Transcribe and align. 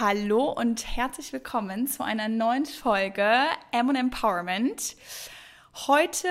Hallo 0.00 0.50
und 0.50 0.96
herzlich 0.96 1.30
willkommen 1.30 1.86
zu 1.86 2.02
einer 2.02 2.26
neuen 2.26 2.64
Folge 2.64 3.34
M 3.70 3.94
Empowerment. 3.94 4.96
Heute 5.74 6.28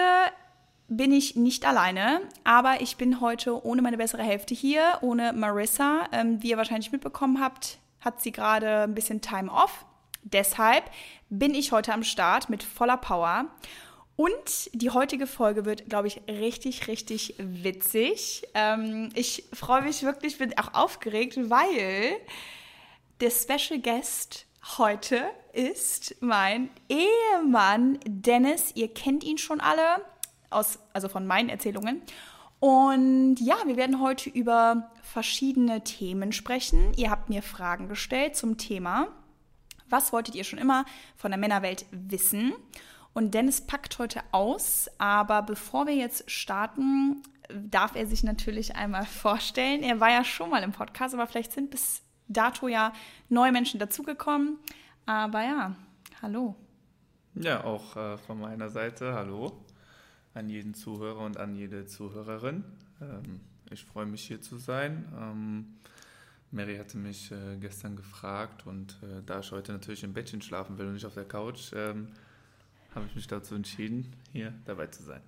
bin 0.87 1.11
ich 1.11 1.35
nicht 1.35 1.67
alleine, 1.67 2.21
aber 2.43 2.81
ich 2.81 2.97
bin 2.97 3.21
heute 3.21 3.63
ohne 3.63 3.83
meine 3.83 3.97
bessere 3.97 4.23
Hälfte 4.23 4.55
hier, 4.55 4.97
ohne 5.01 5.33
Marissa. 5.33 6.07
Ähm, 6.11 6.41
wie 6.41 6.49
ihr 6.49 6.57
wahrscheinlich 6.57 6.91
mitbekommen 6.91 7.39
habt, 7.39 7.77
hat 7.99 8.23
sie 8.23 8.31
gerade 8.31 8.85
ein 8.85 8.95
bisschen 8.95 9.21
Time 9.21 9.51
off. 9.51 9.85
Deshalb 10.23 10.85
bin 11.29 11.53
ich 11.53 11.71
heute 11.71 11.93
am 11.93 12.01
Start 12.01 12.49
mit 12.49 12.63
voller 12.63 12.97
Power. 12.97 13.45
Und 14.15 14.71
die 14.73 14.89
heutige 14.89 15.27
Folge 15.27 15.65
wird, 15.65 15.87
glaube 15.87 16.07
ich, 16.07 16.21
richtig, 16.27 16.87
richtig 16.87 17.35
witzig. 17.37 18.47
Ähm, 18.55 19.09
ich 19.13 19.43
freue 19.53 19.83
mich 19.83 20.01
wirklich, 20.01 20.39
bin 20.39 20.57
auch 20.57 20.73
aufgeregt, 20.73 21.37
weil 21.51 22.17
der 23.19 23.31
Special 23.31 23.79
Guest 23.81 24.45
heute 24.77 25.29
ist 25.51 26.15
mein 26.21 26.69
Ehemann 26.87 27.99
Dennis. 28.05 28.71
Ihr 28.75 28.93
kennt 28.93 29.23
ihn 29.23 29.37
schon 29.37 29.59
alle, 29.59 30.05
aus, 30.49 30.79
also 30.93 31.09
von 31.09 31.27
meinen 31.27 31.49
Erzählungen. 31.49 32.01
Und 32.59 33.37
ja, 33.39 33.57
wir 33.65 33.77
werden 33.77 34.01
heute 34.01 34.29
über 34.29 34.91
verschiedene 35.01 35.83
Themen 35.83 36.31
sprechen. 36.31 36.93
Ihr 36.95 37.09
habt 37.09 37.29
mir 37.29 37.41
Fragen 37.41 37.89
gestellt 37.89 38.35
zum 38.35 38.57
Thema. 38.57 39.07
Was 39.89 40.13
wolltet 40.13 40.35
ihr 40.35 40.43
schon 40.43 40.59
immer 40.59 40.85
von 41.17 41.31
der 41.31 41.39
Männerwelt 41.39 41.85
wissen? 41.91 42.53
Und 43.13 43.33
Dennis 43.33 43.61
packt 43.61 43.97
heute 43.99 44.21
aus, 44.31 44.89
aber 44.97 45.41
bevor 45.41 45.87
wir 45.87 45.95
jetzt 45.95 46.29
starten, 46.29 47.23
darf 47.49 47.95
er 47.95 48.05
sich 48.05 48.23
natürlich 48.23 48.75
einmal 48.75 49.05
vorstellen. 49.05 49.83
Er 49.83 49.99
war 49.99 50.11
ja 50.11 50.23
schon 50.23 50.51
mal 50.51 50.63
im 50.63 50.71
Podcast, 50.71 51.15
aber 51.15 51.27
vielleicht 51.27 51.51
sind 51.51 51.71
bis 51.71 52.03
dato 52.29 52.67
ja 52.67 52.93
neue 53.27 53.51
Menschen 53.51 53.79
dazugekommen. 53.79 54.57
Aber 55.05 55.43
ja, 55.43 55.75
hallo. 56.21 56.55
Ja, 57.35 57.63
auch 57.63 57.95
äh, 57.97 58.17
von 58.17 58.39
meiner 58.39 58.69
Seite 58.69 59.13
hallo 59.13 59.65
an 60.33 60.49
jeden 60.49 60.73
Zuhörer 60.73 61.25
und 61.25 61.37
an 61.37 61.55
jede 61.55 61.85
Zuhörerin. 61.85 62.63
Ähm, 63.01 63.41
ich 63.71 63.83
freue 63.83 64.05
mich 64.05 64.23
hier 64.23 64.41
zu 64.41 64.57
sein. 64.57 65.07
Ähm, 65.19 65.75
Mary 66.51 66.77
hatte 66.77 66.97
mich 66.97 67.31
äh, 67.31 67.57
gestern 67.59 67.95
gefragt 67.95 68.65
und 68.65 68.97
äh, 69.03 69.21
da 69.25 69.39
ich 69.39 69.51
heute 69.51 69.71
natürlich 69.71 70.03
im 70.03 70.13
Bettchen 70.13 70.41
schlafen 70.41 70.77
will 70.77 70.87
und 70.87 70.93
nicht 70.93 71.05
auf 71.05 71.13
der 71.13 71.25
Couch, 71.25 71.71
ähm, 71.73 72.07
habe 72.95 73.05
ich 73.05 73.15
mich 73.15 73.27
dazu 73.27 73.53
entschieden, 73.53 74.11
hier 74.31 74.53
dabei 74.65 74.87
zu 74.87 75.03
sein. 75.03 75.21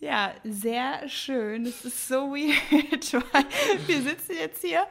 Ja, 0.00 0.32
sehr 0.44 1.06
schön. 1.08 1.64
Das 1.64 1.84
ist 1.84 2.08
so 2.08 2.30
weird, 2.30 3.12
weil 3.32 3.44
wir 3.86 4.00
sitzen 4.00 4.32
jetzt 4.32 4.62
hier 4.62 4.86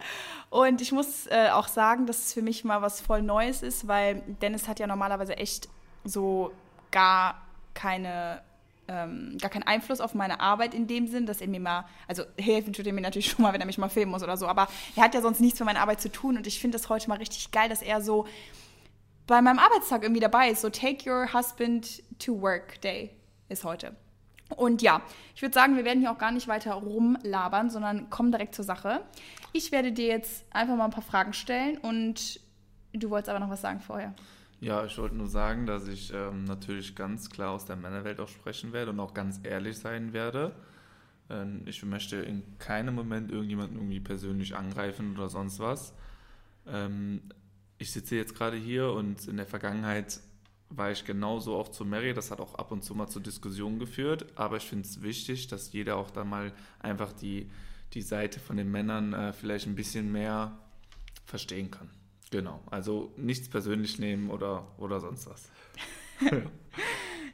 und 0.52 0.81
ich 0.81 0.91
muss 0.91 1.25
äh, 1.27 1.49
auch 1.49 1.67
sagen, 1.67 2.05
dass 2.05 2.25
es 2.25 2.33
für 2.33 2.43
mich 2.43 2.63
mal 2.63 2.83
was 2.83 3.02
voll 3.02 3.23
Neues 3.23 3.63
ist, 3.63 3.87
weil 3.87 4.21
Dennis 4.41 4.67
hat 4.67 4.80
ja 4.80 4.85
normalerweise 4.85 5.35
echt 5.37 5.67
so 6.03 6.52
gar 6.91 7.41
keine 7.73 8.41
ähm, 8.87 9.37
gar 9.39 9.49
keinen 9.49 9.63
Einfluss 9.63 9.99
auf 10.02 10.13
meine 10.13 10.39
Arbeit 10.39 10.73
in 10.73 10.87
dem 10.87 11.07
Sinn, 11.07 11.25
dass 11.25 11.41
er 11.41 11.47
mir 11.47 11.59
mal, 11.59 11.85
also 12.07 12.23
helfen 12.37 12.73
tut 12.73 12.85
er 12.87 12.93
mir 12.93 13.02
natürlich 13.02 13.30
schon 13.31 13.43
mal, 13.43 13.53
wenn 13.53 13.61
er 13.61 13.67
mich 13.67 13.77
mal 13.77 13.89
filmen 13.89 14.11
muss 14.11 14.23
oder 14.23 14.37
so, 14.37 14.47
aber 14.47 14.67
er 14.95 15.03
hat 15.03 15.15
ja 15.15 15.21
sonst 15.21 15.41
nichts 15.41 15.57
für 15.57 15.65
meine 15.65 15.80
Arbeit 15.80 16.02
zu 16.02 16.11
tun 16.11 16.37
und 16.37 16.45
ich 16.45 16.59
finde 16.59 16.77
das 16.77 16.89
heute 16.89 17.09
mal 17.09 17.17
richtig 17.17 17.52
geil, 17.52 17.69
dass 17.69 17.81
er 17.81 18.02
so 18.02 18.27
bei 19.25 19.41
meinem 19.41 19.59
Arbeitstag 19.59 20.03
irgendwie 20.03 20.21
dabei 20.21 20.49
ist. 20.49 20.61
So 20.61 20.69
Take 20.69 21.07
Your 21.07 21.33
Husband 21.33 22.03
to 22.17 22.41
Work 22.41 22.81
Day 22.81 23.11
ist 23.47 23.63
heute. 23.63 23.95
Und 24.55 24.81
ja, 24.81 25.02
ich 25.36 25.42
würde 25.42 25.53
sagen, 25.53 25.75
wir 25.75 25.86
werden 25.86 26.00
hier 26.00 26.11
auch 26.11 26.17
gar 26.17 26.31
nicht 26.31 26.47
weiter 26.47 26.73
rumlabern, 26.73 27.69
sondern 27.69 28.09
kommen 28.09 28.31
direkt 28.31 28.55
zur 28.55 28.66
Sache. 28.66 29.02
Ich 29.53 29.72
werde 29.72 29.92
dir 29.92 30.08
jetzt 30.08 30.45
einfach 30.52 30.75
mal 30.75 30.86
ein 30.86 30.92
paar 30.92 31.03
Fragen 31.03 31.33
stellen 31.33 31.78
und 31.78 32.39
du 32.94 33.09
wolltest 33.09 33.30
aber 33.30 33.39
noch 33.39 33.50
was 33.50 33.61
sagen 33.61 33.80
vorher. 33.80 34.14
Ja, 34.61 34.83
ich 34.86 34.97
wollte 34.97 35.16
nur 35.16 35.27
sagen, 35.27 35.66
dass 35.66 35.88
ich 35.88 36.14
ähm, 36.14 36.44
natürlich 36.44 36.95
ganz 36.95 37.30
klar 37.30 37.52
aus 37.52 37.66
der 37.66 37.77
Männerwelt 37.77 38.20
auch 38.20 38.27
sprechen 38.27 38.73
werde 38.73 38.92
und 38.92 38.99
auch 38.99 39.14
ganz 39.14 39.39
ehrlich 39.43 39.77
sein 39.77 40.11
werde. 40.11 40.54
Ähm, 41.30 41.61
ich 41.66 41.81
möchte 41.83 42.17
in 42.17 42.43
keinem 42.58 42.95
Moment 42.95 43.31
irgendjemanden 43.31 43.77
irgendwie 43.77 44.02
persönlich 44.02 44.55
angreifen 44.55 45.16
oder 45.16 45.30
sonst 45.30 45.60
was. 45.60 45.93
Ähm, 46.67 47.21
ich 47.77 47.92
sitze 47.92 48.17
jetzt 48.17 48.36
gerade 48.36 48.58
hier 48.58 48.92
und 48.92 49.27
in 49.27 49.37
der 49.37 49.45
Vergangenheit 49.45 50.20
war 50.69 50.91
ich 50.91 51.03
genauso 51.05 51.55
auch 51.55 51.69
zu 51.69 51.85
Mary. 51.85 52.13
Das 52.13 52.31
hat 52.31 52.39
auch 52.39 52.55
ab 52.55 52.71
und 52.71 52.83
zu 52.83 52.95
mal 52.95 53.07
zu 53.07 53.19
Diskussionen 53.19 53.80
geführt. 53.80 54.25
Aber 54.35 54.57
ich 54.57 54.63
finde 54.63 54.87
es 54.87 55.02
wichtig, 55.02 55.47
dass 55.47 55.73
jeder 55.73 55.97
auch 55.97 56.11
dann 56.11 56.30
mal 56.30 56.53
einfach 56.80 57.11
die, 57.11 57.49
die 57.93 58.02
Seite 58.02 58.39
von 58.39 58.57
den 58.57 58.69
Männern 58.69 59.13
äh, 59.13 59.33
vielleicht 59.33 59.67
ein 59.67 59.75
bisschen 59.75 60.11
mehr 60.11 60.57
verstehen 61.25 61.71
kann. 61.71 61.89
Genau. 62.31 62.61
Also 62.69 63.11
nichts 63.17 63.49
persönlich 63.49 63.97
nehmen 63.99 64.30
oder, 64.30 64.67
oder 64.77 64.99
sonst 64.99 65.27
was. 65.27 65.49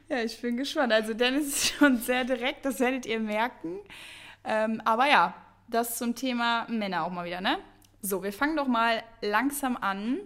ja, 0.08 0.22
ich 0.22 0.40
bin 0.40 0.56
gespannt. 0.56 0.92
Also 0.92 1.12
Dennis 1.12 1.48
ist 1.48 1.74
schon 1.74 1.98
sehr 1.98 2.24
direkt, 2.24 2.64
das 2.64 2.80
werdet 2.80 3.04
ihr 3.04 3.20
merken. 3.20 3.78
Ähm, 4.44 4.80
aber 4.84 5.08
ja, 5.08 5.34
das 5.68 5.98
zum 5.98 6.14
Thema 6.14 6.66
Männer 6.70 7.04
auch 7.04 7.10
mal 7.10 7.26
wieder, 7.26 7.40
ne? 7.40 7.58
So, 8.00 8.22
wir 8.22 8.32
fangen 8.32 8.56
doch 8.56 8.68
mal 8.68 9.02
langsam 9.20 9.76
an 9.76 10.20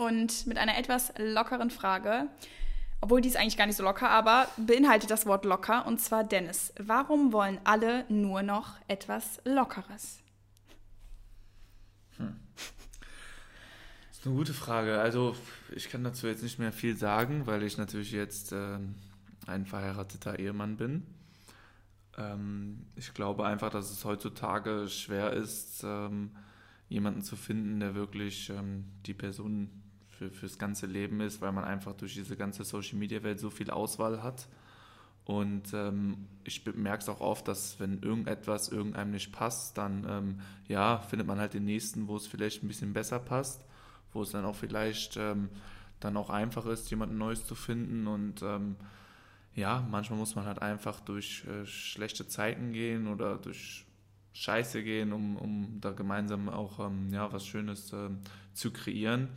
und 0.00 0.46
mit 0.46 0.56
einer 0.56 0.78
etwas 0.78 1.12
lockeren 1.18 1.70
Frage. 1.70 2.28
Obwohl 3.02 3.20
die 3.20 3.28
ist 3.28 3.36
eigentlich 3.36 3.56
gar 3.56 3.66
nicht 3.66 3.76
so 3.76 3.82
locker, 3.84 4.08
aber 4.10 4.48
beinhaltet 4.56 5.10
das 5.10 5.26
Wort 5.26 5.44
locker. 5.44 5.86
Und 5.86 6.00
zwar 6.00 6.24
Dennis. 6.24 6.72
Warum 6.78 7.32
wollen 7.32 7.58
alle 7.64 8.04
nur 8.08 8.42
noch 8.42 8.76
etwas 8.88 9.40
Lockeres? 9.44 10.18
Hm. 12.16 12.36
Das 14.08 14.18
ist 14.18 14.26
eine 14.26 14.34
gute 14.34 14.54
Frage. 14.54 15.00
Also 15.00 15.34
ich 15.74 15.88
kann 15.88 16.04
dazu 16.04 16.26
jetzt 16.26 16.42
nicht 16.42 16.58
mehr 16.58 16.72
viel 16.72 16.96
sagen, 16.96 17.46
weil 17.46 17.62
ich 17.62 17.78
natürlich 17.78 18.12
jetzt 18.12 18.52
ähm, 18.52 18.94
ein 19.46 19.66
verheirateter 19.66 20.38
Ehemann 20.38 20.76
bin. 20.76 21.06
Ähm, 22.18 22.86
ich 22.96 23.14
glaube 23.14 23.46
einfach, 23.46 23.70
dass 23.70 23.90
es 23.90 24.04
heutzutage 24.04 24.88
schwer 24.88 25.32
ist, 25.32 25.82
ähm, 25.84 26.32
jemanden 26.88 27.22
zu 27.22 27.36
finden, 27.36 27.80
der 27.80 27.94
wirklich 27.94 28.50
ähm, 28.50 28.84
die 29.06 29.14
Person 29.14 29.79
für, 30.20 30.30
fürs 30.30 30.58
ganze 30.58 30.86
Leben 30.86 31.20
ist, 31.20 31.40
weil 31.40 31.52
man 31.52 31.64
einfach 31.64 31.94
durch 31.94 32.12
diese 32.12 32.36
ganze 32.36 32.64
Social-Media-Welt 32.64 33.40
so 33.40 33.48
viel 33.48 33.70
Auswahl 33.70 34.22
hat. 34.22 34.48
Und 35.24 35.72
ähm, 35.72 36.26
ich 36.44 36.64
merke 36.74 37.02
es 37.02 37.08
auch 37.08 37.20
oft, 37.20 37.48
dass 37.48 37.80
wenn 37.80 38.02
irgendetwas 38.02 38.68
irgendeinem 38.68 39.12
nicht 39.12 39.32
passt, 39.32 39.78
dann 39.78 40.06
ähm, 40.08 40.40
ja, 40.68 40.98
findet 40.98 41.26
man 41.26 41.38
halt 41.38 41.54
den 41.54 41.64
nächsten, 41.64 42.06
wo 42.06 42.16
es 42.16 42.26
vielleicht 42.26 42.62
ein 42.62 42.68
bisschen 42.68 42.92
besser 42.92 43.18
passt, 43.18 43.64
wo 44.12 44.22
es 44.22 44.30
dann 44.30 44.44
auch 44.44 44.56
vielleicht 44.56 45.16
ähm, 45.16 45.48
dann 46.00 46.16
auch 46.18 46.28
einfach 46.28 46.66
ist, 46.66 46.90
jemanden 46.90 47.16
Neues 47.16 47.46
zu 47.46 47.54
finden. 47.54 48.06
Und 48.06 48.42
ähm, 48.42 48.76
ja, 49.54 49.86
manchmal 49.90 50.18
muss 50.18 50.34
man 50.34 50.44
halt 50.44 50.60
einfach 50.60 51.00
durch 51.00 51.44
äh, 51.46 51.64
schlechte 51.64 52.28
Zeiten 52.28 52.72
gehen 52.72 53.06
oder 53.06 53.38
durch 53.38 53.86
Scheiße 54.34 54.82
gehen, 54.82 55.14
um, 55.14 55.36
um 55.36 55.78
da 55.80 55.92
gemeinsam 55.92 56.50
auch 56.50 56.78
ähm, 56.78 57.08
ja, 57.10 57.32
was 57.32 57.46
Schönes 57.46 57.92
ähm, 57.94 58.18
zu 58.52 58.70
kreieren. 58.70 59.28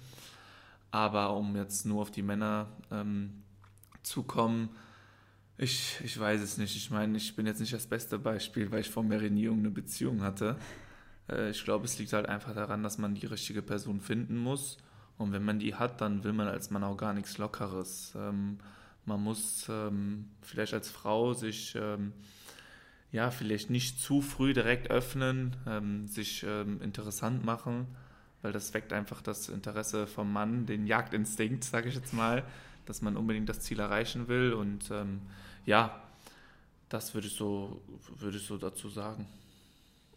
Aber 0.93 1.35
um 1.35 1.55
jetzt 1.55 1.87
nur 1.87 2.03
auf 2.03 2.11
die 2.11 2.21
Männer 2.21 2.67
ähm, 2.91 3.41
zu 4.03 4.21
kommen, 4.21 4.69
ich, 5.57 5.99
ich 6.03 6.19
weiß 6.19 6.39
es 6.39 6.59
nicht. 6.59 6.75
Ich 6.75 6.91
meine, 6.91 7.17
ich 7.17 7.35
bin 7.35 7.47
jetzt 7.47 7.59
nicht 7.59 7.73
das 7.73 7.87
beste 7.87 8.19
Beispiel, 8.19 8.71
weil 8.71 8.81
ich 8.81 8.91
vor 8.91 9.01
mir 9.01 9.19
nie 9.31 9.45
irgendeine 9.45 9.71
Beziehung 9.71 10.21
hatte. 10.21 10.55
Äh, 11.27 11.49
ich 11.49 11.63
glaube, 11.63 11.85
es 11.85 11.97
liegt 11.97 12.13
halt 12.13 12.27
einfach 12.27 12.53
daran, 12.53 12.83
dass 12.83 12.99
man 12.99 13.15
die 13.15 13.25
richtige 13.25 13.63
Person 13.63 14.01
finden 14.01 14.37
muss. 14.37 14.77
Und 15.17 15.31
wenn 15.31 15.43
man 15.43 15.57
die 15.57 15.73
hat, 15.73 15.99
dann 15.99 16.23
will 16.23 16.33
man 16.33 16.47
als 16.47 16.69
Mann 16.69 16.83
auch 16.83 16.95
gar 16.95 17.13
nichts 17.13 17.39
Lockeres. 17.39 18.13
Ähm, 18.15 18.59
man 19.05 19.19
muss 19.19 19.65
ähm, 19.69 20.29
vielleicht 20.41 20.75
als 20.75 20.91
Frau 20.91 21.33
sich 21.33 21.75
ähm, 21.75 22.13
ja 23.11 23.31
vielleicht 23.31 23.71
nicht 23.71 23.99
zu 23.99 24.21
früh 24.21 24.53
direkt 24.53 24.91
öffnen, 24.91 25.55
ähm, 25.65 26.05
sich 26.07 26.45
ähm, 26.47 26.83
interessant 26.83 27.43
machen 27.43 27.87
weil 28.43 28.51
das 28.51 28.73
weckt 28.73 28.93
einfach 28.93 29.21
das 29.21 29.49
Interesse 29.49 30.05
vom 30.05 30.31
Mann, 30.31 30.67
den 30.67 30.85
Jagdinstinkt, 30.85 31.63
sage 31.63 31.89
ich 31.89 31.95
jetzt 31.95 32.13
mal, 32.13 32.43
dass 32.85 33.01
man 33.01 33.17
unbedingt 33.17 33.49
das 33.49 33.61
Ziel 33.61 33.79
erreichen 33.79 34.27
will. 34.27 34.53
Und 34.53 34.91
ähm, 34.91 35.21
ja, 35.65 36.03
das 36.89 37.13
würde 37.15 37.27
ich, 37.27 37.33
so, 37.33 37.81
würde 38.17 38.37
ich 38.37 38.45
so 38.45 38.57
dazu 38.57 38.89
sagen. 38.89 39.25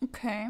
Okay. 0.03 0.49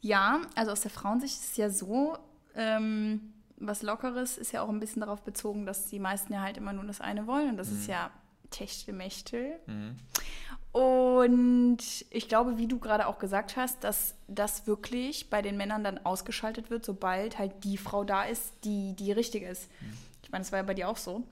Ja, 0.00 0.42
also 0.56 0.72
aus 0.72 0.80
der 0.80 0.90
Frauensicht 0.90 1.34
ist 1.34 1.50
es 1.52 1.56
ja 1.56 1.70
so, 1.70 2.18
ähm, 2.54 3.32
was 3.56 3.82
Lockeres 3.82 4.36
ist 4.36 4.52
ja 4.52 4.62
auch 4.62 4.68
ein 4.68 4.80
bisschen 4.80 5.00
darauf 5.00 5.22
bezogen, 5.22 5.66
dass 5.66 5.86
die 5.86 6.00
meisten 6.00 6.32
ja 6.32 6.40
halt 6.40 6.56
immer 6.56 6.72
nur 6.72 6.84
das 6.84 7.00
eine 7.00 7.26
wollen. 7.26 7.50
Und 7.50 7.56
das 7.56 7.70
mhm. 7.70 7.78
ist 7.78 7.86
ja 7.86 8.10
Techtelmechtel. 8.50 9.60
Mhm. 9.66 9.96
Und 10.72 11.78
ich 12.10 12.28
glaube, 12.28 12.56
wie 12.58 12.68
du 12.68 12.78
gerade 12.78 13.08
auch 13.08 13.18
gesagt 13.18 13.56
hast, 13.56 13.82
dass 13.82 14.14
das 14.28 14.66
wirklich 14.68 15.28
bei 15.28 15.42
den 15.42 15.56
Männern 15.56 15.82
dann 15.82 15.98
ausgeschaltet 16.04 16.70
wird, 16.70 16.84
sobald 16.84 17.38
halt 17.38 17.64
die 17.64 17.76
Frau 17.76 18.04
da 18.04 18.22
ist, 18.22 18.52
die 18.64 18.94
die 18.94 19.10
richtige 19.10 19.48
ist. 19.48 19.68
Mhm. 19.80 19.92
Ich 20.22 20.30
meine, 20.30 20.44
das 20.44 20.52
war 20.52 20.60
ja 20.60 20.64
bei 20.64 20.74
dir 20.74 20.88
auch 20.88 20.96
so. 20.96 21.24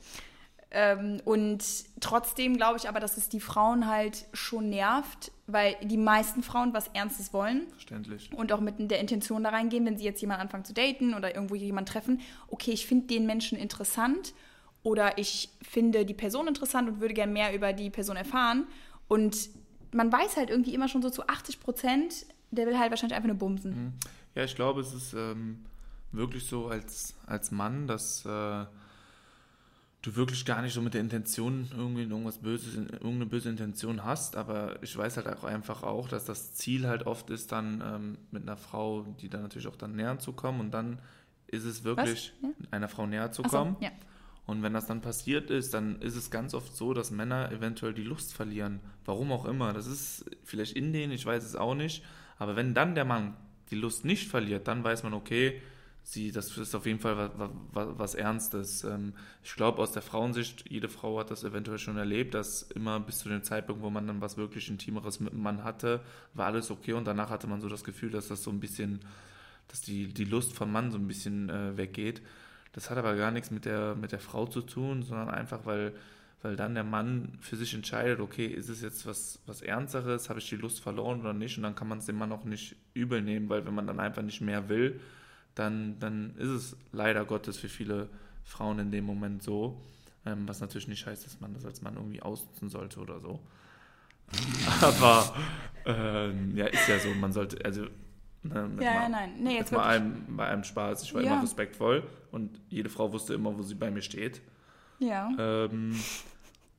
Ähm, 0.71 1.23
und 1.25 1.65
trotzdem 2.01 2.57
glaube 2.57 2.77
ich 2.79 2.89
aber, 2.89 3.01
dass 3.01 3.17
es 3.17 3.29
die 3.29 3.41
Frauen 3.41 3.87
halt 3.87 4.27
schon 4.35 4.69
nervt, 4.69 5.33
weil 5.47 5.77
die 5.83 5.97
meisten 5.97 6.43
Frauen 6.43 6.75
was 6.75 6.89
Ernstes 6.89 7.33
wollen. 7.33 7.69
Verständlich. 7.71 8.31
Und 8.35 8.53
auch 8.53 8.61
mit 8.61 8.75
der 8.91 8.99
Intention 8.99 9.45
da 9.45 9.51
reingehen, 9.51 9.87
wenn 9.87 9.97
sie 9.97 10.05
jetzt 10.05 10.21
jemanden 10.21 10.43
anfangen 10.43 10.65
zu 10.65 10.75
daten 10.75 11.15
oder 11.15 11.35
irgendwo 11.35 11.55
jemanden 11.55 11.91
treffen, 11.91 12.21
okay, 12.49 12.73
ich 12.73 12.87
finde 12.87 13.07
den 13.07 13.25
Menschen 13.25 13.57
interessant 13.57 14.35
oder 14.83 15.17
ich 15.17 15.49
finde 15.63 16.05
die 16.05 16.15
Person 16.15 16.49
interessant 16.49 16.89
und 16.89 17.01
würde 17.01 17.15
gerne 17.15 17.33
mehr 17.33 17.55
über 17.55 17.73
die 17.73 17.89
Person 17.89 18.17
erfahren. 18.17 18.67
Und 19.09 19.51
man 19.93 20.13
weiß 20.13 20.37
halt 20.37 20.51
irgendwie 20.51 20.75
immer 20.75 20.89
schon 20.89 21.03
so 21.03 21.11
zu 21.11 21.27
80 21.27 21.61
Prozent, 21.61 22.27
der 22.51 22.67
will 22.67 22.79
halt 22.79 22.91
wahrscheinlich 22.91 23.17
einfach 23.17 23.29
nur 23.29 23.39
bumsen. 23.39 23.71
Mhm. 23.71 23.93
Ja, 24.35 24.45
ich 24.45 24.55
glaube, 24.55 24.81
es 24.81 24.95
ist 24.95 25.15
ähm, 25.15 25.65
wirklich 26.13 26.47
so 26.47 26.69
als, 26.69 27.15
als 27.27 27.51
Mann, 27.51 27.87
dass 27.87 28.25
äh, 28.25 28.67
du 30.03 30.17
wirklich 30.17 30.45
gar 30.45 30.63
nicht 30.63 30.75
so 30.75 30.81
mit 30.81 30.95
der 30.95 31.01
Intention 31.01 31.69
irgendwie 31.77 32.03
irgendwas 32.03 32.39
Böses, 32.39 32.75
irgendeine 32.75 33.27
böse 33.27 33.49
Intention 33.49 34.05
hast, 34.05 34.37
aber 34.37 34.83
ich 34.83 34.97
weiß 34.97 35.17
halt 35.17 35.27
auch 35.29 35.45
einfach 35.45 35.83
auch, 35.83 36.09
dass 36.09 36.25
das 36.25 36.55
Ziel 36.55 36.87
halt 36.87 37.07
oft 37.07 37.31
ist, 37.31 37.53
dann 37.53 37.83
ähm, 37.85 38.19
mit 38.31 38.43
einer 38.43 38.57
Frau, 38.57 39.03
die 39.21 39.29
dann 39.29 39.43
natürlich 39.43 39.67
auch 39.67 39.77
dann 39.77 39.97
näher 39.97 40.19
zu 40.19 40.33
kommen 40.33 40.61
und 40.61 40.71
dann 40.71 41.01
ist 41.49 41.65
es 41.65 41.83
wirklich, 41.83 42.33
ja? 42.43 42.51
einer 42.71 42.89
Frau 42.89 43.07
näher 43.07 43.33
zu 43.33 43.43
kommen. 43.43 43.77
So, 43.81 43.85
ja. 43.85 43.91
Und 44.49 44.63
wenn 44.63 44.73
das 44.73 44.87
dann 44.87 45.03
passiert 45.03 45.51
ist, 45.51 45.75
dann 45.75 46.01
ist 46.01 46.17
es 46.17 46.31
ganz 46.31 46.55
oft 46.55 46.75
so, 46.75 46.95
dass 46.95 47.11
Männer 47.11 47.53
eventuell 47.53 47.93
die 47.93 48.03
Lust 48.03 48.33
verlieren. 48.33 48.81
Warum 49.05 49.31
auch 49.31 49.45
immer. 49.45 49.75
Das 49.75 49.87
ist 49.87 50.25
vielleicht 50.43 50.75
in 50.75 50.95
denen, 50.95 51.13
ich 51.13 51.27
weiß 51.27 51.45
es 51.45 51.55
auch 51.55 51.75
nicht. 51.75 52.03
Aber 52.39 52.57
wenn 52.57 52.73
dann 52.73 52.95
der 52.95 53.05
Mann 53.05 53.37
die 53.71 53.75
Lust 53.75 54.07
nicht 54.07 54.27
verliert, 54.27 54.67
dann 54.67 54.83
weiß 54.83 55.03
man, 55.03 55.13
okay, 55.13 55.61
sie, 56.03 56.33
das 56.33 56.57
ist 56.57 56.75
auf 56.75 56.87
jeden 56.87 56.99
Fall 56.99 57.19
was, 57.19 57.51
was, 57.73 57.89
was 57.99 58.15
Ernstes. 58.15 58.85
Ähm, 58.85 59.13
ich 59.45 59.55
glaube, 59.55 59.83
aus 59.83 59.93
der 59.93 60.01
Frauensicht, 60.01 60.65
jede 60.71 60.89
Frau 60.89 61.19
hat 61.19 61.31
das 61.31 61.45
eventuell 61.45 61.79
schon 61.79 61.99
erlebt, 61.99 62.33
dass 62.33 62.63
immer 62.63 63.01
bis 63.01 63.19
zu 63.19 63.29
dem 63.29 63.43
Zeitpunkt, 63.43 63.83
wo 63.83 63.91
man 63.91 64.07
dann 64.07 64.23
was 64.23 64.39
wirklich 64.39 64.71
Intimeres 64.71 65.21
mit 65.21 65.35
dem 65.35 65.43
Mann 65.43 65.63
hatte, 65.63 66.01
war 66.33 66.47
alles 66.47 66.71
okay 66.71 66.95
und 66.95 67.07
danach 67.07 67.29
hatte 67.29 67.49
man 67.49 67.61
so 67.61 67.69
das 67.69 67.85
Gefühl, 67.85 68.11
dass 68.11 68.29
das 68.29 68.43
so 68.43 68.51
ein 68.51 68.61
bisschen, 68.61 69.01
dass 69.69 69.83
die, 69.83 70.07
die 70.07 70.25
Lust 70.25 70.55
vom 70.55 70.73
Mann 70.73 70.91
so 70.91 70.97
ein 70.97 71.07
bisschen 71.07 71.51
äh, 71.51 71.77
weggeht. 71.77 72.23
Das 72.73 72.91
hat 72.91 72.99
aber 72.99 73.17
gar 73.17 73.31
nichts 73.31 73.51
mit 73.51 73.65
der, 73.65 73.95
mit 73.95 74.13
der 74.13 74.21
Frau 74.21 74.47
zu 74.47 74.61
tun, 74.61 75.03
sondern 75.03 75.29
einfach, 75.29 75.65
weil, 75.65 75.93
weil 76.43 76.57
dann 76.57 76.75
der 76.75 76.85
Mann 76.85 77.39
für 77.41 77.57
sich 77.57 77.75
entscheidet, 77.75 78.21
okay, 78.21 78.47
ist 78.47 78.69
es 78.69 78.83
jetzt 78.83 79.07
was, 79.07 79.41
was 79.47 79.63
Ernsteres, 79.63 80.29
habe 80.29 80.39
ich 80.39 80.49
die 80.49 80.57
Lust 80.57 80.81
verloren 80.81 81.21
oder 81.21 81.33
nicht? 81.33 81.57
Und 81.57 81.63
dann 81.63 81.75
kann 81.75 81.89
man 81.89 81.99
es 81.99 82.07
dem 82.07 82.17
Mann 82.17 82.33
auch 82.33 82.45
nicht 82.45 82.77
übel 82.95 83.23
nehmen, 83.23 83.49
weil 83.49 83.67
wenn 83.67 83.75
man 83.75 83.87
dann 83.87 84.01
einfach 84.01 84.23
nicht 84.23 84.41
mehr 84.41 84.69
will, 84.69 85.01
dann, 85.55 85.99
dann 85.99 86.37
ist 86.37 86.49
es 86.49 86.77
leider 86.93 87.25
Gottes 87.25 87.59
für 87.59 87.69
viele 87.69 88.09
Frauen 88.45 88.79
in 88.79 88.91
dem 88.91 89.05
Moment 89.05 89.43
so. 89.43 89.81
Ähm, 90.25 90.47
was 90.47 90.61
natürlich 90.61 90.89
nicht 90.89 91.07
heißt, 91.07 91.25
dass 91.25 91.41
man 91.41 91.55
das 91.55 91.65
als 91.65 91.83
Mann 91.83 91.97
irgendwie 91.97 92.23
ausnutzen 92.23 92.69
sollte 92.69 93.01
oder 93.01 93.21
so. 93.21 93.41
Aber 94.83 95.35
ähm, 95.87 96.57
ja, 96.57 96.67
ist 96.67 96.87
ja 96.89 96.99
so, 96.99 97.09
man 97.15 97.33
sollte, 97.33 97.65
also 97.65 97.87
Ne, 98.43 98.71
ja, 98.81 98.95
ja, 98.95 99.09
nein. 99.09 99.33
Nee, 99.41 99.57
jetzt 99.57 99.73
bei 99.73 99.83
einem, 99.83 100.25
bei 100.37 100.47
einem 100.47 100.65
Spaß. 100.65 101.03
Ich 101.03 101.15
war 101.15 101.23
ja. 101.23 101.33
immer 101.33 101.43
respektvoll 101.43 102.05
und 102.31 102.61
jede 102.69 102.89
Frau 102.89 103.13
wusste 103.13 103.35
immer, 103.35 103.57
wo 103.57 103.63
sie 103.63 103.75
bei 103.75 103.91
mir 103.91 104.03
steht. 104.03 104.41
Ja. 104.99 105.31
Ähm, 105.39 105.99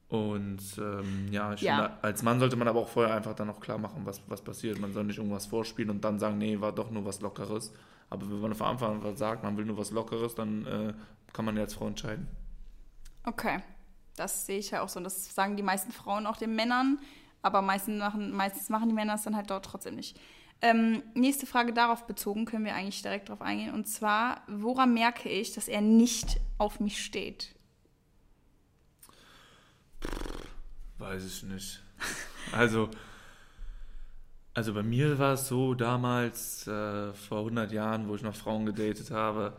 und 0.09 0.59
ähm, 0.77 1.27
ja, 1.31 1.53
ja. 1.53 1.55
Finde, 1.55 2.03
als 2.03 2.23
Mann 2.23 2.39
sollte 2.39 2.55
man 2.55 2.67
aber 2.67 2.79
auch 2.79 2.87
vorher 2.87 3.15
einfach 3.15 3.35
dann 3.35 3.49
auch 3.49 3.59
klar 3.59 3.77
machen, 3.77 4.01
was, 4.05 4.21
was 4.27 4.41
passiert. 4.41 4.79
Man 4.79 4.91
soll 4.93 5.03
nicht 5.03 5.17
irgendwas 5.17 5.45
vorspielen 5.45 5.91
und 5.91 6.03
dann 6.03 6.17
sagen, 6.17 6.37
nee, 6.37 6.59
war 6.59 6.71
doch 6.71 6.89
nur 6.89 7.05
was 7.05 7.21
Lockeres. 7.21 7.71
Aber 8.09 8.27
wenn 8.29 8.39
man 8.39 8.55
von 8.55 8.67
Anfang 8.67 9.03
an 9.03 9.15
sagt, 9.15 9.43
man 9.43 9.55
will 9.55 9.65
nur 9.65 9.77
was 9.77 9.91
Lockeres, 9.91 10.33
dann 10.33 10.65
äh, 10.65 10.93
kann 11.31 11.45
man 11.45 11.55
ja 11.55 11.63
als 11.63 11.75
Frau 11.75 11.87
entscheiden. 11.87 12.27
Okay, 13.23 13.59
das 14.15 14.47
sehe 14.47 14.57
ich 14.57 14.71
ja 14.71 14.81
auch 14.81 14.89
so. 14.89 14.97
Und 14.97 15.03
das 15.03 15.33
sagen 15.35 15.57
die 15.57 15.63
meisten 15.63 15.91
Frauen 15.91 16.25
auch 16.25 16.37
den 16.37 16.55
Männern, 16.55 16.97
aber 17.43 17.61
meistens 17.61 17.99
machen, 17.99 18.31
meistens 18.31 18.69
machen 18.69 18.89
die 18.89 18.95
Männer 18.95 19.13
es 19.13 19.23
dann 19.23 19.35
halt 19.35 19.51
dort 19.51 19.65
trotzdem 19.65 19.95
nicht. 19.95 20.19
Ähm, 20.61 21.03
nächste 21.13 21.45
Frage 21.45 21.73
darauf 21.73 22.05
bezogen, 22.05 22.45
können 22.45 22.65
wir 22.65 22.75
eigentlich 22.75 23.01
direkt 23.01 23.29
darauf 23.29 23.41
eingehen. 23.41 23.73
Und 23.73 23.87
zwar, 23.87 24.43
woran 24.47 24.93
merke 24.93 25.29
ich, 25.29 25.53
dass 25.53 25.67
er 25.67 25.81
nicht 25.81 26.39
auf 26.57 26.79
mich 26.79 27.03
steht? 27.03 27.55
Weiß 30.97 31.25
ich 31.25 31.43
nicht. 31.43 31.81
Also, 32.51 32.89
also 34.53 34.73
bei 34.73 34.81
mir 34.81 35.19
war 35.19 35.33
es 35.33 35.47
so 35.47 35.75
damals, 35.75 36.67
äh, 36.67 37.13
vor 37.13 37.39
100 37.39 37.71
Jahren, 37.71 38.07
wo 38.07 38.15
ich 38.15 38.23
noch 38.23 38.35
Frauen 38.35 38.65
gedatet 38.65 39.11
habe, 39.11 39.55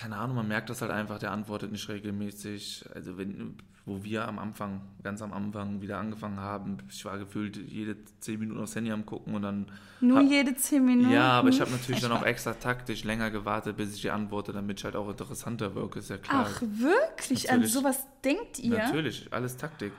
keine 0.00 0.16
Ahnung, 0.16 0.36
man 0.36 0.48
merkt 0.48 0.70
das 0.70 0.80
halt 0.80 0.90
einfach, 0.90 1.18
der 1.18 1.30
antwortet 1.30 1.72
nicht 1.72 1.86
regelmäßig. 1.88 2.86
Also 2.94 3.18
wenn, 3.18 3.56
wo 3.84 4.02
wir 4.02 4.26
am 4.26 4.38
Anfang, 4.38 4.80
ganz 5.02 5.20
am 5.20 5.32
Anfang 5.34 5.82
wieder 5.82 5.98
angefangen 5.98 6.40
haben, 6.40 6.78
ich 6.88 7.04
war 7.04 7.18
gefühlt 7.18 7.56
jede 7.56 7.96
10 8.20 8.40
Minuten 8.40 8.60
aufs 8.62 8.74
Handy 8.74 8.92
am 8.92 9.04
gucken 9.04 9.34
und 9.34 9.42
dann... 9.42 9.66
Nur 10.00 10.20
hab, 10.20 10.30
jede 10.30 10.56
10 10.56 10.82
Minuten? 10.82 11.10
Ja, 11.10 11.32
aber 11.32 11.50
ich 11.50 11.60
habe 11.60 11.70
natürlich 11.70 11.98
ich 11.98 12.08
dann 12.08 12.12
auch 12.12 12.24
extra 12.24 12.54
taktisch 12.54 13.04
länger 13.04 13.30
gewartet, 13.30 13.76
bis 13.76 13.94
ich 13.94 14.00
die 14.00 14.10
antworte, 14.10 14.52
damit 14.52 14.78
ich 14.78 14.84
halt 14.84 14.96
auch 14.96 15.10
interessanter 15.10 15.74
wirke, 15.74 15.98
ist 15.98 16.08
ja 16.08 16.16
klar. 16.16 16.46
Ach, 16.48 16.62
wirklich? 16.62 17.44
Natürlich, 17.44 17.50
An 17.50 17.66
sowas 17.66 18.06
denkt 18.24 18.58
ihr? 18.58 18.78
Natürlich, 18.78 19.28
alles 19.30 19.58
Taktik. 19.58 19.92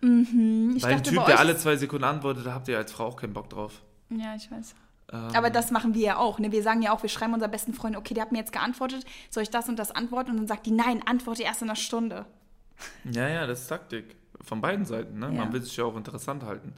Mhm. 0.00 0.74
Ich 0.76 0.84
Weil 0.84 0.94
ein 0.94 1.02
Typ, 1.02 1.26
der 1.26 1.40
alle 1.40 1.56
zwei 1.56 1.74
Sekunden 1.74 2.04
antwortet, 2.04 2.46
da 2.46 2.54
habt 2.54 2.68
ihr 2.68 2.78
als 2.78 2.92
Frau 2.92 3.06
auch 3.06 3.16
keinen 3.16 3.32
Bock 3.32 3.50
drauf. 3.50 3.82
Ja, 4.10 4.36
ich 4.36 4.48
weiß. 4.48 4.76
Ähm, 5.12 5.30
Aber 5.34 5.50
das 5.50 5.70
machen 5.70 5.94
wir 5.94 6.02
ja 6.02 6.16
auch. 6.18 6.38
Ne? 6.38 6.52
Wir 6.52 6.62
sagen 6.62 6.82
ja 6.82 6.92
auch, 6.92 7.02
wir 7.02 7.08
schreiben 7.08 7.34
unserer 7.34 7.50
besten 7.50 7.72
Freund, 7.72 7.96
okay, 7.96 8.14
der 8.14 8.24
hat 8.24 8.32
mir 8.32 8.38
jetzt 8.38 8.52
geantwortet, 8.52 9.04
soll 9.30 9.42
ich 9.42 9.50
das 9.50 9.68
und 9.68 9.78
das 9.78 9.90
antworten? 9.90 10.32
Und 10.32 10.36
dann 10.38 10.46
sagt 10.46 10.66
die, 10.66 10.70
nein, 10.70 11.02
antworte 11.06 11.42
erst 11.42 11.62
in 11.62 11.68
einer 11.68 11.76
Stunde. 11.76 12.26
Ja, 13.04 13.28
ja, 13.28 13.46
das 13.46 13.62
ist 13.62 13.68
Taktik. 13.68 14.16
Von 14.40 14.60
beiden 14.60 14.84
Seiten. 14.84 15.18
Ne? 15.18 15.26
Ja. 15.26 15.44
Man 15.44 15.52
will 15.52 15.62
sich 15.62 15.76
ja 15.76 15.84
auch 15.84 15.96
interessant 15.96 16.44
halten. 16.44 16.74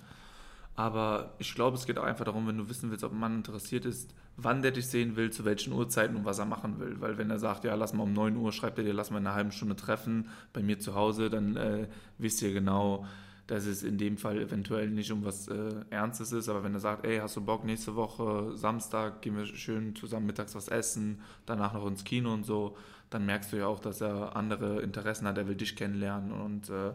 Aber 0.77 1.35
ich 1.39 1.55
glaube, 1.55 1.77
es 1.77 1.85
geht 1.85 1.99
auch 1.99 2.05
einfach 2.05 2.25
darum, 2.25 2.47
wenn 2.47 2.57
du 2.57 2.69
wissen 2.71 2.91
willst, 2.91 3.05
ob 3.05 3.13
ein 3.13 3.19
Mann 3.19 3.37
interessiert 3.37 3.85
ist, 3.85 4.15
wann 4.37 4.63
der 4.63 4.71
dich 4.71 4.87
sehen 4.87 5.15
will, 5.17 5.31
zu 5.31 5.45
welchen 5.45 5.75
Uhrzeiten 5.75 6.17
und 6.17 6.25
was 6.25 6.39
er 6.39 6.47
machen 6.47 6.81
will. 6.81 7.01
Weil 7.01 7.19
wenn 7.19 7.29
er 7.29 7.39
sagt, 7.39 7.65
ja, 7.65 7.75
lass 7.75 7.93
mal 7.93 8.05
um 8.05 8.15
9 8.15 8.37
Uhr, 8.37 8.51
schreibt 8.53 8.79
er 8.79 8.85
dir, 8.85 8.95
lass 8.95 9.11
mal 9.11 9.19
in 9.19 9.27
einer 9.27 9.37
halben 9.37 9.53
Stunde 9.53 9.77
treffen 9.77 10.31
bei 10.55 10.63
mir 10.63 10.79
zu 10.79 10.95
Hause, 10.95 11.29
dann 11.29 11.57
äh, 11.57 11.89
wisst 12.17 12.41
ihr 12.41 12.53
genau, 12.55 13.05
dass 13.51 13.67
es 13.67 13.83
in 13.83 13.99
dem 13.99 14.17
Fall 14.17 14.39
eventuell 14.39 14.89
nicht 14.91 15.11
um 15.11 15.25
was 15.25 15.49
äh, 15.49 15.75
Ernstes 15.91 16.31
ist, 16.31 16.49
aber 16.49 16.63
wenn 16.63 16.73
er 16.73 16.79
sagt, 16.79 17.05
ey, 17.05 17.19
hast 17.19 17.35
du 17.35 17.41
Bock, 17.41 17.65
nächste 17.65 17.97
Woche 17.97 18.57
Samstag 18.57 19.23
gehen 19.23 19.37
wir 19.37 19.45
schön 19.45 19.97
zusammen 19.97 20.27
mittags 20.27 20.55
was 20.55 20.69
essen, 20.69 21.21
danach 21.47 21.75
noch 21.75 21.85
ins 21.89 22.05
Kino 22.05 22.33
und 22.33 22.45
so, 22.45 22.77
dann 23.11 23.27
merkst 23.27 23.53
du 23.53 23.57
ja 23.57 23.67
auch, 23.67 23.81
dass 23.81 24.01
er 24.01 24.37
andere 24.37 24.83
Interessen 24.83 25.27
hat, 25.27 25.37
er 25.37 25.49
will 25.49 25.57
dich 25.57 25.75
kennenlernen 25.75 26.31
und 26.31 26.71
äh, 26.71 26.93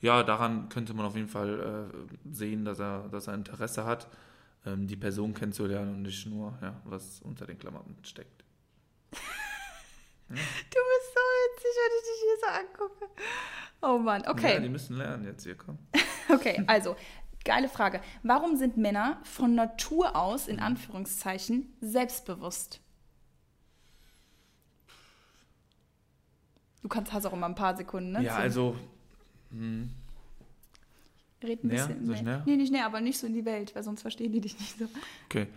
ja, 0.00 0.22
daran 0.22 0.70
könnte 0.70 0.94
man 0.94 1.04
auf 1.04 1.16
jeden 1.16 1.28
Fall 1.28 1.90
äh, 1.92 2.34
sehen, 2.34 2.64
dass 2.64 2.78
er, 2.78 3.10
dass 3.10 3.26
er 3.26 3.34
Interesse 3.34 3.84
hat, 3.84 4.08
ähm, 4.64 4.86
die 4.86 4.96
Person 4.96 5.34
kennenzulernen 5.34 5.96
und 5.96 6.02
nicht 6.02 6.26
nur, 6.26 6.56
ja, 6.62 6.80
was 6.84 7.20
unter 7.20 7.44
den 7.44 7.58
Klamotten 7.58 7.94
steckt. 8.04 8.42
Du 10.30 10.36
bist 10.36 11.08
so 11.14 11.20
witzig, 11.42 11.74
wenn 11.76 11.92
ich 11.98 12.04
dich 12.06 12.20
hier 12.22 12.38
so 12.40 12.46
angucke. 12.86 13.08
Oh 13.82 13.98
Mann, 13.98 14.26
okay. 14.28 14.54
Ja, 14.54 14.60
die 14.60 14.68
müssen 14.68 14.96
lernen 14.96 15.24
jetzt 15.24 15.42
hier, 15.42 15.56
komm. 15.56 15.78
okay, 16.28 16.62
also, 16.66 16.94
geile 17.44 17.68
Frage. 17.68 18.00
Warum 18.22 18.56
sind 18.56 18.76
Männer 18.76 19.18
von 19.24 19.54
Natur 19.54 20.14
aus, 20.14 20.46
in 20.46 20.60
Anführungszeichen, 20.60 21.74
selbstbewusst? 21.80 22.80
Du 26.82 26.88
kannst 26.88 27.12
hast 27.12 27.26
auch 27.26 27.32
immer 27.32 27.46
ein 27.46 27.56
paar 27.56 27.76
Sekunden, 27.76 28.12
ne? 28.12 28.22
Ja, 28.22 28.36
also. 28.36 28.76
Hm. 29.50 29.90
Red 31.42 31.64
ein 31.64 31.68
näher? 31.68 31.86
bisschen. 31.88 32.06
So 32.06 32.12
nee. 32.12 32.42
nee, 32.46 32.56
nicht 32.56 32.72
näher, 32.72 32.86
aber 32.86 33.00
nicht 33.00 33.18
so 33.18 33.26
in 33.26 33.34
die 33.34 33.44
Welt, 33.44 33.74
weil 33.74 33.82
sonst 33.82 34.02
verstehen 34.02 34.32
die 34.32 34.40
dich 34.40 34.58
nicht 34.58 34.78
so. 34.78 34.86
Okay 35.26 35.48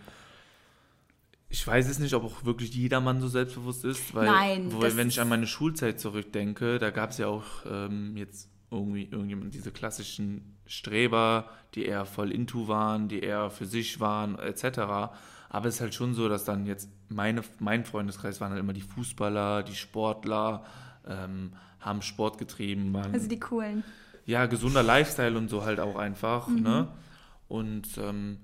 ich 1.54 1.64
weiß 1.64 1.88
es 1.88 2.00
nicht, 2.00 2.14
ob 2.14 2.24
auch 2.24 2.44
wirklich 2.44 2.74
jedermann 2.74 3.20
so 3.20 3.28
selbstbewusst 3.28 3.84
ist, 3.84 4.12
weil, 4.12 4.26
Nein, 4.26 4.72
weil 4.72 4.96
wenn 4.96 5.06
ich 5.06 5.20
an 5.20 5.28
meine 5.28 5.46
Schulzeit 5.46 6.00
zurückdenke, 6.00 6.80
da 6.80 6.90
gab 6.90 7.10
es 7.10 7.18
ja 7.18 7.28
auch 7.28 7.44
ähm, 7.70 8.16
jetzt 8.16 8.48
irgendwie 8.72 9.04
irgendjemand, 9.04 9.54
diese 9.54 9.70
klassischen 9.70 10.56
Streber, 10.66 11.48
die 11.76 11.84
eher 11.84 12.06
voll 12.06 12.32
into 12.32 12.66
waren, 12.66 13.06
die 13.06 13.20
eher 13.20 13.50
für 13.50 13.66
sich 13.66 14.00
waren, 14.00 14.36
etc. 14.36 14.78
Aber 15.48 15.68
es 15.68 15.76
ist 15.76 15.80
halt 15.80 15.94
schon 15.94 16.12
so, 16.14 16.28
dass 16.28 16.44
dann 16.44 16.66
jetzt 16.66 16.88
meine, 17.08 17.42
mein 17.60 17.84
Freundeskreis 17.84 18.40
waren 18.40 18.50
halt 18.50 18.60
immer 18.60 18.72
die 18.72 18.80
Fußballer, 18.80 19.62
die 19.62 19.76
Sportler, 19.76 20.64
ähm, 21.06 21.52
haben 21.78 22.02
Sport 22.02 22.36
getrieben. 22.38 22.92
Waren, 22.92 23.14
also 23.14 23.28
die 23.28 23.38
coolen. 23.38 23.84
Ja, 24.26 24.46
gesunder 24.46 24.82
Lifestyle 24.82 25.38
und 25.38 25.48
so 25.48 25.64
halt 25.64 25.78
auch 25.78 25.94
einfach. 25.94 26.48
Mhm. 26.48 26.62
Ne? 26.62 26.88
Und 27.46 27.86
ähm, 27.98 28.38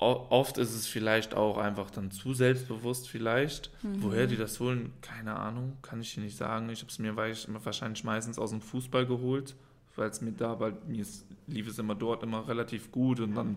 oft 0.00 0.56
ist 0.58 0.74
es 0.74 0.86
vielleicht 0.86 1.34
auch 1.34 1.58
einfach 1.58 1.90
dann 1.90 2.10
zu 2.10 2.32
selbstbewusst 2.32 3.08
vielleicht. 3.08 3.70
Mhm. 3.82 4.02
Woher 4.02 4.26
die 4.26 4.36
das 4.36 4.58
holen, 4.58 4.92
keine 5.02 5.36
Ahnung, 5.36 5.76
kann 5.82 6.00
ich 6.00 6.14
dir 6.14 6.22
nicht 6.22 6.36
sagen. 6.36 6.70
Ich 6.70 6.80
habe 6.80 6.90
es 6.90 6.98
mir 6.98 7.16
wahrscheinlich 7.64 8.02
meistens 8.04 8.38
aus 8.38 8.50
dem 8.50 8.62
Fußball 8.62 9.06
geholt, 9.06 9.54
weil 9.96 10.08
es 10.08 10.20
mir 10.20 10.32
da, 10.32 10.58
weil 10.58 10.76
mir 10.86 11.04
lief 11.46 11.68
es 11.68 11.78
immer 11.78 11.94
dort 11.94 12.22
immer 12.22 12.48
relativ 12.48 12.90
gut 12.90 13.20
und 13.20 13.34
dann 13.34 13.56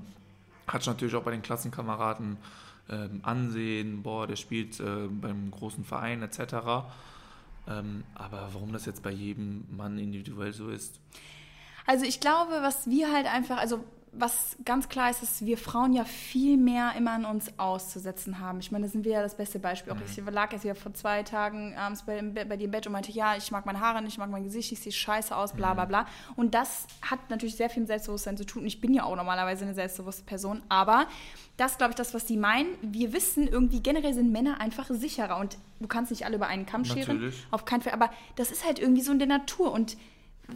hat 0.67 0.81
ich 0.81 0.87
natürlich 0.87 1.15
auch 1.15 1.23
bei 1.23 1.31
den 1.31 1.41
Klassenkameraden 1.41 2.37
ähm, 2.89 3.19
Ansehen, 3.23 4.03
boah, 4.03 4.27
der 4.27 4.35
spielt 4.35 4.79
äh, 4.79 5.07
beim 5.09 5.49
großen 5.51 5.85
Verein 5.85 6.21
etc. 6.21 6.39
Ähm, 7.67 8.03
aber 8.15 8.49
warum 8.53 8.73
das 8.73 8.85
jetzt 8.85 9.03
bei 9.03 9.11
jedem 9.11 9.65
Mann 9.75 9.97
individuell 9.97 10.51
so 10.51 10.69
ist? 10.69 10.99
Also 11.85 12.05
ich 12.05 12.19
glaube, 12.19 12.51
was 12.61 12.89
wir 12.89 13.11
halt 13.13 13.27
einfach, 13.27 13.57
also 13.57 13.83
was 14.15 14.55
ganz 14.63 14.89
klar 14.89 15.09
ist, 15.09 15.21
dass 15.21 15.45
wir 15.45 15.57
Frauen 15.57 15.93
ja 15.93 16.05
viel 16.05 16.57
mehr 16.57 16.93
immer 16.97 17.11
an 17.11 17.25
uns 17.25 17.51
auszusetzen 17.57 18.39
haben. 18.39 18.59
Ich 18.59 18.71
meine, 18.71 18.85
da 18.85 18.91
sind 18.91 19.05
wir 19.05 19.13
ja 19.13 19.21
das 19.21 19.35
beste 19.35 19.59
Beispiel. 19.59 19.91
Auch 19.93 19.97
ich 20.05 20.17
lag 20.31 20.51
jetzt 20.51 20.63
wieder 20.63 20.75
vor 20.75 20.93
zwei 20.93 21.23
Tagen 21.23 21.75
abends 21.75 22.03
bei, 22.03 22.21
bei 22.21 22.57
dir 22.57 22.65
im 22.65 22.71
Bett 22.71 22.85
und 22.85 22.93
meinte, 22.93 23.11
ja, 23.11 23.35
ich 23.35 23.51
mag 23.51 23.65
meine 23.65 23.79
Haare 23.79 24.01
nicht, 24.01 24.13
ich 24.13 24.17
mag 24.19 24.29
mein 24.29 24.43
Gesicht, 24.43 24.71
ich 24.71 24.79
sehe 24.79 24.91
scheiße 24.91 25.35
aus, 25.35 25.53
bla 25.53 25.73
bla 25.73 25.85
bla. 25.85 26.05
Und 26.35 26.53
das 26.53 26.85
hat 27.01 27.29
natürlich 27.29 27.55
sehr 27.55 27.69
viel 27.69 27.81
mit 27.81 27.87
Selbstbewusstsein 27.87 28.37
zu 28.37 28.45
tun. 28.45 28.61
Und 28.61 28.67
ich 28.67 28.81
bin 28.81 28.93
ja 28.93 29.03
auch 29.03 29.15
normalerweise 29.15 29.65
eine 29.65 29.73
selbstbewusste 29.73 30.23
Person. 30.23 30.61
Aber 30.69 31.07
das 31.57 31.77
glaube 31.77 31.91
ich, 31.91 31.95
das, 31.95 32.13
was 32.13 32.25
die 32.25 32.37
meinen. 32.37 32.67
Wir 32.81 33.13
wissen 33.13 33.47
irgendwie, 33.47 33.81
generell 33.81 34.13
sind 34.13 34.31
Männer 34.31 34.61
einfach 34.61 34.89
sicherer. 34.89 35.37
Und 35.39 35.57
du 35.79 35.87
kannst 35.87 36.11
nicht 36.11 36.25
alle 36.25 36.35
über 36.35 36.47
einen 36.47 36.65
Kamm 36.65 36.85
scheren. 36.85 37.17
Natürlich. 37.17 37.47
Auf 37.49 37.65
keinen 37.65 37.81
Fall. 37.81 37.93
Aber 37.93 38.11
das 38.35 38.51
ist 38.51 38.63
halt 38.65 38.77
irgendwie 38.77 39.01
so 39.01 39.11
in 39.11 39.19
der 39.19 39.27
Natur. 39.27 39.71
Und 39.71 39.97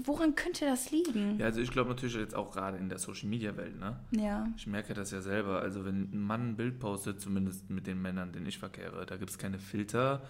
woran 0.06 0.36
könnte 0.36 0.66
das 0.66 0.92
liegen? 0.92 1.38
Ja, 1.40 1.46
also 1.46 1.62
ich 1.62 1.72
glaube 1.72 1.90
natürlich 1.90 2.16
jetzt 2.16 2.36
auch 2.36 2.52
gerade 2.52 2.78
in 2.78 2.90
der 2.90 3.00
Social 3.00 3.28
Media 3.30 3.56
Welt, 3.58 3.80
ne? 3.80 4.00
Ja. 4.12 4.48
Ich 4.58 4.68
merke 4.68 4.94
das 4.94 5.12
ja 5.12 5.22
selber. 5.22 5.62
Also 5.62 5.86
wenn 5.86 6.12
ein 6.14 6.22
Mann 6.22 6.50
ein 6.50 6.56
Bild 6.56 6.80
postet, 6.80 7.22
zumindest 7.22 7.70
mit 7.70 7.88
den 7.88 8.02
Männern, 8.02 8.32
denen 8.32 8.46
ich 8.46 8.58
verkehre, 8.58 9.06
da 9.06 9.18
gibt 9.18 9.32
es 9.32 9.38
keine 9.38 9.60
Filter, 9.60 10.22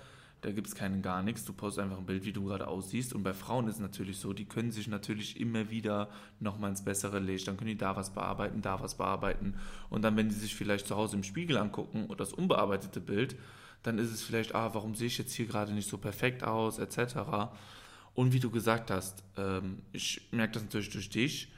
da 0.41 0.51
gibt 0.51 0.67
es 0.67 0.75
keinen 0.75 1.01
gar 1.01 1.23
nichts. 1.23 1.45
Du 1.45 1.53
postest 1.53 1.83
einfach 1.83 1.97
ein 1.97 2.05
Bild, 2.05 2.23
wie 2.23 2.31
du 2.31 2.45
gerade 2.45 2.67
aussiehst. 2.67 3.13
Und 3.13 3.23
bei 3.23 3.33
Frauen 3.33 3.67
ist 3.67 3.75
es 3.75 3.81
natürlich 3.81 4.19
so, 4.19 4.33
die 4.33 4.45
können 4.45 4.71
sich 4.71 4.87
natürlich 4.87 5.39
immer 5.39 5.71
wieder 5.71 6.09
nochmal 6.39 6.69
ins 6.69 6.83
bessere 6.83 7.19
Licht. 7.19 7.47
Dann 7.47 7.57
können 7.57 7.69
die 7.69 7.77
da 7.77 7.95
was 7.95 8.13
bearbeiten, 8.13 8.61
da 8.61 8.79
was 8.79 8.95
bearbeiten. 8.95 9.55
Und 9.89 10.03
dann, 10.03 10.15
wenn 10.15 10.29
die 10.29 10.35
sich 10.35 10.55
vielleicht 10.55 10.85
zu 10.85 10.95
Hause 10.95 11.15
im 11.15 11.23
Spiegel 11.23 11.57
angucken 11.57 12.05
oder 12.05 12.17
das 12.17 12.33
unbearbeitete 12.33 13.01
Bild, 13.01 13.35
dann 13.83 13.97
ist 13.97 14.11
es 14.11 14.21
vielleicht, 14.21 14.53
ah, 14.53 14.73
warum 14.73 14.95
sehe 14.95 15.07
ich 15.07 15.17
jetzt 15.17 15.33
hier 15.33 15.47
gerade 15.47 15.73
nicht 15.73 15.89
so 15.89 15.97
perfekt 15.97 16.43
aus, 16.43 16.77
etc. 16.77 17.49
Und 18.17 18.33
wie 18.33 18.39
du 18.39 18.49
gesagt 18.49 18.89
hast, 18.89 19.23
ähm, 19.37 19.83
ich 19.91 20.27
merke 20.31 20.53
das 20.53 20.63
natürlich 20.63 20.89
durch 20.89 21.07
dich. 21.11 21.53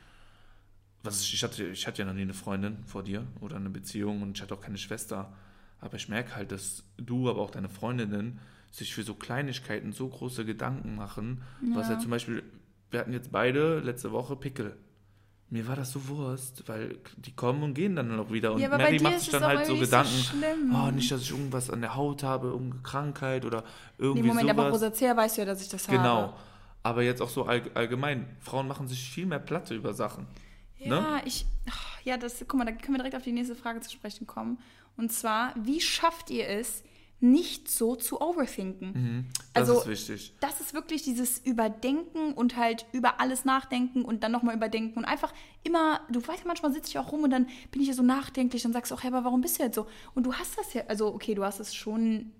Was 1.03 1.21
ich, 1.21 1.33
ich, 1.35 1.41
hatte, 1.43 1.63
ich 1.63 1.87
hatte 1.87 2.01
ja 2.01 2.05
noch 2.05 2.13
nie 2.13 2.23
eine 2.23 2.33
Freundin 2.33 2.83
vor 2.85 3.01
dir 3.01 3.25
oder 3.39 3.55
eine 3.55 3.69
Beziehung 3.69 4.21
und 4.21 4.35
ich 4.35 4.41
hatte 4.41 4.53
auch 4.55 4.59
keine 4.59 4.77
Schwester. 4.77 5.31
Aber 5.79 5.95
ich 5.95 6.09
merke 6.09 6.35
halt, 6.35 6.51
dass 6.51 6.83
du, 6.97 7.29
aber 7.29 7.39
auch 7.39 7.51
deine 7.51 7.69
Freundinnen 7.69 8.39
sich 8.71 8.93
für 8.93 9.03
so 9.03 9.13
Kleinigkeiten 9.13 9.93
so 9.93 10.09
große 10.09 10.43
Gedanken 10.43 10.95
machen. 10.97 11.41
Was 11.73 11.87
Ja. 11.87 11.93
ja 11.93 11.99
zum 12.01 12.11
Beispiel, 12.11 12.43
wir 12.91 12.99
hatten 12.99 13.13
jetzt 13.13 13.31
beide 13.31 13.79
letzte 13.79 14.11
Woche 14.11 14.35
Pickel. 14.35 14.75
Mir 15.49 15.65
war 15.65 15.77
das 15.77 15.93
so 15.93 16.09
Wurst, 16.09 16.67
weil 16.67 16.97
die 17.15 17.31
kommen 17.31 17.63
und 17.63 17.73
gehen 17.73 17.95
dann 17.95 18.13
noch 18.13 18.33
wieder. 18.33 18.51
Und 18.53 18.59
Ja, 18.59 18.67
Mary 18.67 18.99
macht 18.99 19.21
sich 19.21 19.29
dann 19.29 19.43
halt 19.45 19.65
so 19.65 19.75
so 19.75 19.79
Gedanken, 19.79 20.11
schlimm. 20.11 20.75
oh, 20.75 20.91
nicht, 20.91 21.09
dass 21.09 21.21
ich 21.21 21.31
irgendwas 21.31 21.69
an 21.69 21.79
der 21.79 21.95
Haut 21.95 22.21
habe, 22.21 22.47
irgendeine 22.49 22.83
Krankheit 22.83 23.45
oder 23.45 23.63
irgendwie 23.97 24.23
Nee, 24.23 24.27
Moment, 24.27 24.49
sowas. 24.49 24.59
aber 24.65 24.69
Rosacea 24.71 25.15
weißt 25.15 25.37
du 25.37 25.41
ja, 25.41 25.45
dass 25.45 25.61
ich 25.61 25.69
das 25.69 25.87
Genau. 25.87 26.03
habe. 26.03 26.33
Aber 26.83 27.03
jetzt 27.03 27.21
auch 27.21 27.29
so 27.29 27.43
all, 27.45 27.61
allgemein. 27.73 28.25
Frauen 28.39 28.67
machen 28.67 28.87
sich 28.87 29.09
viel 29.09 29.25
mehr 29.25 29.39
Platte 29.39 29.75
über 29.75 29.93
Sachen. 29.93 30.27
Ja, 30.77 31.01
Ne? 31.01 31.21
ich. 31.25 31.45
Ja, 32.05 32.17
das, 32.17 32.39
guck 32.47 32.53
mal, 32.57 32.65
da 32.65 32.71
können 32.71 32.93
wir 32.93 32.99
direkt 32.99 33.15
auf 33.15 33.23
die 33.23 33.33
nächste 33.33 33.55
Frage 33.55 33.81
zu 33.81 33.91
sprechen 33.91 34.25
kommen. 34.27 34.59
Und 34.97 35.11
zwar, 35.11 35.53
wie 35.61 35.81
schafft 35.81 36.29
ihr 36.29 36.47
es, 36.47 36.83
nicht 37.21 37.69
so 37.69 37.97
zu 37.97 38.21
overthinken? 38.21 38.91
Mhm. 38.93 39.25
Das 39.53 39.69
Also- 39.69 39.81
ist 39.81 39.87
wichtig. 39.87 40.33
Das 40.39 40.61
ist 40.61 40.73
wirklich 40.73 41.03
dieses 41.03 41.37
Überdenken 41.39 42.31
und 42.31 42.55
halt 42.55 42.85
über 42.93 43.19
alles 43.19 43.43
nachdenken 43.43 44.05
und 44.05 44.23
dann 44.23 44.31
nochmal 44.31 44.55
überdenken 44.55 44.97
und 44.99 45.03
einfach 45.03 45.33
immer, 45.63 45.99
du 46.09 46.25
weißt 46.25 46.39
ja, 46.39 46.47
manchmal 46.47 46.71
sitze 46.71 46.91
ich 46.91 46.97
auch 46.97 47.11
rum 47.11 47.23
und 47.23 47.29
dann 47.31 47.47
bin 47.71 47.81
ich 47.81 47.89
ja 47.89 47.93
so 47.93 48.03
nachdenklich 48.03 48.65
und 48.65 48.71
sagst 48.71 48.93
auch, 48.93 49.03
hey, 49.03 49.09
aber 49.11 49.25
warum 49.25 49.41
bist 49.41 49.59
du 49.59 49.63
jetzt 49.63 49.75
so? 49.75 49.85
Und 50.15 50.23
du 50.25 50.33
hast 50.33 50.57
das 50.57 50.73
ja, 50.73 50.83
also 50.87 51.13
okay, 51.13 51.35
du 51.35 51.43
hast 51.43 51.59
es 51.59 51.75
schon 51.75 52.31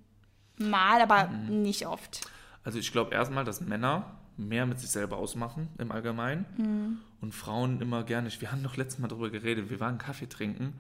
mal, 0.58 1.02
aber 1.02 1.28
Mhm. 1.28 1.62
nicht 1.62 1.86
oft. 1.86 2.22
Also 2.64 2.80
ich 2.80 2.94
glaube 2.94 3.14
erstmal, 3.14 3.44
dass 3.44 3.60
Männer 3.60 4.16
mehr 4.40 4.66
mit 4.66 4.80
sich 4.80 4.90
selber 4.90 5.18
ausmachen 5.18 5.68
im 5.78 5.92
Allgemeinen 5.92 6.46
Mhm. 6.58 6.98
und 7.22 7.34
Frauen 7.36 7.82
immer 7.82 8.04
gerne. 8.04 8.30
Wir 8.40 8.52
haben 8.52 8.64
doch 8.64 8.78
letztes 8.78 9.00
Mal 9.00 9.08
darüber 9.08 9.30
geredet. 9.30 9.70
Wir 9.70 9.80
waren 9.80 9.98
Kaffee 9.98 10.28
trinken 10.28 10.74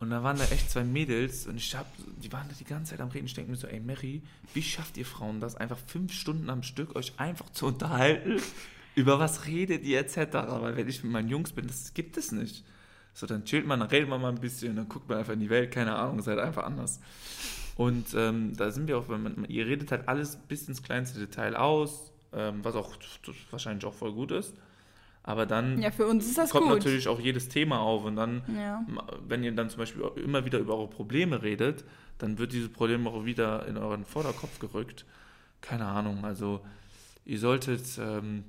und 0.00 0.10
da 0.10 0.22
waren 0.22 0.38
da 0.38 0.44
echt 0.44 0.70
zwei 0.70 0.84
Mädels 0.84 1.46
und 1.46 1.56
ich 1.56 1.74
hab, 1.76 1.86
die 2.22 2.32
waren 2.32 2.48
da 2.48 2.54
die 2.58 2.64
ganze 2.64 2.90
Zeit 2.92 3.00
am 3.00 3.08
Reden. 3.08 3.26
Ich 3.26 3.34
denke 3.34 3.50
mir 3.50 3.56
so, 3.56 3.66
ey 3.66 3.80
Mary, 3.80 4.22
wie 4.54 4.62
schafft 4.62 4.96
ihr 4.96 5.06
Frauen 5.06 5.40
das, 5.40 5.56
einfach 5.56 5.78
fünf 5.86 6.12
Stunden 6.12 6.48
am 6.50 6.62
Stück 6.62 6.94
euch 6.96 7.12
einfach 7.18 7.50
zu 7.50 7.66
unterhalten? 7.66 8.40
Über 8.94 9.18
was 9.20 9.46
redet 9.46 9.84
ihr 9.84 10.00
etc.? 10.00 10.16
Weil 10.32 10.76
wenn 10.76 10.88
ich 10.88 11.02
mit 11.04 11.12
meinen 11.12 11.28
Jungs 11.28 11.52
bin, 11.52 11.66
das 11.68 11.94
gibt 11.94 12.16
es 12.16 12.32
nicht. 12.32 12.64
So, 13.14 13.26
dann 13.26 13.44
chillt 13.44 13.66
man, 13.66 13.80
dann 13.80 13.88
redet 13.88 14.08
man 14.08 14.20
mal 14.20 14.28
ein 14.30 14.40
bisschen, 14.40 14.74
dann 14.76 14.88
guckt 14.88 15.08
man 15.08 15.18
einfach 15.18 15.32
in 15.34 15.40
die 15.40 15.50
Welt, 15.50 15.70
keine 15.72 15.94
Ahnung, 15.96 16.24
halt 16.24 16.38
einfach 16.38 16.64
anders. 16.64 17.00
Und 17.76 18.06
ähm, 18.14 18.56
da 18.56 18.70
sind 18.72 18.88
wir 18.88 18.98
auch, 18.98 19.08
wenn 19.08 19.22
man, 19.22 19.44
ihr 19.48 19.66
redet 19.66 19.90
halt 19.92 20.08
alles 20.08 20.36
bis 20.36 20.66
ins 20.68 20.82
kleinste 20.82 21.18
Detail 21.20 21.54
aus, 21.56 22.12
ähm, 22.32 22.60
was 22.62 22.74
auch 22.74 22.92
wahrscheinlich 23.50 23.84
auch 23.84 23.94
voll 23.94 24.12
gut 24.12 24.30
ist. 24.32 24.54
Aber 25.22 25.44
dann 25.46 25.80
Ja, 25.82 25.90
für 25.90 26.06
uns 26.06 26.26
ist 26.26 26.38
das 26.38 26.50
kommt 26.50 26.68
gut. 26.68 26.78
natürlich 26.78 27.06
auch 27.08 27.20
jedes 27.20 27.48
Thema 27.48 27.80
auf 27.80 28.04
und 28.04 28.16
dann, 28.16 28.42
Ja. 28.56 28.84
wenn 29.26 29.42
ihr 29.44 29.52
dann 29.52 29.68
zum 29.68 29.78
Beispiel 29.80 30.02
immer 30.22 30.44
wieder 30.44 30.58
über 30.58 30.74
eure 30.76 30.88
Probleme 30.88 31.42
redet, 31.42 31.84
dann 32.18 32.38
wird 32.38 32.52
dieses 32.52 32.70
Problem 32.72 33.06
auch 33.06 33.24
wieder 33.24 33.66
in 33.66 33.76
euren 33.76 34.04
Vorderkopf 34.04 34.58
gerückt. 34.58 35.04
Keine 35.60 35.84
Ahnung, 35.86 36.24
also 36.24 36.60
ihr 37.26 37.38
solltet, 37.38 37.84
ähm, 38.00 38.44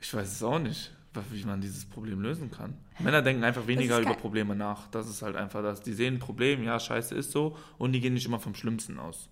ich 0.00 0.12
weiß 0.14 0.30
es 0.32 0.42
auch 0.42 0.58
nicht, 0.58 0.92
wie 1.32 1.44
man 1.44 1.60
dieses 1.60 1.84
Problem 1.86 2.20
lösen 2.20 2.50
kann. 2.52 2.74
Männer 3.00 3.22
denken 3.22 3.42
einfach 3.42 3.66
weniger 3.66 3.98
über. 4.00 4.14
Probleme 4.14 4.54
nach. 4.54 4.86
Das 4.88 5.08
ist 5.08 5.22
halt 5.22 5.34
einfach 5.34 5.62
das. 5.62 5.82
Die 5.82 5.92
sehen 5.92 6.14
ein 6.14 6.18
Problem, 6.20 6.62
ja, 6.62 6.78
scheiße 6.78 7.14
ist 7.16 7.32
so 7.32 7.56
und 7.78 7.90
die 7.92 8.00
gehen 8.00 8.14
nicht 8.14 8.26
immer 8.26 8.38
vom 8.38 8.54
Schlimmsten 8.54 8.98
aus. 9.00 9.28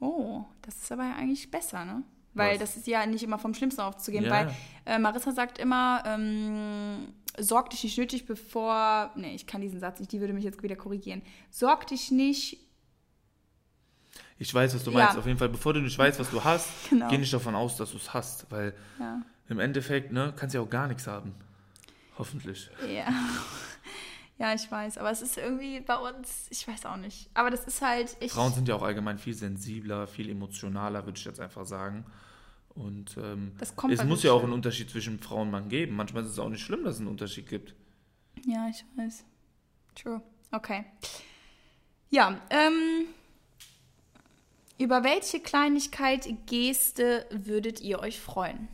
Oh, 0.00 0.44
das 0.62 0.76
ist 0.76 0.92
aber 0.92 1.04
ja 1.04 1.16
eigentlich 1.16 1.50
besser, 1.50 1.84
ne? 1.84 2.02
Weil 2.34 2.52
Was? 2.52 2.60
das 2.60 2.76
ist 2.76 2.86
ja 2.86 3.04
nicht 3.06 3.22
immer 3.24 3.38
vom 3.38 3.52
Schlimmsten 3.54 3.80
aufzugehen. 3.80 4.24
Ja. 4.24 4.30
Weil 4.30 4.54
äh, 4.86 4.98
Marissa 4.98 5.32
sagt 5.32 5.58
immer, 5.58 6.02
ähm, 6.06 7.08
sorg 7.38 7.70
dich 7.70 7.82
nicht 7.82 7.98
nötig, 7.98 8.26
bevor. 8.26 9.10
Nee, 9.16 9.34
ich 9.34 9.46
kann 9.46 9.60
diesen 9.60 9.80
Satz 9.80 9.98
nicht, 9.98 10.12
die 10.12 10.20
würde 10.20 10.32
mich 10.34 10.44
jetzt 10.44 10.62
wieder 10.62 10.76
korrigieren. 10.76 11.22
Sorg 11.50 11.86
dich 11.88 12.10
nicht. 12.12 12.58
Ich 14.38 14.54
weiß, 14.54 14.74
was 14.74 14.84
du 14.84 14.92
Ja. 14.92 14.98
meinst. 14.98 15.18
Auf 15.18 15.26
jeden 15.26 15.38
Fall, 15.38 15.48
bevor 15.48 15.72
du 15.74 15.80
nicht 15.80 15.98
weißt, 15.98 16.20
was 16.20 16.30
du 16.30 16.44
hast, 16.44 16.68
Genau. 16.90 17.08
geh 17.08 17.18
nicht 17.18 17.32
davon 17.32 17.56
aus, 17.56 17.76
dass 17.76 17.90
du 17.90 17.96
es 17.96 18.14
hast. 18.14 18.48
Weil 18.52 18.72
Ja. 19.00 19.20
im 19.48 19.58
Endeffekt, 19.58 20.12
ne, 20.12 20.32
kannst 20.36 20.54
du 20.54 20.58
ja 20.58 20.64
auch 20.64 20.70
gar 20.70 20.86
nichts 20.86 21.06
haben. 21.08 21.34
Hoffentlich. 22.18 22.70
Ja. 22.88 23.06
Ja, 24.38 24.54
ich 24.54 24.70
weiß. 24.70 24.98
Aber 24.98 25.10
es 25.10 25.20
ist 25.20 25.36
irgendwie 25.36 25.80
bei 25.80 25.96
uns, 25.96 26.46
ich 26.50 26.66
weiß 26.66 26.86
auch 26.86 26.96
nicht. 26.96 27.28
Aber 27.34 27.50
das 27.50 27.64
ist 27.64 27.82
halt. 27.82 28.16
Frauen 28.30 28.52
sind 28.52 28.68
ja 28.68 28.76
auch 28.76 28.82
allgemein 28.82 29.18
viel 29.18 29.34
sensibler, 29.34 30.06
viel 30.06 30.30
emotionaler, 30.30 31.04
würde 31.04 31.18
ich 31.18 31.24
jetzt 31.24 31.40
einfach 31.40 31.66
sagen. 31.66 32.06
Und 32.70 33.16
ähm, 33.16 33.52
es 33.60 34.04
muss 34.04 34.22
ja 34.22 34.32
auch 34.32 34.44
einen 34.44 34.52
Unterschied 34.52 34.88
zwischen 34.88 35.18
Frau 35.18 35.42
und 35.42 35.50
Mann 35.50 35.68
geben. 35.68 35.96
Manchmal 35.96 36.22
ist 36.22 36.30
es 36.30 36.38
auch 36.38 36.48
nicht 36.48 36.62
schlimm, 36.62 36.84
dass 36.84 36.94
es 36.94 37.00
einen 37.00 37.08
Unterschied 37.08 37.48
gibt. 37.48 37.74
Ja, 38.46 38.68
ich 38.68 38.84
weiß. 38.96 39.24
True. 39.96 40.22
Okay. 40.52 40.84
Ja, 42.10 42.40
ähm. 42.50 43.06
Über 44.80 45.02
welche 45.02 45.40
Kleinigkeit, 45.40 46.28
Geste 46.46 47.26
würdet 47.32 47.80
ihr 47.80 47.98
euch 47.98 48.20
freuen? 48.20 48.68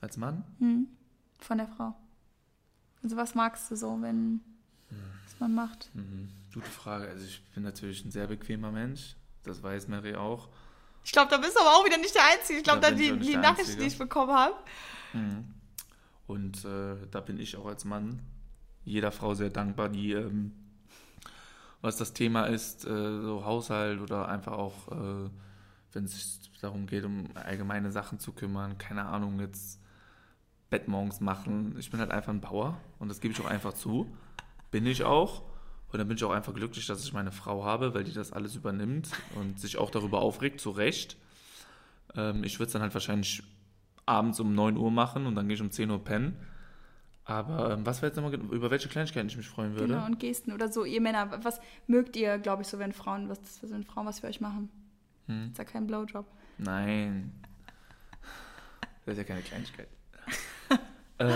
Als 0.00 0.16
Mann? 0.16 0.44
Von 1.38 1.58
der 1.58 1.68
Frau. 1.68 1.94
Also 3.06 3.16
was 3.18 3.36
magst 3.36 3.70
du 3.70 3.76
so, 3.76 4.02
wenn 4.02 4.40
was 4.90 5.38
man 5.38 5.54
macht? 5.54 5.90
Mhm. 5.94 6.28
Gute 6.52 6.66
Frage. 6.66 7.06
Also 7.06 7.24
ich 7.24 7.40
bin 7.54 7.62
natürlich 7.62 8.04
ein 8.04 8.10
sehr 8.10 8.26
bequemer 8.26 8.72
Mensch. 8.72 9.14
Das 9.44 9.62
weiß 9.62 9.86
Mary 9.86 10.16
auch. 10.16 10.48
Ich 11.04 11.12
glaube, 11.12 11.30
da 11.30 11.36
bist 11.36 11.54
du 11.54 11.60
aber 11.60 11.70
auch 11.76 11.84
wieder 11.84 11.98
nicht 11.98 12.16
der 12.16 12.24
Einzige. 12.24 12.58
Ich 12.58 12.64
glaube, 12.64 12.80
Da 12.80 12.90
da 12.90 12.96
die, 12.96 13.16
die 13.16 13.36
Einzige. 13.36 13.76
die 13.80 13.86
ich 13.86 13.96
bekommen 13.96 14.32
habe. 14.32 14.56
Und 16.26 16.64
äh, 16.64 16.96
da 17.12 17.20
bin 17.20 17.38
ich 17.38 17.56
auch 17.56 17.66
als 17.66 17.84
Mann 17.84 18.22
jeder 18.84 19.12
Frau 19.12 19.34
sehr 19.34 19.50
dankbar, 19.50 19.88
die, 19.88 20.10
ähm, 20.14 20.50
was 21.82 21.96
das 21.98 22.12
Thema 22.12 22.46
ist, 22.46 22.84
äh, 22.86 22.88
so 22.88 23.44
Haushalt 23.44 24.00
oder 24.00 24.28
einfach 24.28 24.54
auch, 24.54 24.88
äh, 24.90 25.30
wenn 25.92 26.04
es 26.06 26.40
darum 26.60 26.86
geht, 26.88 27.04
um 27.04 27.28
allgemeine 27.34 27.92
Sachen 27.92 28.18
zu 28.18 28.32
kümmern, 28.32 28.78
keine 28.78 29.04
Ahnung, 29.04 29.38
jetzt 29.38 29.80
Bett 30.70 30.88
morgens 30.88 31.20
machen. 31.20 31.76
Ich 31.78 31.90
bin 31.90 32.00
halt 32.00 32.10
einfach 32.10 32.32
ein 32.32 32.40
Bauer 32.40 32.78
und 32.98 33.08
das 33.08 33.20
gebe 33.20 33.32
ich 33.32 33.40
auch 33.40 33.46
einfach 33.46 33.72
zu. 33.72 34.06
Bin 34.70 34.86
ich 34.86 35.04
auch. 35.04 35.42
Und 35.92 35.98
dann 35.98 36.08
bin 36.08 36.16
ich 36.16 36.24
auch 36.24 36.32
einfach 36.32 36.52
glücklich, 36.52 36.86
dass 36.86 37.04
ich 37.04 37.12
meine 37.12 37.32
Frau 37.32 37.64
habe, 37.64 37.94
weil 37.94 38.04
die 38.04 38.12
das 38.12 38.32
alles 38.32 38.56
übernimmt 38.56 39.08
und 39.36 39.60
sich 39.60 39.78
auch 39.78 39.90
darüber 39.90 40.20
aufregt, 40.20 40.60
zu 40.60 40.70
Recht. 40.70 41.16
Ähm, 42.14 42.42
ich 42.44 42.58
würde 42.58 42.66
es 42.66 42.72
dann 42.72 42.82
halt 42.82 42.92
wahrscheinlich 42.92 43.42
abends 44.04 44.40
um 44.40 44.54
9 44.54 44.76
Uhr 44.76 44.90
machen 44.90 45.26
und 45.26 45.34
dann 45.36 45.46
gehe 45.46 45.54
ich 45.54 45.62
um 45.62 45.70
10 45.70 45.90
Uhr 45.90 46.02
pennen. 46.02 46.36
Aber 47.24 47.72
ähm, 47.72 47.84
was 47.84 48.02
wäre 48.02 48.10
jetzt 48.10 48.16
nochmal, 48.16 48.34
über 48.34 48.70
welche 48.70 48.88
Kleinigkeiten 48.88 49.28
ich 49.28 49.36
mich 49.36 49.48
freuen 49.48 49.74
würde? 49.74 49.94
Genau, 49.94 50.06
und 50.06 50.20
Gesten 50.20 50.52
oder 50.52 50.70
so. 50.70 50.84
Ihr 50.84 51.00
Männer, 51.00 51.42
was 51.42 51.60
mögt 51.88 52.16
ihr, 52.16 52.38
glaube 52.38 52.62
ich, 52.62 52.68
so, 52.68 52.78
wenn 52.78 52.92
Frauen, 52.92 53.28
was 53.28 53.40
das 53.40 53.58
für 53.58 53.70
wenn 53.70 53.84
Frauen 53.84 54.06
was 54.06 54.20
für 54.20 54.28
euch 54.28 54.40
machen? 54.40 54.70
Hm. 55.26 55.48
Ist 55.50 55.58
ja 55.58 55.64
kein 55.64 55.86
Blowjob. 55.88 56.24
Nein. 56.58 57.32
Das 59.04 59.14
ist 59.14 59.18
ja 59.18 59.24
keine 59.24 59.42
Kleinigkeit. 59.42 59.88
Äh, 61.18 61.26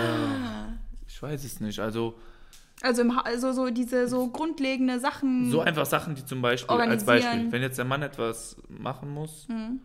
ich 1.07 1.21
weiß 1.21 1.43
es 1.43 1.59
nicht. 1.59 1.79
Also, 1.79 2.17
Also, 2.81 3.01
im, 3.01 3.11
also 3.11 3.51
so 3.53 3.69
diese 3.69 4.07
so 4.07 4.27
grundlegende 4.27 4.99
Sachen. 4.99 5.51
So 5.51 5.61
einfach 5.61 5.85
Sachen, 5.85 6.15
die 6.15 6.25
zum 6.25 6.41
Beispiel, 6.41 6.75
als 6.75 7.05
Beispiel, 7.05 7.51
wenn 7.51 7.61
jetzt 7.61 7.77
der 7.77 7.85
Mann 7.85 8.01
etwas 8.01 8.57
machen 8.69 9.09
muss, 9.09 9.47
mhm. 9.47 9.79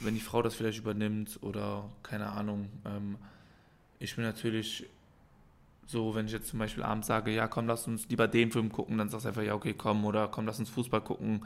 wenn 0.00 0.14
die 0.14 0.20
Frau 0.20 0.42
das 0.42 0.54
vielleicht 0.54 0.78
übernimmt 0.78 1.38
oder 1.42 1.88
keine 2.02 2.26
Ahnung, 2.26 2.68
ähm, 2.84 3.16
ich 3.98 4.16
bin 4.16 4.24
natürlich 4.24 4.86
so, 5.86 6.14
wenn 6.14 6.26
ich 6.26 6.32
jetzt 6.32 6.48
zum 6.48 6.58
Beispiel 6.58 6.82
abends 6.82 7.06
sage, 7.06 7.30
ja 7.32 7.46
komm, 7.46 7.66
lass 7.66 7.86
uns 7.86 8.08
lieber 8.08 8.26
den 8.26 8.50
Film 8.50 8.72
gucken, 8.72 8.98
dann 8.98 9.08
sagst 9.08 9.24
du 9.24 9.28
einfach, 9.28 9.42
ja 9.42 9.54
okay, 9.54 9.74
komm, 9.74 10.04
oder 10.04 10.28
komm, 10.28 10.46
lass 10.46 10.58
uns 10.58 10.70
Fußball 10.70 11.02
gucken, 11.02 11.44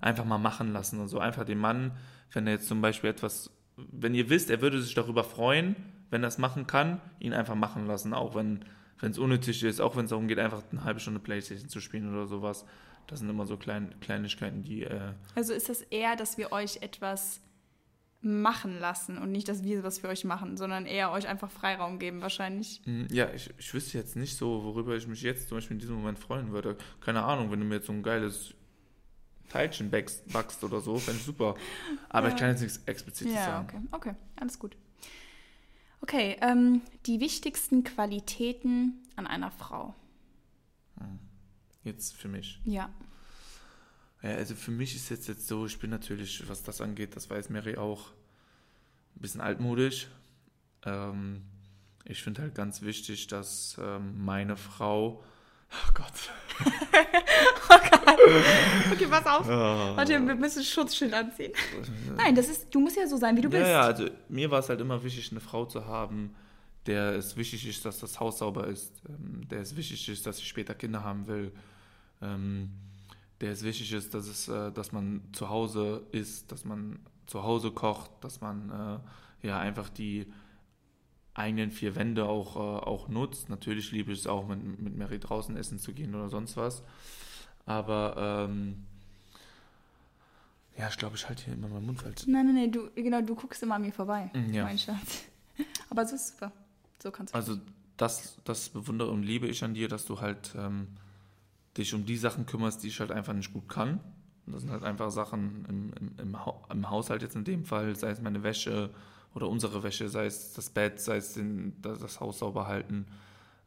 einfach 0.00 0.24
mal 0.24 0.38
machen 0.38 0.72
lassen 0.72 1.00
und 1.00 1.08
so. 1.08 1.18
Einfach 1.18 1.44
den 1.44 1.58
Mann, 1.58 1.92
wenn 2.32 2.46
er 2.46 2.54
jetzt 2.54 2.68
zum 2.68 2.80
Beispiel 2.80 3.10
etwas, 3.10 3.50
wenn 3.76 4.14
ihr 4.14 4.28
wisst, 4.28 4.50
er 4.50 4.60
würde 4.60 4.80
sich 4.80 4.94
darüber 4.94 5.24
freuen, 5.24 5.76
wenn 6.10 6.22
er 6.22 6.28
es 6.28 6.38
machen 6.38 6.66
kann, 6.66 7.00
ihn 7.18 7.32
einfach 7.32 7.54
machen 7.54 7.86
lassen, 7.86 8.14
auch 8.14 8.34
wenn 8.34 8.64
es 9.00 9.18
unnötig 9.18 9.62
ist, 9.62 9.80
auch 9.80 9.96
wenn 9.96 10.04
es 10.04 10.10
darum 10.10 10.28
geht, 10.28 10.38
einfach 10.38 10.62
eine 10.70 10.84
halbe 10.84 11.00
Stunde 11.00 11.20
Playstation 11.20 11.68
zu 11.68 11.80
spielen 11.80 12.12
oder 12.12 12.26
sowas. 12.26 12.64
Das 13.06 13.20
sind 13.20 13.28
immer 13.28 13.46
so 13.46 13.56
klein, 13.56 13.94
Kleinigkeiten, 14.00 14.62
die. 14.62 14.82
Äh 14.82 15.12
also 15.34 15.52
ist 15.52 15.68
das 15.68 15.82
eher, 15.82 16.16
dass 16.16 16.38
wir 16.38 16.52
euch 16.52 16.82
etwas 16.82 17.40
machen 18.20 18.80
lassen 18.80 19.18
und 19.18 19.30
nicht, 19.30 19.48
dass 19.48 19.62
wir 19.62 19.84
was 19.84 20.00
für 20.00 20.08
euch 20.08 20.24
machen, 20.24 20.56
sondern 20.56 20.86
eher 20.86 21.12
euch 21.12 21.28
einfach 21.28 21.50
Freiraum 21.50 21.98
geben, 21.98 22.22
wahrscheinlich. 22.22 22.80
Hm, 22.84 23.06
ja, 23.10 23.30
ich, 23.32 23.50
ich 23.58 23.72
wüsste 23.72 23.98
jetzt 23.98 24.16
nicht 24.16 24.36
so, 24.36 24.64
worüber 24.64 24.96
ich 24.96 25.06
mich 25.06 25.22
jetzt 25.22 25.48
zum 25.48 25.58
Beispiel 25.58 25.76
in 25.76 25.80
diesem 25.80 25.94
Moment 25.94 26.18
freuen 26.18 26.50
würde. 26.52 26.76
Keine 27.00 27.22
Ahnung, 27.22 27.52
wenn 27.52 27.60
du 27.60 27.66
mir 27.66 27.76
jetzt 27.76 27.86
so 27.86 27.92
ein 27.92 28.02
geiles 28.02 28.54
Teilchen 29.48 29.90
backst, 29.90 30.26
backst 30.32 30.64
oder 30.64 30.80
so, 30.80 30.96
fände 30.96 31.20
ich 31.20 31.26
super. 31.26 31.54
Aber 32.08 32.28
ja. 32.28 32.34
ich 32.34 32.40
kann 32.40 32.50
jetzt 32.50 32.62
nichts 32.62 32.80
explizites 32.86 33.34
ja, 33.34 33.44
sagen. 33.44 33.68
Ja, 33.72 33.96
okay, 33.96 34.10
okay, 34.10 34.16
alles 34.36 34.58
gut. 34.58 34.76
Okay, 36.00 36.36
ähm, 36.40 36.82
die 37.06 37.20
wichtigsten 37.20 37.84
Qualitäten 37.84 39.02
an 39.16 39.26
einer 39.26 39.50
Frau. 39.50 39.94
Hm. 40.98 41.18
Jetzt 41.84 42.14
für 42.14 42.28
mich. 42.28 42.60
Ja. 42.64 42.90
Ja, 44.22 44.30
also 44.30 44.54
für 44.54 44.70
mich 44.70 44.94
ist 44.94 45.08
jetzt, 45.10 45.28
jetzt 45.28 45.46
so, 45.46 45.66
ich 45.66 45.78
bin 45.78 45.90
natürlich, 45.90 46.48
was 46.48 46.62
das 46.62 46.80
angeht, 46.80 47.16
das 47.16 47.30
weiß 47.30 47.50
Mary 47.50 47.76
auch, 47.76 48.10
ein 49.14 49.20
bisschen 49.20 49.40
altmodisch. 49.40 50.08
Ähm, 50.84 51.42
ich 52.04 52.22
finde 52.22 52.42
halt 52.42 52.54
ganz 52.54 52.82
wichtig, 52.82 53.26
dass 53.26 53.76
ähm, 53.80 54.24
meine 54.24 54.56
Frau 54.56 55.22
Oh 55.76 55.92
Gott. 55.94 56.12
oh 57.68 57.78
Gott. 57.90 58.18
Okay, 58.92 59.06
pass 59.08 59.26
auf. 59.26 59.46
Oh. 59.46 59.96
Warte, 59.96 60.12
wir 60.12 60.34
müssen 60.34 60.62
Schutzschild 60.62 61.12
anziehen. 61.12 61.52
Nein, 62.16 62.34
das 62.34 62.48
ist, 62.48 62.74
du 62.74 62.80
musst 62.80 62.96
ja 62.96 63.06
so 63.06 63.16
sein, 63.16 63.36
wie 63.36 63.42
du 63.42 63.48
ja, 63.48 63.58
bist. 63.58 63.70
Ja, 63.70 63.80
also 63.82 64.08
mir 64.28 64.50
war 64.50 64.60
es 64.60 64.68
halt 64.68 64.80
immer 64.80 65.02
wichtig, 65.02 65.30
eine 65.30 65.40
Frau 65.40 65.66
zu 65.66 65.86
haben, 65.86 66.34
der 66.86 67.14
es 67.14 67.36
wichtig 67.36 67.66
ist, 67.66 67.84
dass 67.84 67.98
das 67.98 68.18
Haus 68.20 68.38
sauber 68.38 68.66
ist, 68.66 68.92
ähm, 69.08 69.46
der 69.48 69.60
es 69.60 69.76
wichtig 69.76 70.08
ist, 70.08 70.26
dass 70.26 70.38
ich 70.38 70.48
später 70.48 70.74
Kinder 70.74 71.02
haben 71.02 71.26
will, 71.26 71.52
ähm, 72.22 72.70
der 73.40 73.52
es 73.52 73.62
wichtig 73.62 73.92
ist, 73.92 74.14
dass 74.14 74.26
es, 74.26 74.48
äh, 74.48 74.72
dass 74.72 74.92
man 74.92 75.22
zu 75.32 75.48
Hause 75.48 76.06
ist, 76.12 76.50
dass 76.52 76.64
man 76.64 76.98
zu 77.26 77.42
Hause 77.42 77.70
kocht, 77.70 78.10
dass 78.20 78.40
man 78.40 79.00
äh, 79.42 79.46
ja 79.46 79.58
einfach 79.58 79.88
die 79.88 80.32
eigenen 81.36 81.70
vier 81.70 81.94
Wände 81.94 82.24
auch, 82.24 82.56
äh, 82.56 82.58
auch 82.58 83.08
nutzt. 83.08 83.48
Natürlich 83.48 83.92
liebe 83.92 84.12
ich 84.12 84.20
es 84.20 84.26
auch, 84.26 84.48
mit, 84.48 84.80
mit 84.80 84.96
Mary 84.96 85.18
draußen 85.18 85.56
essen 85.56 85.78
zu 85.78 85.92
gehen 85.92 86.14
oder 86.14 86.28
sonst 86.28 86.56
was. 86.56 86.82
Aber 87.66 88.48
ähm, 88.48 88.86
ja, 90.78 90.88
ich 90.88 90.96
glaube, 90.96 91.16
ich 91.16 91.28
halte 91.28 91.44
hier 91.44 91.54
immer 91.54 91.68
meinen 91.68 91.86
Mund 91.86 92.00
falsch. 92.00 92.26
Nein, 92.26 92.46
nein, 92.46 92.54
nein, 92.54 92.72
du, 92.72 92.90
genau, 92.94 93.20
du 93.22 93.34
guckst 93.34 93.62
immer 93.62 93.76
an 93.76 93.82
mir 93.82 93.92
vorbei, 93.92 94.30
mm, 94.34 94.52
ja. 94.52 94.64
mein 94.64 94.78
Schatz. 94.78 95.24
Aber 95.90 96.06
so 96.06 96.16
ist 96.16 96.28
super. 96.28 96.52
So 97.02 97.10
kannst 97.10 97.34
du. 97.34 97.36
Also 97.36 97.58
das, 97.96 98.36
das 98.44 98.68
bewundere 98.68 99.10
und 99.10 99.22
liebe 99.22 99.46
ich 99.46 99.64
an 99.64 99.74
dir, 99.74 99.88
dass 99.88 100.04
du 100.04 100.20
halt 100.20 100.54
ähm, 100.56 100.88
dich 101.76 101.94
um 101.94 102.04
die 102.04 102.16
Sachen 102.16 102.46
kümmerst, 102.46 102.82
die 102.82 102.88
ich 102.88 103.00
halt 103.00 103.10
einfach 103.10 103.32
nicht 103.32 103.52
gut 103.52 103.68
kann. 103.68 104.00
Und 104.46 104.52
das 104.52 104.62
sind 104.62 104.70
halt 104.70 104.84
einfach 104.84 105.10
Sachen 105.10 105.66
im, 105.68 105.92
im, 105.98 106.18
im, 106.18 106.36
im 106.70 106.90
Haushalt 106.90 107.22
jetzt 107.22 107.36
in 107.36 107.44
dem 107.44 107.64
Fall, 107.64 107.96
sei 107.96 108.10
es 108.10 108.20
meine 108.20 108.42
Wäsche, 108.42 108.90
oder 109.36 109.50
unsere 109.50 109.82
Wäsche, 109.82 110.08
sei 110.08 110.24
es 110.24 110.54
das 110.54 110.70
Bett, 110.70 110.98
sei 110.98 111.18
es 111.18 111.34
den, 111.34 111.74
das 111.82 112.20
Haus 112.20 112.38
sauber 112.38 112.66
halten. 112.66 113.06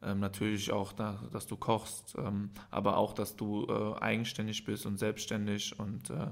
Ähm, 0.02 0.20
natürlich 0.20 0.72
auch, 0.72 0.94
da, 0.94 1.22
dass 1.32 1.46
du 1.46 1.58
kochst, 1.58 2.16
ähm, 2.18 2.50
aber 2.72 2.98
auch, 2.98 3.14
dass 3.14 3.36
du 3.36 3.68
äh, 3.68 4.02
eigenständig 4.02 4.66
bist 4.66 4.88
und 4.88 4.98
selbstständig 4.98 5.78
und 5.80 6.10
äh, 6.10 6.28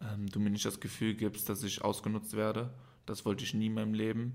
ähm, 0.00 0.30
du 0.30 0.40
mir 0.40 0.48
nicht 0.48 0.64
das 0.64 0.80
Gefühl 0.80 1.14
gibst, 1.14 1.50
dass 1.50 1.62
ich 1.62 1.82
ausgenutzt 1.82 2.36
werde. 2.36 2.70
Das 3.04 3.26
wollte 3.26 3.44
ich 3.44 3.52
nie 3.52 3.66
in 3.66 3.74
meinem 3.74 3.92
Leben. 3.92 4.34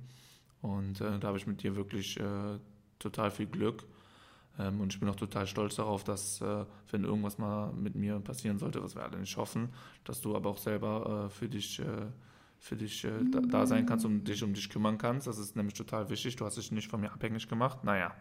Und 0.61 1.01
äh, 1.01 1.17
da 1.17 1.29
habe 1.29 1.39
ich 1.39 1.47
mit 1.47 1.63
dir 1.63 1.75
wirklich 1.75 2.19
äh, 2.19 2.59
total 2.99 3.31
viel 3.31 3.47
Glück. 3.47 3.83
Ähm, 4.59 4.79
und 4.79 4.93
ich 4.93 4.99
bin 4.99 5.09
auch 5.09 5.15
total 5.15 5.47
stolz 5.47 5.77
darauf, 5.77 6.03
dass, 6.03 6.39
äh, 6.41 6.65
wenn 6.91 7.03
irgendwas 7.03 7.39
mal 7.39 7.73
mit 7.73 7.95
mir 7.95 8.19
passieren 8.19 8.59
sollte, 8.59 8.83
was 8.83 8.93
wir 8.93 9.01
alle 9.01 9.17
nicht 9.17 9.37
hoffen, 9.37 9.69
dass 10.03 10.21
du 10.21 10.35
aber 10.35 10.51
auch 10.51 10.59
selber 10.59 11.25
äh, 11.25 11.29
für 11.31 11.49
dich 11.49 11.81
für 12.59 12.75
dich 12.75 13.05
äh, 13.05 13.11
da, 13.31 13.39
da, 13.39 13.65
sein 13.65 13.85
kannst 13.85 14.05
und 14.05 14.25
dich 14.25 14.43
um 14.43 14.53
dich 14.53 14.69
kümmern 14.69 14.97
kannst. 14.97 15.27
Das 15.27 15.37
ist 15.37 15.55
nämlich 15.55 15.73
total 15.73 16.09
wichtig. 16.09 16.35
Du 16.35 16.45
hast 16.45 16.57
dich 16.57 16.71
nicht 16.71 16.89
von 16.89 16.99
mir 16.99 17.11
abhängig 17.11 17.47
gemacht. 17.47 17.83
Naja. 17.83 18.13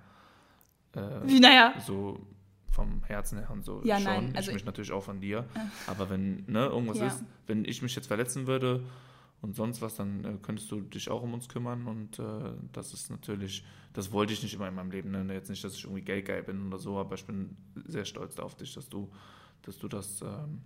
Äh, 0.94 1.00
Wie 1.24 1.40
naja? 1.40 1.74
So 1.84 2.26
vom 2.70 3.02
Herzen 3.02 3.38
her 3.38 3.50
und 3.50 3.64
so 3.64 3.82
ja, 3.84 3.96
schon. 3.96 4.04
Nein, 4.04 4.32
also 4.36 4.50
ich 4.50 4.54
mich 4.54 4.64
natürlich 4.64 4.92
auch 4.92 5.02
von 5.02 5.20
dir. 5.20 5.44
Aber 5.88 6.08
wenn 6.08 6.44
ne, 6.46 6.66
irgendwas 6.66 6.98
ja. 6.98 7.08
ist, 7.08 7.24
wenn 7.46 7.64
ich 7.64 7.82
mich 7.82 7.96
jetzt 7.96 8.06
verletzen 8.06 8.46
würde 8.46 8.84
und 9.42 9.56
sonst 9.56 9.82
was, 9.82 9.96
dann 9.96 10.24
äh, 10.24 10.36
könntest 10.40 10.70
du 10.70 10.80
dich 10.82 11.10
auch 11.10 11.22
um 11.22 11.34
uns 11.34 11.48
kümmern 11.48 11.86
und 11.86 12.20
äh, 12.20 12.52
das 12.72 12.94
ist 12.94 13.10
natürlich, 13.10 13.64
das 13.92 14.12
wollte 14.12 14.32
ich 14.32 14.42
nicht 14.44 14.54
immer 14.54 14.68
in 14.68 14.74
meinem 14.74 14.92
Leben. 14.92 15.10
Ne? 15.10 15.34
Jetzt 15.34 15.50
nicht, 15.50 15.64
dass 15.64 15.74
ich 15.74 15.84
irgendwie 15.84 16.02
gay 16.02 16.22
geil 16.22 16.44
bin 16.44 16.68
oder 16.68 16.78
so, 16.78 16.96
aber 16.98 17.16
ich 17.16 17.24
bin 17.24 17.56
sehr 17.86 18.04
stolz 18.04 18.38
auf 18.38 18.54
dich, 18.54 18.74
dass 18.74 18.88
du, 18.88 19.10
dass 19.62 19.76
du 19.78 19.88
das 19.88 20.22
ähm, 20.22 20.62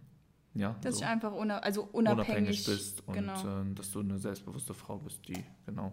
ja, 0.55 0.77
dass 0.83 0.97
so. 0.97 1.01
ich 1.03 1.07
einfach 1.07 1.33
una 1.33 1.59
also 1.59 1.89
unabhängig, 1.93 2.29
unabhängig 2.29 2.67
bist 2.67 3.07
und 3.07 3.15
genau. 3.15 3.63
äh, 3.63 3.75
dass 3.75 3.91
du 3.91 4.01
eine 4.01 4.19
selbstbewusste 4.19 4.75
Frau 4.75 4.99
bist, 4.99 5.27
die 5.29 5.45
genau 5.67 5.93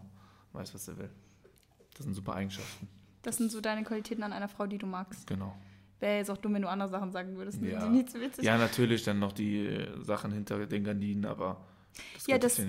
weiß, 0.53 0.73
was 0.73 0.85
sie 0.85 0.97
will. 0.97 1.09
Das 1.95 2.05
sind 2.05 2.13
super 2.13 2.35
Eigenschaften. 2.35 2.87
Das, 3.21 3.35
das 3.35 3.37
sind 3.37 3.51
so 3.51 3.61
deine 3.61 3.83
Qualitäten 3.83 4.23
an 4.23 4.33
einer 4.33 4.47
Frau, 4.47 4.65
die 4.67 4.77
du 4.77 4.85
magst. 4.85 5.27
Genau. 5.27 5.55
Wäre 5.99 6.17
jetzt 6.17 6.31
auch 6.31 6.37
dumm, 6.37 6.53
wenn 6.53 6.61
du 6.61 6.69
andere 6.69 6.89
Sachen 6.89 7.11
sagen 7.11 7.35
würdest, 7.35 7.61
ja. 7.61 7.85
die 7.85 7.89
nicht 7.89 8.09
so 8.09 8.19
witzig 8.19 8.45
Ja, 8.45 8.57
natürlich 8.57 9.03
dann 9.03 9.19
noch 9.19 9.33
die 9.33 9.85
Sachen 10.01 10.31
hinter 10.31 10.65
den 10.65 10.83
Gardinen, 10.83 11.25
aber 11.25 11.65
das 12.13 12.27
ja, 12.27 12.37
das, 12.37 12.61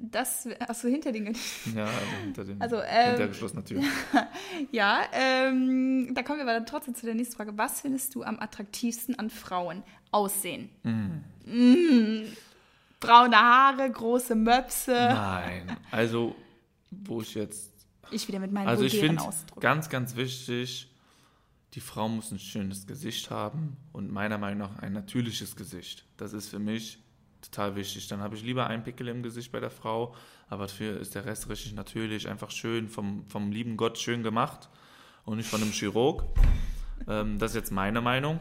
das, 0.00 0.48
achso, 0.60 0.88
hinter 0.88 1.12
den 1.12 1.26
Gardinen. 1.26 1.76
Ja, 1.76 1.84
also 1.84 2.16
hinter 2.22 2.44
den 2.44 2.60
also, 2.60 2.76
ähm, 2.82 3.10
hinter 3.10 3.28
geschlossener 3.28 3.64
Tür. 3.64 3.82
ja, 4.72 5.02
ähm, 5.12 6.12
da 6.14 6.22
kommen 6.22 6.38
wir 6.38 6.44
aber 6.44 6.54
dann 6.54 6.66
trotzdem 6.66 6.94
zu 6.94 7.06
der 7.06 7.14
nächsten 7.14 7.36
Frage. 7.36 7.56
Was 7.56 7.80
findest 7.80 8.14
du 8.14 8.22
am 8.22 8.38
attraktivsten 8.38 9.18
an 9.18 9.30
Frauen? 9.30 9.82
Aussehen. 10.12 10.70
Mm. 10.82 11.24
Mm. 11.44 12.24
Braune 13.00 13.36
Haare, 13.36 13.90
große 13.90 14.34
Möpse. 14.34 14.92
Nein, 14.92 15.76
also 15.90 16.34
wo 16.90 17.20
ich 17.20 17.34
jetzt. 17.34 17.72
Ich 18.10 18.26
wieder 18.28 18.38
mit 18.38 18.52
meinem 18.52 18.68
Also 18.68 18.84
ich 18.84 18.98
finde 18.98 19.22
ganz, 19.58 19.88
ganz 19.88 20.16
wichtig, 20.16 20.90
die 21.74 21.80
Frau 21.80 22.08
muss 22.08 22.30
ein 22.30 22.38
schönes 22.38 22.86
Gesicht 22.86 23.30
haben 23.30 23.76
und 23.92 24.10
meiner 24.10 24.38
Meinung 24.38 24.58
nach 24.58 24.78
ein 24.78 24.92
natürliches 24.92 25.56
Gesicht. 25.56 26.04
Das 26.16 26.32
ist 26.32 26.48
für 26.48 26.60
mich 26.60 26.98
total 27.50 27.76
wichtig. 27.76 28.08
Dann 28.08 28.20
habe 28.20 28.36
ich 28.36 28.42
lieber 28.42 28.66
einen 28.66 28.82
Pickel 28.82 29.08
im 29.08 29.22
Gesicht 29.22 29.52
bei 29.52 29.60
der 29.60 29.70
Frau, 29.70 30.14
aber 30.48 30.64
dafür 30.64 31.00
ist 31.00 31.14
der 31.14 31.24
Rest 31.24 31.48
richtig 31.48 31.74
natürlich, 31.74 32.28
einfach 32.28 32.50
schön, 32.50 32.88
vom, 32.88 33.24
vom 33.26 33.50
lieben 33.50 33.76
Gott 33.76 33.98
schön 33.98 34.22
gemacht 34.22 34.68
und 35.24 35.36
nicht 35.36 35.48
von 35.48 35.62
einem 35.62 35.72
Chirurg. 35.72 36.24
Ähm, 37.08 37.38
das 37.38 37.52
ist 37.52 37.56
jetzt 37.56 37.72
meine 37.72 38.00
Meinung. 38.00 38.40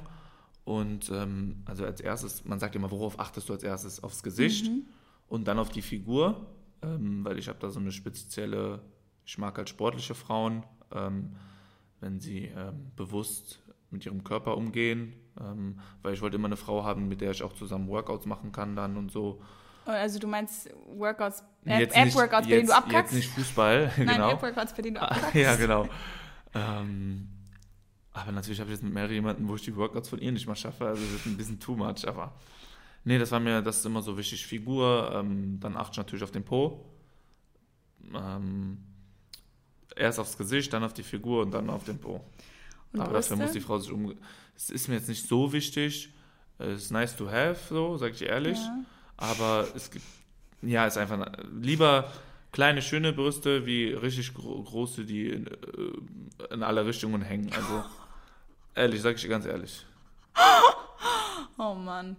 Und 0.64 1.12
ähm, 1.12 1.62
also 1.66 1.86
als 1.86 2.02
erstes, 2.02 2.44
man 2.44 2.60
sagt 2.60 2.76
immer, 2.76 2.90
worauf 2.90 3.20
achtest 3.20 3.50
du 3.50 3.54
als 3.54 3.64
erstes? 3.64 4.04
Aufs 4.04 4.24
Gesicht 4.24 4.68
mhm. 4.68 4.88
und 5.28 5.48
dann 5.48 5.60
auf 5.60 5.70
die 5.70 5.84
Figur, 5.84 6.48
ähm, 6.82 7.24
weil 7.24 7.38
ich 7.38 7.48
habe 7.48 7.60
da 7.60 7.70
so 7.70 7.80
eine 7.80 7.92
spezielle, 7.92 8.82
ich 9.26 9.38
mag 9.38 9.58
halt 9.58 9.70
sportliche 9.70 10.16
Frauen, 10.16 10.64
ähm, 10.92 11.36
wenn 12.00 12.20
sie 12.20 12.46
ähm, 12.46 12.92
bewusst 12.96 13.62
mit 13.92 14.06
ihrem 14.06 14.24
Körper 14.24 14.58
umgehen, 14.58 15.14
ähm, 15.40 15.80
weil 16.02 16.14
ich 16.14 16.22
wollte 16.22 16.36
immer 16.36 16.48
eine 16.48 16.58
Frau 16.58 16.84
haben, 16.84 17.08
mit 17.08 17.22
der 17.22 17.32
ich 17.32 17.44
auch 17.44 17.54
zusammen 17.54 17.88
Workouts 17.88 18.26
machen 18.26 18.52
kann 18.52 18.76
dann 18.76 18.98
und 18.98 19.12
so. 19.12 19.42
Also 19.86 20.18
du 20.18 20.28
meinst 20.28 20.70
Workouts, 20.96 21.44
App-Workouts, 21.64 22.48
bei 22.48 22.56
denen 22.56 22.68
du 22.68 22.76
abkackst? 22.76 23.14
Jetzt 23.14 23.22
nicht 23.22 23.30
Fußball, 23.36 23.92
Nein, 23.98 24.08
genau. 24.08 24.32
App-Workouts, 24.32 24.74
bei 24.74 24.82
denen 24.82 24.96
du 24.96 25.02
abkackst. 25.02 25.36
ja, 25.36 25.56
genau. 25.56 25.88
Ähm, 26.56 27.28
aber 28.14 28.32
natürlich 28.32 28.60
habe 28.60 28.70
ich 28.72 28.78
jetzt 28.78 28.84
mit 28.84 28.94
Mary 28.94 29.16
jemanden, 29.16 29.48
wo 29.48 29.56
ich 29.56 29.62
die 29.62 29.76
Workouts 29.76 30.10
von 30.10 30.20
ihr 30.20 30.32
nicht 30.32 30.48
mal 30.48 30.56
schaffe. 30.56 30.88
Also 30.88 31.04
das 31.04 31.14
ist 31.14 31.26
ein 31.26 31.38
bisschen 31.38 31.60
too 31.60 31.76
much. 31.76 32.08
Aber 32.08 32.34
nee, 33.04 33.20
das 33.20 33.32
war 33.32 33.40
mir, 33.40 33.62
das 33.62 33.78
ist 33.78 33.86
immer 33.86 34.02
so 34.02 34.18
wichtig. 34.18 34.48
Figur, 34.48 35.12
ähm, 35.14 35.60
dann 35.60 35.76
achte 35.76 35.92
ich 35.92 35.98
natürlich 35.98 36.24
auf 36.24 36.32
den 36.32 36.46
Po. 36.46 36.86
Ähm, 38.14 38.78
erst 39.96 40.20
aufs 40.20 40.38
Gesicht, 40.38 40.72
dann 40.74 40.84
auf 40.84 40.94
die 40.94 41.04
Figur 41.04 41.42
und 41.44 41.52
dann 41.52 41.70
auf 41.70 41.84
den 41.84 42.00
Po. 42.00 42.22
Und 43.00 43.06
aber 43.06 43.14
dafür 43.14 43.38
muss 43.38 43.52
die 43.52 43.62
Frau 43.62 43.80
sich 43.80 43.92
um. 43.92 44.16
Es 44.56 44.70
ist 44.70 44.88
mir 44.88 44.96
jetzt 44.96 45.10
nicht 45.10 45.28
so 45.28 45.52
wichtig. 45.52 46.14
Es 46.58 46.84
ist 46.84 46.92
nice 46.92 47.16
to 47.16 47.30
have, 47.30 47.60
so, 47.70 47.98
sag 47.98 48.14
ich 48.14 48.22
ehrlich. 48.22 48.58
Ja. 48.58 48.80
Aber 49.18 49.68
es 49.76 49.92
gibt, 49.92 50.06
ja, 50.62 50.86
ist 50.88 50.98
einfach 50.98 51.28
lieber 51.62 52.12
kleine, 52.52 52.82
schöne 52.82 53.12
Brüste 53.12 53.66
wie 53.66 53.88
richtig 53.90 54.34
gro 54.34 54.64
große, 54.64 55.04
die 55.04 55.30
in, 55.30 55.48
äh, 55.48 56.54
in 56.54 56.64
alle 56.64 56.86
Richtungen 56.86 57.22
hängen. 57.22 57.52
Also 57.54 57.84
Ehrlich, 58.76 59.02
sag 59.02 59.16
ich 59.16 59.22
dir 59.22 59.30
ganz 59.30 59.46
ehrlich. 59.46 59.86
Oh 61.58 61.74
Mann. 61.74 62.18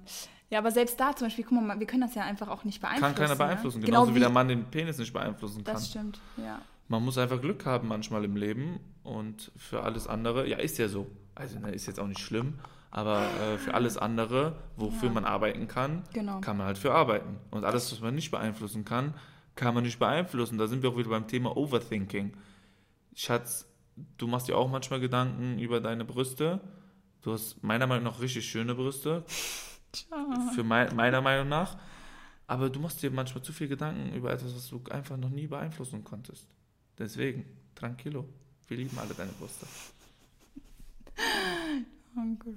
Ja, 0.49 0.61
aber 0.61 0.71
selbst 0.71 0.99
da 0.99 1.15
zum 1.15 1.27
Beispiel, 1.27 1.45
guck 1.45 1.61
mal, 1.61 1.79
wir 1.79 1.87
können 1.87 2.01
das 2.01 2.15
ja 2.15 2.23
einfach 2.23 2.49
auch 2.49 2.65
nicht 2.65 2.81
beeinflussen. 2.81 3.15
Kann 3.15 3.15
keiner 3.15 3.35
ne? 3.35 3.37
beeinflussen. 3.37 3.81
Genau 3.81 3.91
Genauso 3.91 4.11
wie, 4.13 4.17
wie 4.17 4.21
der 4.21 4.31
Mann 4.31 4.49
den 4.49 4.65
Penis 4.65 4.97
nicht 4.97 5.13
beeinflussen 5.13 5.63
kann. 5.63 5.75
Das 5.75 5.91
stimmt, 5.91 6.19
ja. 6.39 6.61
Man 6.89 7.05
muss 7.05 7.19
einfach 7.19 7.41
Glück 7.41 7.67
haben 7.67 7.89
manchmal 7.89 8.25
im 8.25 8.37
Leben 8.37 8.79
und 9.03 9.51
für 9.57 9.83
alles 9.83 10.07
andere, 10.07 10.49
ja, 10.49 10.59
ist 10.59 10.79
ja 10.79 10.89
so. 10.89 11.07
Also, 11.35 11.59
ne, 11.59 11.71
ist 11.73 11.87
jetzt 11.87 11.99
auch 12.01 12.07
nicht 12.07 12.21
schlimm, 12.21 12.55
aber 12.91 13.23
äh, 13.41 13.59
für 13.59 13.75
alles 13.75 13.99
andere, 13.99 14.57
wofür 14.77 15.09
Ja. 15.09 15.15
man 15.15 15.25
arbeiten 15.25 15.67
kann, 15.69 16.03
Genau. 16.13 16.41
kann 16.41 16.57
man 16.57 16.67
halt 16.67 16.79
für 16.79 16.95
arbeiten. 16.95 17.37
Und 17.51 17.65
alles, 17.65 17.91
was 17.93 18.01
man 18.01 18.15
nicht 18.15 18.31
beeinflussen 18.31 18.85
kann, 18.85 19.15
kann 19.55 19.75
man 19.75 19.83
nicht 19.85 19.99
beeinflussen. 19.99 20.59
Da 20.59 20.67
sind 20.67 20.83
wir 20.83 20.91
auch 20.91 20.97
wieder 20.97 21.11
beim 21.11 21.27
Thema 21.27 21.57
Overthinking. 21.57 22.33
Schatz, 23.15 23.67
du 24.19 24.27
machst 24.27 24.49
dir 24.49 24.57
auch 24.57 24.71
manchmal 24.71 25.01
Gedanken 25.01 25.59
über 25.59 25.81
deine 25.81 26.05
Brüste. 26.05 26.61
Du 27.23 27.33
hast 27.33 27.63
meiner 27.65 27.87
Meinung 27.87 28.05
nach 28.05 28.21
richtig 28.21 28.49
schöne 28.49 28.75
Brüste, 28.75 29.25
für 30.55 30.63
mei 30.63 30.89
meiner 30.95 31.21
Meinung 31.21 31.49
nach. 31.49 31.77
Aber 32.47 32.71
du 32.71 32.79
machst 32.79 33.03
dir 33.03 33.11
manchmal 33.11 33.43
zu 33.43 33.53
viel 33.53 33.67
Gedanken 33.67 34.15
über 34.15 34.31
etwas, 34.33 34.55
was 34.55 34.69
du 34.69 34.81
einfach 34.91 35.17
noch 35.17 35.31
nie 35.31 35.49
beeinflussen 35.49 36.05
konntest. 36.05 36.47
Deswegen, 36.99 37.45
tranquilo. 37.75 38.25
Wir 38.69 38.77
lieben 38.79 38.99
alle 38.99 39.15
deine 39.15 39.33
Brüste. 39.33 39.67
Danke. 42.15 42.57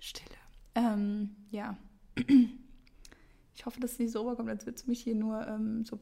Stille. 0.00 0.28
Ähm, 0.74 1.30
ja. 1.50 1.76
Ich 3.56 3.64
hoffe, 3.66 3.80
dass 3.80 3.92
es 3.92 3.98
nicht 3.98 4.12
so 4.12 4.22
rüberkommt, 4.22 4.50
als 4.50 4.66
würdest 4.66 4.86
du 4.86 4.90
mich 4.90 5.02
hier 5.02 5.14
nur 5.14 5.46
ähm, 5.46 5.84
so 5.84 5.98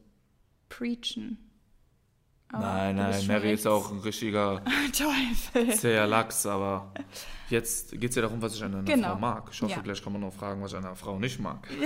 preachen. 0.68 1.38
Aber 2.48 2.66
nein, 2.66 2.96
nein, 2.96 3.26
Mary 3.28 3.52
ist 3.54 3.66
auch 3.66 3.90
ein 3.90 4.00
richtiger 4.00 4.62
Teufel. 4.92 5.74
zäher 5.74 6.06
Lachs, 6.06 6.44
aber 6.44 6.92
jetzt 7.48 7.92
geht 7.92 8.10
es 8.10 8.16
ja 8.16 8.22
darum, 8.22 8.42
was 8.42 8.54
ich 8.56 8.62
an 8.62 8.74
einer 8.74 8.82
Genau. 8.82 9.12
Frau 9.12 9.18
mag. 9.18 9.48
Ich 9.52 9.62
hoffe, 9.62 9.72
Ja. 9.72 9.80
gleich 9.80 10.02
kann 10.02 10.12
man 10.12 10.20
noch 10.20 10.34
fragen, 10.34 10.60
was 10.60 10.72
ich 10.72 10.76
an 10.78 10.84
einer 10.84 10.96
Frau 10.96 11.18
nicht 11.18 11.38
mag. 11.40 11.66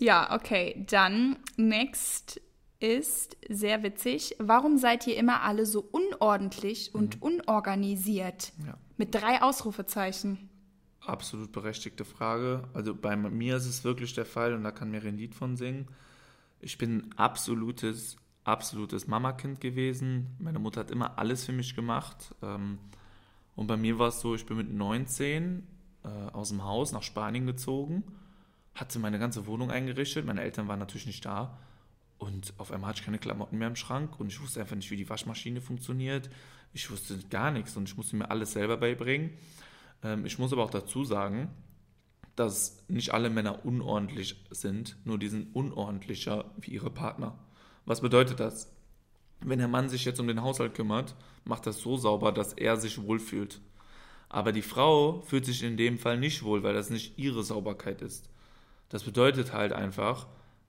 Ja, 0.00 0.34
okay. 0.34 0.84
Dann 0.88 1.36
next 1.56 2.40
ist 2.78 3.36
sehr 3.48 3.82
witzig. 3.82 4.36
Warum 4.38 4.78
seid 4.78 5.06
ihr 5.06 5.16
immer 5.16 5.42
alle 5.42 5.64
so 5.66 5.80
unordentlich 5.80 6.94
und 6.94 7.22
unorganisiert? 7.22 8.52
Mhm. 8.58 8.66
Ja. 8.66 8.78
Mit 8.96 9.14
drei 9.14 9.42
Ausrufezeichen. 9.42 10.50
Absolut 11.00 11.52
berechtigte 11.52 12.04
Frage. 12.04 12.68
Also 12.74 12.94
bei 12.94 13.16
mir 13.16 13.56
ist 13.56 13.66
es 13.66 13.84
wirklich 13.84 14.14
der 14.14 14.26
Fall, 14.26 14.54
und 14.54 14.64
da 14.64 14.72
kann 14.72 14.90
Mary 14.90 15.08
ein 15.08 15.18
Lied 15.18 15.34
von 15.34 15.56
singen. 15.56 15.86
Ich 16.60 16.78
bin 16.78 16.96
ein 16.98 17.12
absolutes, 17.16 18.16
absolutes 18.44 19.06
Mamakind 19.06 19.60
gewesen. 19.60 20.36
Meine 20.38 20.58
Mutter 20.58 20.80
hat 20.80 20.90
immer 20.90 21.18
alles 21.18 21.44
für 21.44 21.52
mich 21.52 21.76
gemacht. 21.76 22.34
Ähm, 22.42 22.78
Und 23.54 23.68
bei 23.68 23.76
mir 23.76 23.98
war 23.98 24.08
es 24.08 24.20
so, 24.20 24.34
ich 24.34 24.44
bin 24.46 24.56
mit 24.58 24.70
19 24.70 25.66
äh, 26.04 26.08
aus 26.08 26.50
dem 26.50 26.62
Haus 26.64 26.92
nach 26.92 27.02
Spanien 27.02 27.46
gezogen, 27.46 28.04
hatte 28.74 28.98
meine 28.98 29.18
ganze 29.18 29.46
Wohnung 29.46 29.70
eingerichtet. 29.70 30.26
Meine 30.26 30.42
Eltern 30.42 30.68
waren 30.68 30.78
natürlich 30.78 31.06
nicht 31.06 31.24
da. 31.24 31.58
Und 32.18 32.54
auf 32.58 32.72
einmal 32.72 32.90
hatte 32.90 33.00
ich 33.00 33.04
keine 33.04 33.18
Klamotten 33.18 33.58
mehr 33.58 33.68
im 33.68 33.76
Schrank 33.76 34.18
und 34.18 34.28
ich 34.28 34.40
wusste 34.40 34.60
einfach 34.60 34.76
nicht, 34.76 34.90
wie 34.90 34.96
die 34.96 35.08
Waschmaschine 35.08 35.60
funktioniert. 35.60 36.30
Ich 36.72 36.90
wusste 36.90 37.18
gar 37.30 37.50
nichts 37.50 37.76
und 37.76 37.88
ich 37.88 37.96
musste 37.96 38.16
mir 38.16 38.30
alles 38.30 38.52
selber 38.52 38.76
beibringen. 38.76 39.30
Ähm, 40.02 40.24
ich 40.24 40.38
muss 40.38 40.52
aber 40.52 40.64
auch 40.64 40.70
dazu 40.70 41.04
sagen, 41.04 41.50
dass 42.34 42.84
nicht 42.88 43.12
alle 43.12 43.30
Männer 43.30 43.64
unordentlich 43.64 44.44
sind, 44.50 44.96
nur 45.04 45.18
die 45.18 45.28
sind 45.28 45.54
unordentlicher 45.54 46.50
wie 46.58 46.72
ihre 46.72 46.90
Partner. 46.90 47.38
Was 47.86 48.00
bedeutet 48.00 48.40
das? 48.40 48.70
Wenn 49.40 49.58
der 49.58 49.68
Mann 49.68 49.88
sich 49.88 50.04
jetzt 50.04 50.20
um 50.20 50.26
den 50.26 50.42
Haushalt 50.42 50.74
kümmert, 50.74 51.14
macht 51.44 51.66
das 51.66 51.80
so 51.80 51.96
sauber, 51.96 52.32
dass 52.32 52.52
er 52.52 52.76
sich 52.76 53.02
wohlfühlt. 53.02 53.60
Aber 54.28 54.52
die 54.52 54.62
Frau 54.62 55.20
fühlt 55.22 55.46
sich 55.46 55.62
in 55.62 55.76
dem 55.76 55.98
Fall 55.98 56.18
nicht 56.18 56.42
wohl, 56.42 56.62
weil 56.62 56.74
das 56.74 56.90
nicht 56.90 57.18
ihre 57.18 57.42
Sauberkeit 57.42 58.02
ist. 58.02 58.28
Das 58.88 59.04
bedeutet 59.04 59.52
halt 59.52 59.72
einfach, 59.72 60.26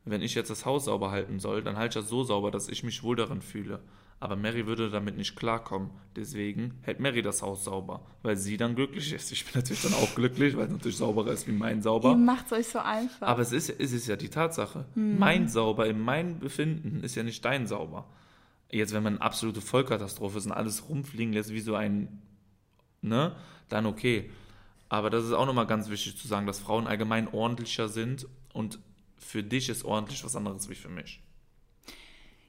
wenn 0.10 0.22
ich 0.22 0.36
jetzt 0.36 0.50
das 0.50 0.65
Haus 0.65 0.86
sauber 0.86 1.12
halten 1.12 1.39
soll, 1.39 1.62
dann 1.62 1.78
halte 1.78 2.00
ich 2.00 2.04
das 2.04 2.10
so 2.10 2.24
sauber, 2.24 2.52
dass 2.52 2.70
ich 2.70 2.84
mich 2.84 3.04
wohl 3.04 3.15
darin 3.15 3.41
fühle. 3.41 3.80
Aber 4.20 4.36
Mary 4.36 4.65
würde 4.65 4.89
damit 4.89 5.15
nicht 5.15 5.36
klarkommen. 5.36 5.91
Deswegen 6.15 6.80
hält 6.82 7.00
Mary 7.00 7.22
das 7.22 7.43
Haus 7.43 7.63
sauber, 7.63 8.02
weil 8.24 8.36
sie 8.36 8.58
dann 8.58 8.74
glücklich 8.74 9.13
ist. 9.13 9.32
Ich 9.32 9.46
bin 9.46 9.54
natürlich 9.56 9.84
dann 9.84 9.93
auch 9.93 10.15
glücklich, 10.15 10.58
weil 10.58 10.65
es 10.65 10.72
natürlich 10.72 10.98
sauberer 10.98 11.32
ist 11.32 11.48
wie 11.48 11.52
mein 11.52 11.84
sauber. 11.84 12.12
Ihr 12.12 12.15
macht 12.15 12.48
es 12.48 12.52
euch 12.54 12.67
so 12.67 12.80
einfach. 12.80 13.28
Aber 13.28 13.41
es 13.41 13.52
ist, 13.52 13.70
es 13.70 13.91
ist 13.91 14.08
ja 14.08 14.15
die 14.15 14.30
Tatsache. 14.30 14.86
Mein 14.96 15.48
Sauber 15.48 15.86
in 15.86 16.00
meinem 16.00 16.39
Befinden 16.39 17.04
ist 17.04 17.13
ja 17.13 17.22
nicht 17.22 17.46
dein 17.46 17.67
Sauber. 17.67 18.08
Jetzt, 18.72 18.93
wenn 18.93 19.04
man 19.04 19.15
eine 19.15 19.22
absolute 19.22 19.62
Vollkatastrophe 19.62 20.39
ist 20.39 20.48
und 20.48 20.52
alles 20.52 20.89
rumfliegen 20.89 21.32
lässt 21.32 21.54
wie 21.54 21.60
so 21.60 21.76
ein, 21.76 22.22
ne, 23.02 23.36
dann 23.70 23.86
okay. 23.86 24.32
Aber 24.89 25.10
das 25.12 25.26
ist 25.26 25.34
auch 25.34 25.46
nochmal 25.46 25.67
ganz 25.67 25.89
wichtig 25.89 26.17
zu 26.17 26.28
sagen, 26.28 26.48
dass 26.48 26.60
Frauen 26.60 26.88
allgemein 26.88 27.28
ordentlicher 27.28 27.88
sind 27.88 28.26
und 28.52 28.80
für 29.17 29.43
dich 29.43 29.69
ist 29.69 29.86
ordentlich 29.86 30.23
was 30.23 30.36
anderes 30.36 30.69
wie 30.69 30.75
für 30.75 30.89
mich. 30.89 31.21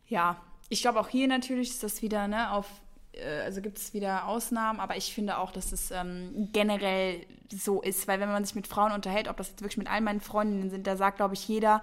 Ja, 0.06 0.40
ich 0.68 0.82
glaube 0.82 1.00
auch 1.00 1.08
hier 1.08 1.28
natürlich 1.28 1.70
ist 1.70 1.82
das 1.82 2.02
wieder, 2.02 2.28
ne, 2.28 2.52
auf, 2.52 2.66
äh, 3.12 3.40
also 3.40 3.60
gibt 3.60 3.78
es 3.78 3.94
wieder 3.94 4.26
Ausnahmen, 4.26 4.80
aber 4.80 4.96
ich 4.96 5.12
finde 5.12 5.38
auch, 5.38 5.50
dass 5.50 5.72
es 5.72 5.90
ähm, 5.90 6.48
generell 6.52 7.26
so 7.50 7.80
ist, 7.82 8.08
weil 8.08 8.20
wenn 8.20 8.28
man 8.28 8.44
sich 8.44 8.54
mit 8.54 8.66
Frauen 8.66 8.92
unterhält, 8.92 9.28
ob 9.28 9.36
das 9.36 9.50
jetzt 9.50 9.62
wirklich 9.62 9.78
mit 9.78 9.90
all 9.90 10.00
meinen 10.00 10.20
Freundinnen 10.20 10.70
sind, 10.70 10.86
da 10.86 10.96
sagt, 10.96 11.16
glaube 11.16 11.34
ich, 11.34 11.46
jeder, 11.48 11.82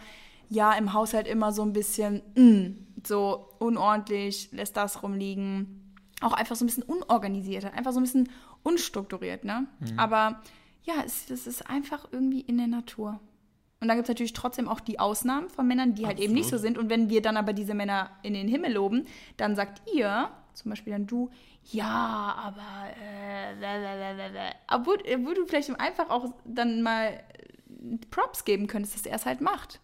ja, 0.50 0.74
im 0.74 0.94
Haushalt 0.94 1.28
immer 1.28 1.52
so 1.52 1.64
ein 1.64 1.74
bisschen, 1.74 2.22
mm, 2.36 3.06
so 3.06 3.50
unordentlich, 3.60 4.52
lässt 4.52 4.78
das 4.78 5.02
rumliegen, 5.02 5.94
auch 6.22 6.34
einfach 6.34 6.56
so 6.56 6.64
ein 6.64 6.68
bisschen 6.68 6.84
unorganisiert, 6.84 7.66
einfach 7.66 7.92
so 7.92 8.00
ein 8.00 8.04
bisschen 8.04 8.30
unstrukturiert, 8.64 9.44
ne? 9.44 9.68
Aber 9.98 10.42
ja, 10.84 10.96
es, 11.06 11.26
das 11.26 11.48
ist 11.48 11.68
einfach 11.70 12.08
irgendwie 12.12 12.42
in 12.42 12.58
der 12.58 12.68
Natur. 12.68 13.20
Und 13.86 13.90
dann 13.90 13.98
gibt 13.98 14.10
es 14.10 14.10
natürlich 14.10 14.34
trotzdem 14.34 14.68
auch 14.68 14.80
die 14.80 14.98
Ausnahmen 14.98 15.48
von 15.48 15.68
Männern, 15.68 15.94
die 15.94 16.08
halt 16.08 16.20
eben 16.20 16.34
nicht 16.34 16.50
so 16.50 16.56
Absolut. 16.56 16.76
sind. 16.76 16.78
Und 16.80 16.90
wenn 16.90 17.08
wir 17.08 17.22
dann 17.22 17.38
aber 17.38 17.54
diese 17.54 17.76
Männer 17.76 18.10
in 18.24 18.34
den 18.34 18.48
Himmel 18.48 18.74
loben, 18.74 19.06
dann 19.38 19.56
sagt 19.56 19.84
ihr, 19.94 20.32
zum 20.56 20.72
Beispiel 20.72 20.92
dann 20.92 21.06
du, 21.06 21.30
ja, 21.72 22.36
aber 22.36 22.90
äh, 23.00 24.54
obwohl, 24.74 24.98
obwohl 25.14 25.36
du 25.36 25.46
vielleicht 25.46 25.80
einfach 25.80 26.10
auch 26.10 26.34
dann 26.46 26.82
mal 26.82 27.10
äh, 27.10 27.98
Props 28.10 28.44
geben 28.44 28.66
könntest, 28.66 28.96
dass 28.96 29.06
er 29.06 29.18
es 29.18 29.28
halt 29.28 29.42
macht. 29.42 29.80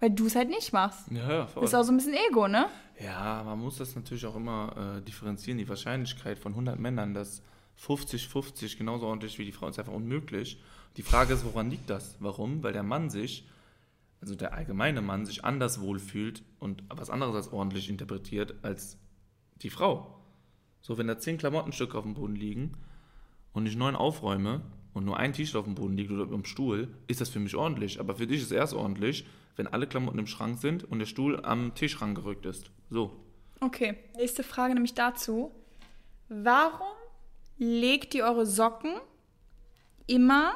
Weil 0.00 0.10
du 0.10 0.24
es 0.24 0.34
halt 0.34 0.48
nicht 0.48 0.72
machst. 0.72 1.10
Ja, 1.10 1.30
ja, 1.30 1.46
voll. 1.46 1.60
Das 1.60 1.72
ist 1.72 1.74
auch 1.74 1.82
so 1.82 1.92
ein 1.92 1.98
bisschen 1.98 2.14
Ego, 2.30 2.48
ne? 2.48 2.68
Ja, 3.04 3.42
man 3.44 3.58
muss 3.58 3.76
das 3.76 3.94
natürlich 3.94 4.24
auch 4.24 4.34
immer 4.34 4.96
äh, 4.96 5.02
differenzieren. 5.02 5.58
Die 5.58 5.68
Wahrscheinlichkeit 5.68 6.38
von 6.38 6.52
100 6.52 6.78
Männern, 6.78 7.12
dass 7.12 7.42
50-50 7.86 8.78
genauso 8.78 9.08
ordentlich 9.08 9.38
wie 9.38 9.44
die 9.44 9.52
Frau 9.52 9.68
ist 9.68 9.78
einfach 9.78 9.92
unmöglich. 9.92 10.58
Die 10.96 11.02
Frage 11.02 11.34
ist, 11.34 11.44
woran 11.44 11.70
liegt 11.70 11.88
das? 11.88 12.16
Warum? 12.20 12.62
Weil 12.62 12.72
der 12.72 12.82
Mann 12.82 13.08
sich, 13.08 13.48
also 14.20 14.34
der 14.34 14.52
allgemeine 14.52 15.00
Mann, 15.00 15.24
sich 15.24 15.44
anders 15.44 15.80
wohlfühlt 15.80 16.42
und 16.58 16.84
was 16.88 17.10
anderes 17.10 17.34
als 17.34 17.52
ordentlich 17.52 17.88
interpretiert 17.88 18.56
als 18.62 18.98
die 19.62 19.70
Frau. 19.70 20.18
So, 20.80 20.98
wenn 20.98 21.06
da 21.06 21.18
zehn 21.18 21.38
Klamottenstücke 21.38 21.96
auf 21.96 22.04
dem 22.04 22.14
Boden 22.14 22.36
liegen 22.36 22.76
und 23.52 23.66
ich 23.66 23.76
neun 23.76 23.96
aufräume 23.96 24.62
und 24.92 25.04
nur 25.04 25.16
ein 25.16 25.32
T-Shirt 25.32 25.56
auf 25.56 25.64
dem 25.64 25.74
Boden 25.74 25.96
liegt 25.96 26.10
oder 26.10 26.30
im 26.30 26.44
Stuhl, 26.44 26.88
ist 27.06 27.20
das 27.20 27.30
für 27.30 27.40
mich 27.40 27.54
ordentlich. 27.54 28.00
Aber 28.00 28.16
für 28.16 28.26
dich 28.26 28.42
ist 28.42 28.50
erst 28.50 28.74
ordentlich, 28.74 29.26
wenn 29.56 29.66
alle 29.66 29.86
Klamotten 29.86 30.18
im 30.18 30.26
Schrank 30.26 30.58
sind 30.58 30.84
und 30.84 30.98
der 30.98 31.06
Stuhl 31.06 31.44
am 31.44 31.74
Tisch 31.74 32.00
rangerückt 32.02 32.46
ist. 32.46 32.70
So. 32.90 33.16
Okay, 33.60 33.96
nächste 34.16 34.42
Frage 34.42 34.74
nämlich 34.74 34.94
dazu. 34.94 35.54
Warum 36.28 36.96
legt 37.58 38.14
ihr 38.14 38.24
eure 38.24 38.44
Socken 38.44 38.94
immer 40.06 40.54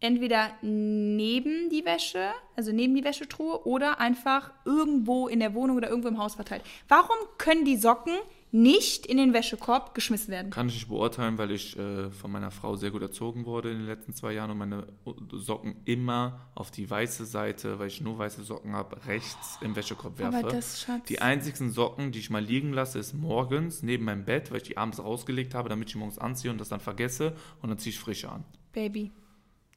entweder 0.00 0.50
neben 0.62 1.70
die 1.70 1.84
Wäsche, 1.84 2.30
also 2.54 2.72
neben 2.72 2.94
die 2.94 3.04
Wäschetruhe 3.04 3.66
oder 3.66 4.00
einfach 4.00 4.50
irgendwo 4.64 5.28
in 5.28 5.40
der 5.40 5.54
Wohnung 5.54 5.76
oder 5.76 5.88
irgendwo 5.88 6.08
im 6.08 6.18
Haus 6.18 6.34
verteilt? 6.34 6.62
Warum 6.88 7.16
können 7.38 7.64
die 7.64 7.76
Socken 7.76 8.12
nicht 8.52 9.06
in 9.06 9.16
den 9.16 9.32
Wäschekorb 9.32 9.94
geschmissen 9.94 10.30
werden? 10.30 10.50
Kann 10.50 10.68
ich 10.68 10.74
nicht 10.74 10.88
beurteilen, 10.88 11.36
weil 11.36 11.50
ich 11.50 11.76
äh, 11.78 12.10
von 12.10 12.30
meiner 12.30 12.50
Frau 12.50 12.76
sehr 12.76 12.90
gut 12.90 13.02
erzogen 13.02 13.44
wurde 13.44 13.70
in 13.70 13.78
den 13.78 13.86
letzten 13.86 14.14
zwei 14.14 14.32
Jahren 14.32 14.50
und 14.50 14.58
meine 14.58 14.86
Socken 15.32 15.76
immer 15.84 16.48
auf 16.54 16.70
die 16.70 16.88
weiße 16.88 17.24
Seite, 17.26 17.78
weil 17.78 17.88
ich 17.88 18.00
nur 18.00 18.18
weiße 18.18 18.44
Socken 18.44 18.72
habe, 18.72 19.04
rechts 19.06 19.58
im 19.60 19.74
Wäschekorb 19.76 20.18
werfe. 20.18 20.38
Aber 20.38 20.48
das, 20.48 20.82
Schatz. 20.82 21.06
Die 21.08 21.20
einzigsten 21.20 21.70
Socken, 21.70 22.12
die 22.12 22.20
ich 22.20 22.30
mal 22.30 22.42
liegen 22.42 22.72
lasse, 22.72 22.98
ist 22.98 23.14
morgens 23.14 23.82
neben 23.82 24.04
meinem 24.04 24.24
Bett, 24.24 24.50
weil 24.50 24.58
ich 24.58 24.64
die 24.64 24.76
abends 24.76 25.02
rausgelegt 25.02 25.54
habe, 25.54 25.68
damit 25.68 25.88
ich 25.88 25.92
die 25.92 25.98
morgens 25.98 26.18
anziehe 26.18 26.50
und 26.50 26.58
das 26.58 26.68
dann 26.68 26.80
vergesse 26.80 27.34
und 27.62 27.68
dann 27.68 27.78
ziehe 27.78 27.92
ich 27.92 27.98
frische 27.98 28.30
an. 28.30 28.44
Baby, 28.72 29.10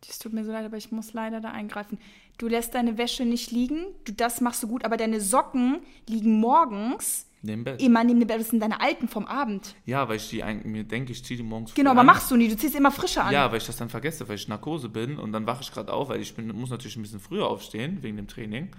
es 0.08 0.20
tut 0.20 0.34
mir 0.34 0.44
so 0.46 0.52
leid, 0.52 0.66
aber 0.66 0.78
ich 0.78 0.92
muss 0.92 1.14
leider 1.14 1.42
da 1.42 1.52
eingreifen. 1.52 1.98
Du 2.38 2.48
lässt 2.48 2.74
deine 2.76 2.98
Wäsche 2.98 3.26
nicht 3.26 3.52
liegen, 3.52 3.86
du, 4.06 4.14
das 4.14 4.40
machst 4.42 4.64
du 4.64 4.68
gut, 4.68 4.86
aber 4.86 4.96
deine 4.98 5.20
Socken 5.20 5.80
liegen 6.08 6.40
morgens 6.40 7.26
Neben 7.42 7.64
Bett. 7.64 7.82
immer 7.82 8.04
neben 8.04 8.20
dem 8.20 8.28
Bett. 8.28 8.40
Das 8.40 8.50
sind 8.50 8.62
deine 8.62 8.80
alten 8.82 9.08
vom 9.08 9.26
Abend. 9.26 9.76
Ja, 9.86 10.08
weil 10.10 10.18
ich 10.18 10.30
die 10.30 10.44
eigentlich 10.44 10.66
mir 10.72 10.84
denke, 10.84 11.12
ich 11.12 11.24
ziehe 11.24 11.38
die 11.38 11.44
morgens 11.44 11.74
Genau, 11.74 11.92
aber 11.92 12.02
an. 12.02 12.06
machst 12.06 12.30
du 12.32 12.36
nie. 12.38 12.48
Du 12.48 12.56
ziehst 12.58 12.76
immer 12.76 12.92
frische 12.92 13.22
an. 13.24 13.34
Ja, 13.34 13.50
weil 13.52 13.58
ich 13.60 13.66
das 13.66 13.78
dann 13.78 13.90
vergesse, 13.90 14.28
weil 14.30 14.36
ich 14.36 14.48
Narkose 14.48 14.90
bin 14.90 15.18
und 15.18 15.32
dann 15.34 15.46
wache 15.48 15.62
ich 15.64 15.72
gerade 15.72 15.92
auf, 15.92 16.10
weil 16.10 16.22
ich 16.22 16.34
bin, 16.36 16.48
muss 16.56 16.70
natürlich 16.70 16.96
ein 16.98 17.02
bisschen 17.02 17.20
früher 17.20 17.48
aufstehen 17.48 18.02
wegen 18.02 18.18
dem 18.18 18.28
Training. 18.28 18.70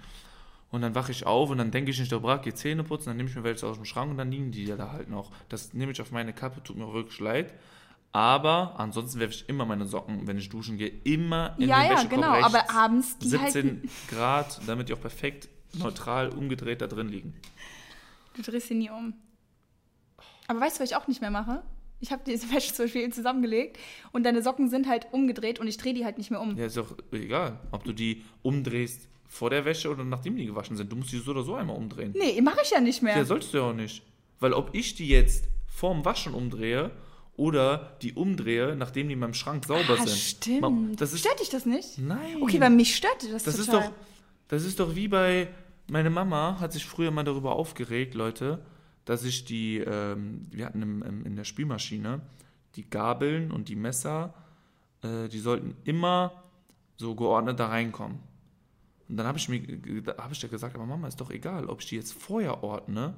Und 0.71 0.83
dann 0.83 0.95
wache 0.95 1.11
ich 1.11 1.27
auf 1.27 1.51
und 1.51 1.59
dann 1.59 1.71
denke 1.73 1.91
ich 1.91 1.99
nicht 1.99 2.13
darüber, 2.13 2.39
geh 2.39 2.55
Zähne 2.55 2.85
putzen, 2.85 3.07
dann 3.11 3.17
nehme 3.17 3.29
ich 3.29 3.35
mir 3.35 3.43
welche 3.43 3.67
aus 3.67 3.77
dem 3.77 3.85
Schrank 3.85 4.11
und 4.13 4.19
dann 4.19 4.31
liegen 4.31 4.53
die 4.53 4.65
ja 4.67 4.77
da 4.77 4.93
halt 4.93 5.11
noch. 5.11 5.33
Das 5.49 5.75
nehme 5.75 5.91
ich 5.93 6.01
auf 6.01 6.13
meine 6.13 6.33
Kappe, 6.33 6.63
tut 6.63 6.77
mir 6.77 6.93
wirklich 6.93 7.19
leid. 7.19 7.53
Aber 8.13 8.75
ansonsten 8.79 9.21
werfe 9.21 9.35
ich 9.35 9.49
immer 9.49 9.65
meine 9.65 9.87
Socken, 9.87 10.27
wenn 10.27 10.37
ich 10.37 10.49
duschen 10.49 10.77
gehe, 10.79 10.89
immer 11.05 11.55
in 11.59 11.69
ja, 11.69 11.81
den 11.81 11.85
ja, 11.85 11.91
Wäschekorb 11.91 12.11
genau. 12.11 12.33
rechts. 12.33 12.55
Aber 12.55 12.71
abends, 12.71 13.19
die 13.19 13.29
17 13.29 13.41
halten. 13.43 13.91
Grad, 14.09 14.61
damit 14.67 14.89
die 14.89 14.95
auch 14.95 15.01
perfekt 15.01 15.49
neutral 15.79 16.31
umgedreht 16.31 16.81
da 16.81 16.89
drin 16.89 17.09
liegen. 17.09 17.35
Du 18.35 18.43
drehst 18.43 18.69
sie 18.69 18.75
nie 18.75 18.91
um. 18.91 19.15
Aber 20.49 20.61
weißt 20.61 20.79
du, 20.79 20.83
was 20.83 20.91
ich 20.91 20.97
auch 20.97 21.07
nicht 21.07 21.21
mehr 21.21 21.31
mache? 21.31 21.63
Ich 22.01 22.11
habe 22.11 22.23
diese 22.27 22.53
Wäsche 22.53 22.73
zum 22.75 22.87
Beispiel 22.87 23.13
zusammengelegt 23.13 23.79
und 24.11 24.25
deine 24.25 24.43
Socken 24.43 24.69
sind 24.69 24.89
halt 24.89 25.07
umgedreht 25.13 25.61
und 25.61 25.69
ich 25.69 25.77
drehe 25.77 25.95
die 25.95 26.05
halt 26.05 26.19
nicht 26.19 26.31
mehr 26.31 26.41
um. 26.41 26.57
Ja, 26.57 26.67
ist 26.67 26.77
doch 26.77 26.97
egal, 27.13 27.61
ob 27.71 27.85
du 27.85 27.93
die 27.93 28.25
umdrehst 28.43 29.07
vor 29.29 29.51
der 29.51 29.65
Wäsche 29.65 29.89
oder 29.89 30.03
nachdem 30.03 30.35
die 30.35 30.47
gewaschen 30.47 30.77
sind. 30.77 30.91
Du 30.91 30.97
musst 30.97 31.13
die 31.13 31.19
so 31.19 31.31
oder 31.31 31.45
so 31.45 31.55
einmal 31.55 31.77
umdrehen. 31.77 32.13
Nee, 32.17 32.41
mache 32.41 32.61
ich 32.65 32.71
ja 32.71 32.81
nicht 32.81 33.03
mehr. 33.03 33.17
Ja, 33.17 33.25
sollst 33.25 33.55
du 33.55 33.59
ja 33.59 33.65
auch 33.65 33.73
nicht. 33.73 34.03
Weil 34.41 34.55
ob 34.55 34.75
ich 34.75 34.97
die 34.97 35.09
jetzt 35.09 35.45
vorm 35.69 36.05
Waschen 36.05 36.35
umdrehe 36.35 36.91
oder 37.41 37.97
die 38.03 38.13
umdrehe, 38.13 38.77
nachdem 38.77 39.09
die 39.09 39.15
in 39.15 39.19
meinem 39.19 39.33
Schrank 39.33 39.65
sauber 39.65 39.97
ah, 39.99 40.07
sind. 40.07 40.11
stimmt. 40.11 41.01
Das 41.01 41.15
ist, 41.15 41.21
Stört 41.21 41.41
dich 41.41 41.49
das 41.49 41.65
nicht? 41.65 41.97
nein. 41.97 42.43
Okay, 42.43 42.59
bei 42.59 42.69
mich 42.69 42.95
stört 42.95 43.23
das, 43.33 43.45
das 43.45 43.59
ist 43.59 43.71
total. 43.71 43.89
doch, 43.89 43.93
das 44.49 44.65
ist 44.67 44.79
doch 44.79 44.95
wie 44.95 45.09
bei, 45.09 45.49
meine 45.91 46.11
Mama 46.11 46.61
hat 46.61 46.75
sich 46.75 46.85
früher 46.85 47.11
mal 47.11 47.25
darüber 47.25 47.57
aufgeregt, 47.57 48.13
Leute, 48.15 48.63
dass 49.07 49.25
ich 49.25 49.47
die, 49.47 49.79
ähm, 49.79 50.49
wir 50.51 50.67
hatten 50.67 50.83
im, 50.83 51.03
im, 51.03 51.25
in 51.25 51.35
der 51.35 51.45
Spülmaschine 51.45 52.21
die 52.77 52.89
Gabeln 52.89 53.51
und 53.51 53.71
die 53.71 53.77
Messer, 53.77 54.35
äh, 55.03 55.29
die 55.29 55.39
sollten 55.39 55.77
immer 55.85 56.45
so 56.99 57.15
geordnet 57.15 57.59
da 57.59 57.69
reinkommen. 57.69 58.19
Und 59.09 59.17
dann 59.17 59.27
habe 59.27 59.39
ich 59.39 59.49
mir, 59.49 59.63
habe 60.19 60.35
ich 60.35 60.41
dir 60.41 60.49
gesagt, 60.49 60.75
aber 60.75 60.85
Mama, 60.85 61.09
ist 61.09 61.19
doch 61.19 61.31
egal, 61.31 61.71
ob 61.71 61.81
ich 61.81 61.89
die 61.89 61.97
jetzt 61.97 62.13
vorher 62.13 62.63
ordne 62.63 63.15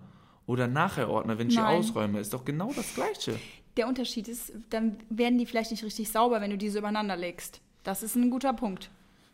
oder 0.47 0.69
nachher 0.69 1.11
ordne, 1.11 1.39
wenn 1.39 1.49
ich 1.49 1.57
Nein. 1.57 1.83
die 1.83 1.89
ausräume, 1.89 2.21
ist 2.21 2.33
doch 2.33 2.45
genau 2.45 2.73
das 2.73 2.95
Gleiche. 2.95 3.37
Der 3.77 3.89
Unterschied 3.89 4.29
ist, 4.29 4.53
dann 4.71 4.97
werden 5.09 5.39
die 5.39 5.47
vielleicht 5.47 5.71
nicht 5.71 5.85
richtig 5.85 6.11
sauber, 6.11 6.41
wenn 6.41 6.51
du 6.51 6.59
diese 6.59 6.79
übereinander 6.79 7.17
legst. 7.17 7.61
Das 7.85 8.03
ist 8.03 8.17
ein 8.17 8.31
guter 8.31 8.53
Punkt. 8.53 8.91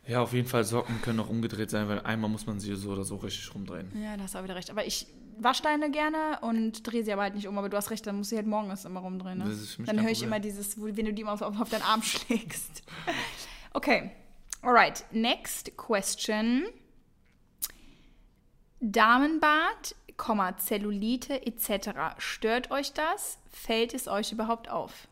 Ja, 0.07 0.23
auf 0.23 0.33
jeden 0.33 0.49
Fall, 0.49 0.65
Socken 0.65 1.03
können 1.03 1.21
auch 1.21 1.29
umgedreht 1.29 1.71
sein, 1.71 1.87
weil 1.89 2.01
einmal 2.01 2.31
muss 2.31 2.47
man 2.47 2.59
sie 2.61 2.75
so 2.77 2.91
oder 2.91 3.05
so 3.05 3.17
richtig 3.17 3.55
rumdrehen. 3.55 3.91
Ja, 4.03 4.17
da 4.17 4.23
hast 4.23 4.35
du 4.35 4.39
auch 4.39 4.45
wieder 4.45 4.57
recht. 4.57 4.71
Aber 4.71 4.87
ich 4.87 5.07
wasche 5.39 5.63
deine 5.63 5.91
gerne 5.91 6.39
und 6.41 6.87
drehe 6.87 7.05
sie 7.05 7.13
aber 7.13 7.23
halt 7.23 7.35
nicht 7.35 7.47
um. 7.47 7.59
Aber 7.59 7.69
du 7.69 7.77
hast 7.77 7.91
recht, 7.91 8.07
dann 8.07 8.17
musst 8.17 8.33
du 8.33 8.37
halt 8.37 8.47
morgen 8.47 8.71
erst 8.71 8.87
immer 8.87 9.01
rumdrehen. 9.01 9.39
Ne? 9.39 9.45
Das 9.45 9.59
ist 9.59 9.75
für 9.75 9.83
mich 9.83 9.91
dann 9.91 10.03
höre 10.03 10.11
ich 10.11 10.23
immer 10.23 10.41
dieses, 10.41 10.81
wenn 10.81 11.05
du 11.05 11.13
die 11.13 11.23
immer 11.23 11.33
auf, 11.33 11.43
auf 11.43 11.69
deinen 11.69 11.83
Arm 11.83 12.03
schlägst. 12.05 12.83
Okay. 13.75 14.11
Alright. 14.63 15.05
Next 15.13 15.77
question. 15.77 16.65
Damenbart, 18.81 19.95
Komma, 20.08 20.08
Zellulite 20.59 21.47
etc. 21.47 21.91
Stört 22.19 22.71
euch 22.71 22.93
das? 22.93 23.39
Fällt 23.51 23.95
es 23.95 24.09
euch 24.09 24.33
überhaupt 24.33 24.69
auf? 24.69 25.09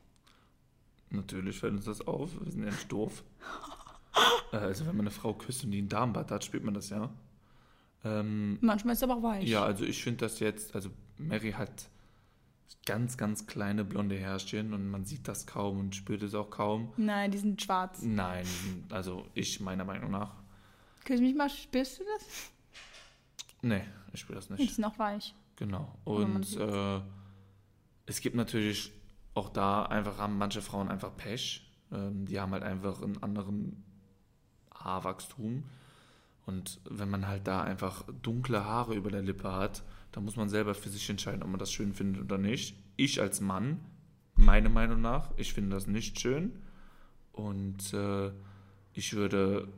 Natürlich 1.10 1.58
fällt 1.60 1.74
uns 1.74 1.84
das 1.86 2.06
auf. 2.06 2.30
Wir 2.40 2.50
sind 2.52 2.64
ja 2.64 2.70
nicht 2.70 2.90
doof. 2.92 3.24
Also 4.50 4.86
wenn 4.86 4.96
man 4.96 5.02
eine 5.06 5.10
Frau 5.10 5.34
küsst 5.34 5.62
und 5.64 5.72
die 5.72 5.78
einen 5.78 5.90
Darmbad 5.90 6.30
hat, 6.30 6.42
spürt 6.42 6.64
man 6.64 6.72
das 6.72 6.88
ja. 6.88 7.10
Ähm, 8.02 8.56
Manchmal 8.62 8.92
ist 8.94 9.00
es 9.00 9.02
aber 9.02 9.16
auch 9.16 9.22
weich. 9.22 9.46
ja, 9.46 9.62
also 9.62 9.84
ich 9.84 10.02
finde 10.02 10.24
das 10.24 10.40
jetzt, 10.40 10.74
also 10.74 10.88
Mary 11.18 11.52
hat 11.52 11.90
ganz, 12.86 13.18
ganz 13.18 13.46
kleine 13.46 13.84
blonde 13.84 14.16
Härchen 14.16 14.72
und 14.72 14.88
man 14.90 15.04
sieht 15.04 15.28
das 15.28 15.46
kaum 15.46 15.78
und 15.80 15.94
spürt 15.94 16.22
es 16.22 16.34
auch 16.34 16.48
kaum. 16.48 16.94
Nein, 16.96 17.30
die 17.30 17.36
sind 17.36 17.60
schwarz. 17.60 18.00
Nein, 18.00 18.46
also 18.88 19.26
ich 19.34 19.60
meiner 19.60 19.84
Meinung 19.84 20.12
nach. 20.12 20.32
Küss 21.04 21.20
mich 21.20 21.34
mal, 21.34 21.50
spürst 21.50 21.98
du 22.00 22.04
das? 22.16 22.52
Nee, 23.62 23.82
ich 24.12 24.20
spüre 24.20 24.36
das 24.36 24.48
Die 24.48 24.54
nicht. 24.54 24.74
sind 24.74 24.82
noch 24.82 24.98
weich. 24.98 25.34
Genau. 25.56 25.94
Und 26.04 26.56
äh, 26.56 27.00
es 28.06 28.20
gibt 28.20 28.36
natürlich 28.36 28.92
auch 29.34 29.48
da 29.48 29.84
einfach, 29.84 30.18
haben 30.18 30.38
manche 30.38 30.62
Frauen 30.62 30.88
einfach 30.88 31.16
Pech. 31.16 31.62
Ähm, 31.92 32.26
die 32.26 32.38
haben 32.40 32.52
halt 32.52 32.62
einfach 32.62 33.02
einen 33.02 33.22
anderen 33.22 33.84
Haarwachstum. 34.74 35.64
Und 36.46 36.80
wenn 36.88 37.10
man 37.10 37.26
halt 37.26 37.46
da 37.46 37.62
einfach 37.62 38.04
dunkle 38.22 38.64
Haare 38.64 38.94
über 38.94 39.10
der 39.10 39.22
Lippe 39.22 39.52
hat, 39.52 39.82
dann 40.12 40.24
muss 40.24 40.36
man 40.36 40.48
selber 40.48 40.74
für 40.74 40.88
sich 40.88 41.08
entscheiden, 41.10 41.42
ob 41.42 41.48
man 41.48 41.58
das 41.58 41.72
schön 41.72 41.92
findet 41.92 42.22
oder 42.22 42.38
nicht. 42.38 42.76
Ich 42.96 43.20
als 43.20 43.40
Mann, 43.40 43.80
meiner 44.36 44.68
Meinung 44.68 45.00
nach, 45.00 45.30
ich 45.36 45.52
finde 45.52 45.74
das 45.74 45.86
nicht 45.86 46.20
schön. 46.20 46.52
Und 47.32 47.92
äh, 47.92 48.30
ich 48.94 49.12
würde, 49.14 49.68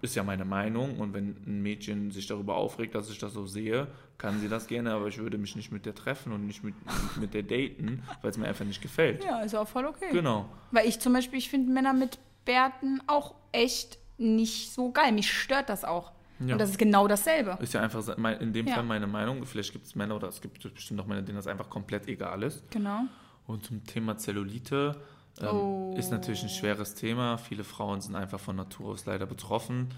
ist 0.00 0.14
ja 0.14 0.22
meine 0.22 0.44
Meinung, 0.44 0.98
und 0.98 1.12
wenn 1.12 1.36
ein 1.46 1.62
Mädchen 1.62 2.10
sich 2.10 2.26
darüber 2.26 2.56
aufregt, 2.56 2.94
dass 2.94 3.10
ich 3.10 3.18
das 3.18 3.32
so 3.32 3.46
sehe, 3.46 3.88
kann 4.16 4.38
sie 4.40 4.48
das 4.48 4.66
gerne, 4.66 4.92
aber 4.92 5.08
ich 5.08 5.18
würde 5.18 5.38
mich 5.38 5.56
nicht 5.56 5.72
mit 5.72 5.86
der 5.86 5.94
treffen 5.94 6.32
und 6.32 6.46
nicht 6.46 6.62
mit, 6.62 6.74
mit 7.20 7.34
der 7.34 7.42
daten, 7.42 8.02
weil 8.22 8.30
es 8.30 8.38
mir 8.38 8.46
einfach 8.46 8.64
nicht 8.64 8.80
gefällt. 8.80 9.24
Ja, 9.24 9.40
ist 9.40 9.54
auch 9.54 9.68
voll 9.68 9.86
okay. 9.86 10.10
Genau. 10.12 10.48
Weil 10.70 10.86
ich 10.86 11.00
zum 11.00 11.12
Beispiel, 11.12 11.38
ich 11.38 11.50
finde 11.50 11.72
Männer 11.72 11.92
mit 11.92 12.18
Bärten 12.44 13.00
auch 13.06 13.34
echt 13.52 13.98
nicht 14.18 14.72
so 14.72 14.90
geil. 14.90 15.12
Mich 15.12 15.32
stört 15.32 15.68
das 15.68 15.84
auch. 15.84 16.12
Ja. 16.40 16.54
Und 16.54 16.60
das 16.60 16.70
ist 16.70 16.78
genau 16.78 17.08
dasselbe. 17.08 17.58
Ist 17.60 17.74
ja 17.74 17.80
einfach 17.82 18.06
in 18.40 18.52
dem 18.52 18.66
Ja. 18.66 18.74
Fall 18.74 18.84
meine 18.84 19.06
Meinung. 19.06 19.44
Vielleicht 19.44 19.72
gibt 19.72 19.86
es 19.86 19.94
Männer 19.94 20.16
oder 20.16 20.28
es 20.28 20.40
gibt 20.40 20.62
bestimmt 20.74 21.00
auch 21.00 21.06
Männer, 21.06 21.22
denen 21.22 21.36
das 21.36 21.46
einfach 21.48 21.68
komplett 21.68 22.06
egal 22.08 22.42
ist. 22.44 22.70
Genau. 22.70 23.02
Und 23.46 23.64
zum 23.64 23.84
Thema 23.84 24.16
Zellulite 24.16 25.00
ähm, 25.40 25.48
Oh. 25.48 25.94
ist 25.96 26.10
natürlich 26.10 26.42
ein 26.42 26.48
schweres 26.48 26.94
Thema. 26.94 27.38
Viele 27.38 27.64
Frauen 27.64 28.00
sind 28.00 28.14
einfach 28.14 28.40
von 28.40 28.56
Natur 28.56 28.90
aus 28.90 29.06
leider 29.06 29.26
betroffen. 29.26 29.88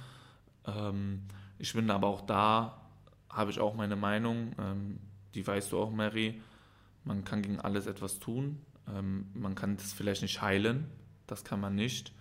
Ähm, 0.66 1.22
ich 1.58 1.72
finde 1.72 1.94
aber 1.94 2.06
auch 2.08 2.22
da 2.22 2.80
habe 3.28 3.50
ich 3.50 3.60
auch 3.60 3.74
meine 3.74 3.96
Meinung. 3.96 4.52
Ähm, 4.58 4.98
die 5.34 5.46
weißt 5.46 5.72
du 5.72 5.78
auch, 5.78 5.90
Mary. 5.90 6.40
Man 7.04 7.24
kann 7.24 7.42
gegen 7.42 7.60
alles 7.60 7.86
etwas 7.86 8.18
tun. 8.18 8.60
Ähm, 8.88 9.30
man 9.34 9.54
kann 9.54 9.76
das 9.76 9.92
vielleicht 9.92 10.22
nicht 10.22 10.42
heilen. 10.42 10.86
Das 11.26 11.44
kann 11.44 11.60
man 11.60 11.74
nicht. 11.74 12.12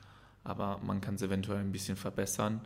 Aber 0.43 0.77
man 0.79 1.01
kann 1.01 1.15
es 1.15 1.21
eventuell 1.21 1.59
ein 1.59 1.71
bisschen 1.71 1.97
verbessern. 1.97 2.61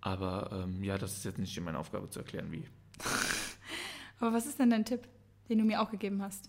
Aber 0.00 0.50
ähm, 0.52 0.82
ja, 0.82 0.96
das 0.98 1.12
ist 1.16 1.24
jetzt 1.24 1.38
nicht 1.38 1.58
meine 1.60 1.78
Aufgabe 1.78 2.08
zu 2.08 2.20
erklären, 2.20 2.50
wie. 2.50 2.64
Aber 4.20 4.32
was 4.32 4.46
ist 4.46 4.58
denn 4.58 4.70
dein 4.70 4.84
Tipp, 4.84 5.08
den 5.48 5.58
du 5.58 5.64
mir 5.64 5.80
auch 5.82 5.90
gegeben 5.90 6.22
hast? 6.22 6.48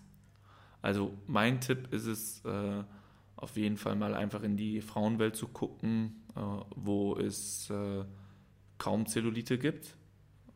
Also 0.82 1.12
mein 1.26 1.60
Tipp 1.60 1.92
ist 1.92 2.06
es, 2.06 2.44
äh, 2.44 2.84
auf 3.44 3.56
jeden 3.56 3.76
Fall 3.76 3.94
mal 3.94 4.14
einfach 4.14 4.42
in 4.42 4.56
die 4.56 4.80
Frauenwelt 4.80 5.36
zu 5.36 5.48
gucken, 5.48 6.24
äh, 6.34 6.40
wo 6.74 7.16
es 7.16 7.70
äh, 7.70 8.04
kaum 8.78 9.06
Zellulite 9.06 9.58
gibt. 9.58 9.96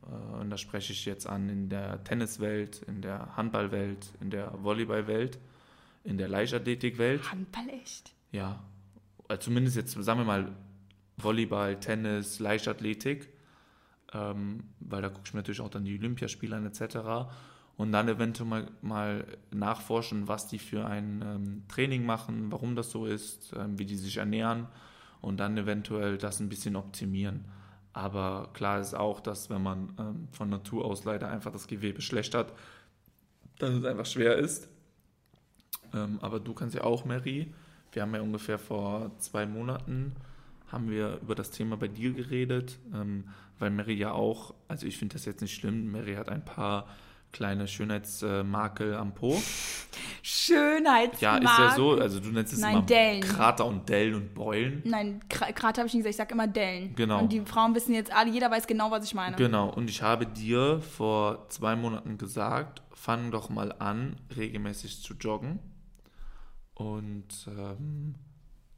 Äh, 0.03 0.41
und 0.41 0.51
da 0.51 0.57
spreche 0.57 0.93
ich 0.93 1.05
jetzt 1.05 1.27
an 1.27 1.49
in 1.51 1.69
der 1.69 2.03
Tenniswelt, 2.03 2.83
in 2.83 3.03
der 3.03 3.37
Handballwelt, 3.37 4.09
in 4.21 4.31
der 4.31 4.53
Volleyballwelt, 4.63 5.39
in 6.03 6.17
der 6.17 6.29
Leichtathletikwelt. 6.29 7.31
Handball 7.31 7.69
echt? 7.69 8.15
Ja, 8.33 8.65
äh, 9.29 9.39
zumindest 9.39 9.77
jetzt, 9.77 9.93
sagen 9.93 10.21
wir 10.21 10.25
mal, 10.25 10.57
Volleyball, 11.19 11.79
Tennis, 11.79 12.39
Leichtathletik, 12.39 13.29
ähm, 14.15 14.65
weil 14.81 15.03
da 15.03 15.11
gucke 15.11 15.25
ich 15.27 15.35
mir 15.35 15.41
natürlich 15.41 15.61
auch 15.61 15.69
dann 15.69 15.85
die 15.85 15.99
Olympiaspiele 15.99 16.57
an 16.57 16.65
etc. 16.65 17.29
Und 17.79 17.93
dann 17.93 18.09
eventuell 18.09 18.49
mal, 18.49 18.67
mal 18.83 19.25
nachforschen, 19.53 20.27
was 20.27 20.49
die 20.49 20.59
für 20.59 20.85
ein 20.85 21.23
ähm, 21.25 21.63
Training 21.69 22.05
machen, 22.05 22.51
warum 22.51 22.75
das 22.75 22.91
so 22.91 23.07
ist, 23.07 23.55
ähm, 23.57 23.79
wie 23.79 23.87
die 23.87 23.95
sich 23.95 24.17
ernähren 24.17 24.67
und 25.21 25.39
dann 25.39 25.57
eventuell 25.57 26.19
das 26.19 26.41
ein 26.41 26.49
bisschen 26.49 26.75
optimieren. 26.75 27.45
Aber 27.93 28.51
klar 28.53 28.81
ist 28.81 28.95
auch, 28.95 29.21
dass 29.21 29.49
wenn 29.49 29.63
man 29.63 29.93
ähm, 29.97 30.29
von 30.33 30.51
Natur 30.51 30.85
aus 30.85 31.05
leider 31.05 31.31
einfach 31.31 31.53
das 31.53 31.69
Gewebe 31.69 32.03
schlecht 32.03 32.35
hat, 32.35 32.53
dass 33.61 33.71
es 33.71 33.85
einfach 33.85 34.07
schwer 34.07 34.37
ist. 34.37 34.69
Ähm, 35.95 36.19
aber 36.21 36.41
du 36.41 36.55
kannst 36.55 36.75
ja 36.75 36.83
auch, 36.83 37.05
Mary, 37.05 37.53
wir 37.93 38.03
haben 38.03 38.15
ja 38.15 38.21
ungefähr 38.21 38.59
vor 38.59 39.13
zwei 39.19 39.47
Monaten 39.47 40.17
haben 40.67 40.91
wir 40.91 41.19
über 41.23 41.35
das 41.35 41.51
Thema 41.51 41.77
bei 41.77 41.89
dir 41.89 42.13
geredet, 42.13 42.79
ähm, 42.93 43.29
weil 43.59 43.71
Mary 43.71 43.95
ja 43.95 44.13
auch, 44.13 44.55
also 44.67 44.87
ich 44.87 44.99
finde 44.99 45.15
das 45.15 45.25
jetzt 45.25 45.41
nicht 45.41 45.55
schlimm, 45.55 45.91
Mary 45.93 46.15
hat 46.15 46.29
ein 46.29 46.45
paar 46.45 46.87
kleine 47.33 47.69
Schönheitsmakel 47.69 48.95
am 48.95 49.15
Po. 49.15 49.41
Schönheitsmarken. 50.23 51.47
Ja, 51.47 51.53
ist 51.53 51.59
ja 51.59 51.77
so, 51.77 51.93
also 51.93 52.21
du 52.21 52.29
nennst 52.31 52.53
es 52.53 52.61
Nein, 52.61 52.77
immer 52.77 52.83
Dellen. 52.87 53.21
Krater 53.21 53.67
und 53.67 53.89
Dellen 53.89 54.15
und 54.15 54.35
Beulen. 54.35 54.83
Nein, 54.85 55.21
Kra- 55.29 55.53
gerade 55.53 55.79
habe 55.79 55.89
ich 55.89 55.95
nicht 55.95 56.05
gesagt, 56.05 56.11
ich 56.11 56.17
sage 56.17 56.35
immer 56.35 56.47
Dellen. 56.47 56.95
Genau. 56.95 57.21
Und 57.21 57.33
die 57.33 57.41
Frauen 57.43 57.75
wissen 57.75 57.95
jetzt 57.95 58.13
alle, 58.13 58.31
jeder 58.31 58.51
weiß 58.51 58.67
genau, 58.67 58.91
was 58.91 59.05
ich 59.05 59.15
meine. 59.15 59.37
Genau, 59.37 59.69
und 59.71 59.89
ich 59.91 60.03
habe 60.03 60.27
dir 60.27 60.81
vor 60.81 61.49
zwei 61.49 61.77
Monaten 61.77 62.19
gesagt, 62.19 62.83
fang 62.93 63.31
doch 63.31 63.49
mal 63.51 63.73
an, 63.79 64.17
regelmäßig 64.37 65.03
zu 65.03 65.15
joggen. 65.15 65.59
Und 66.75 67.49
ähm, 67.49 68.15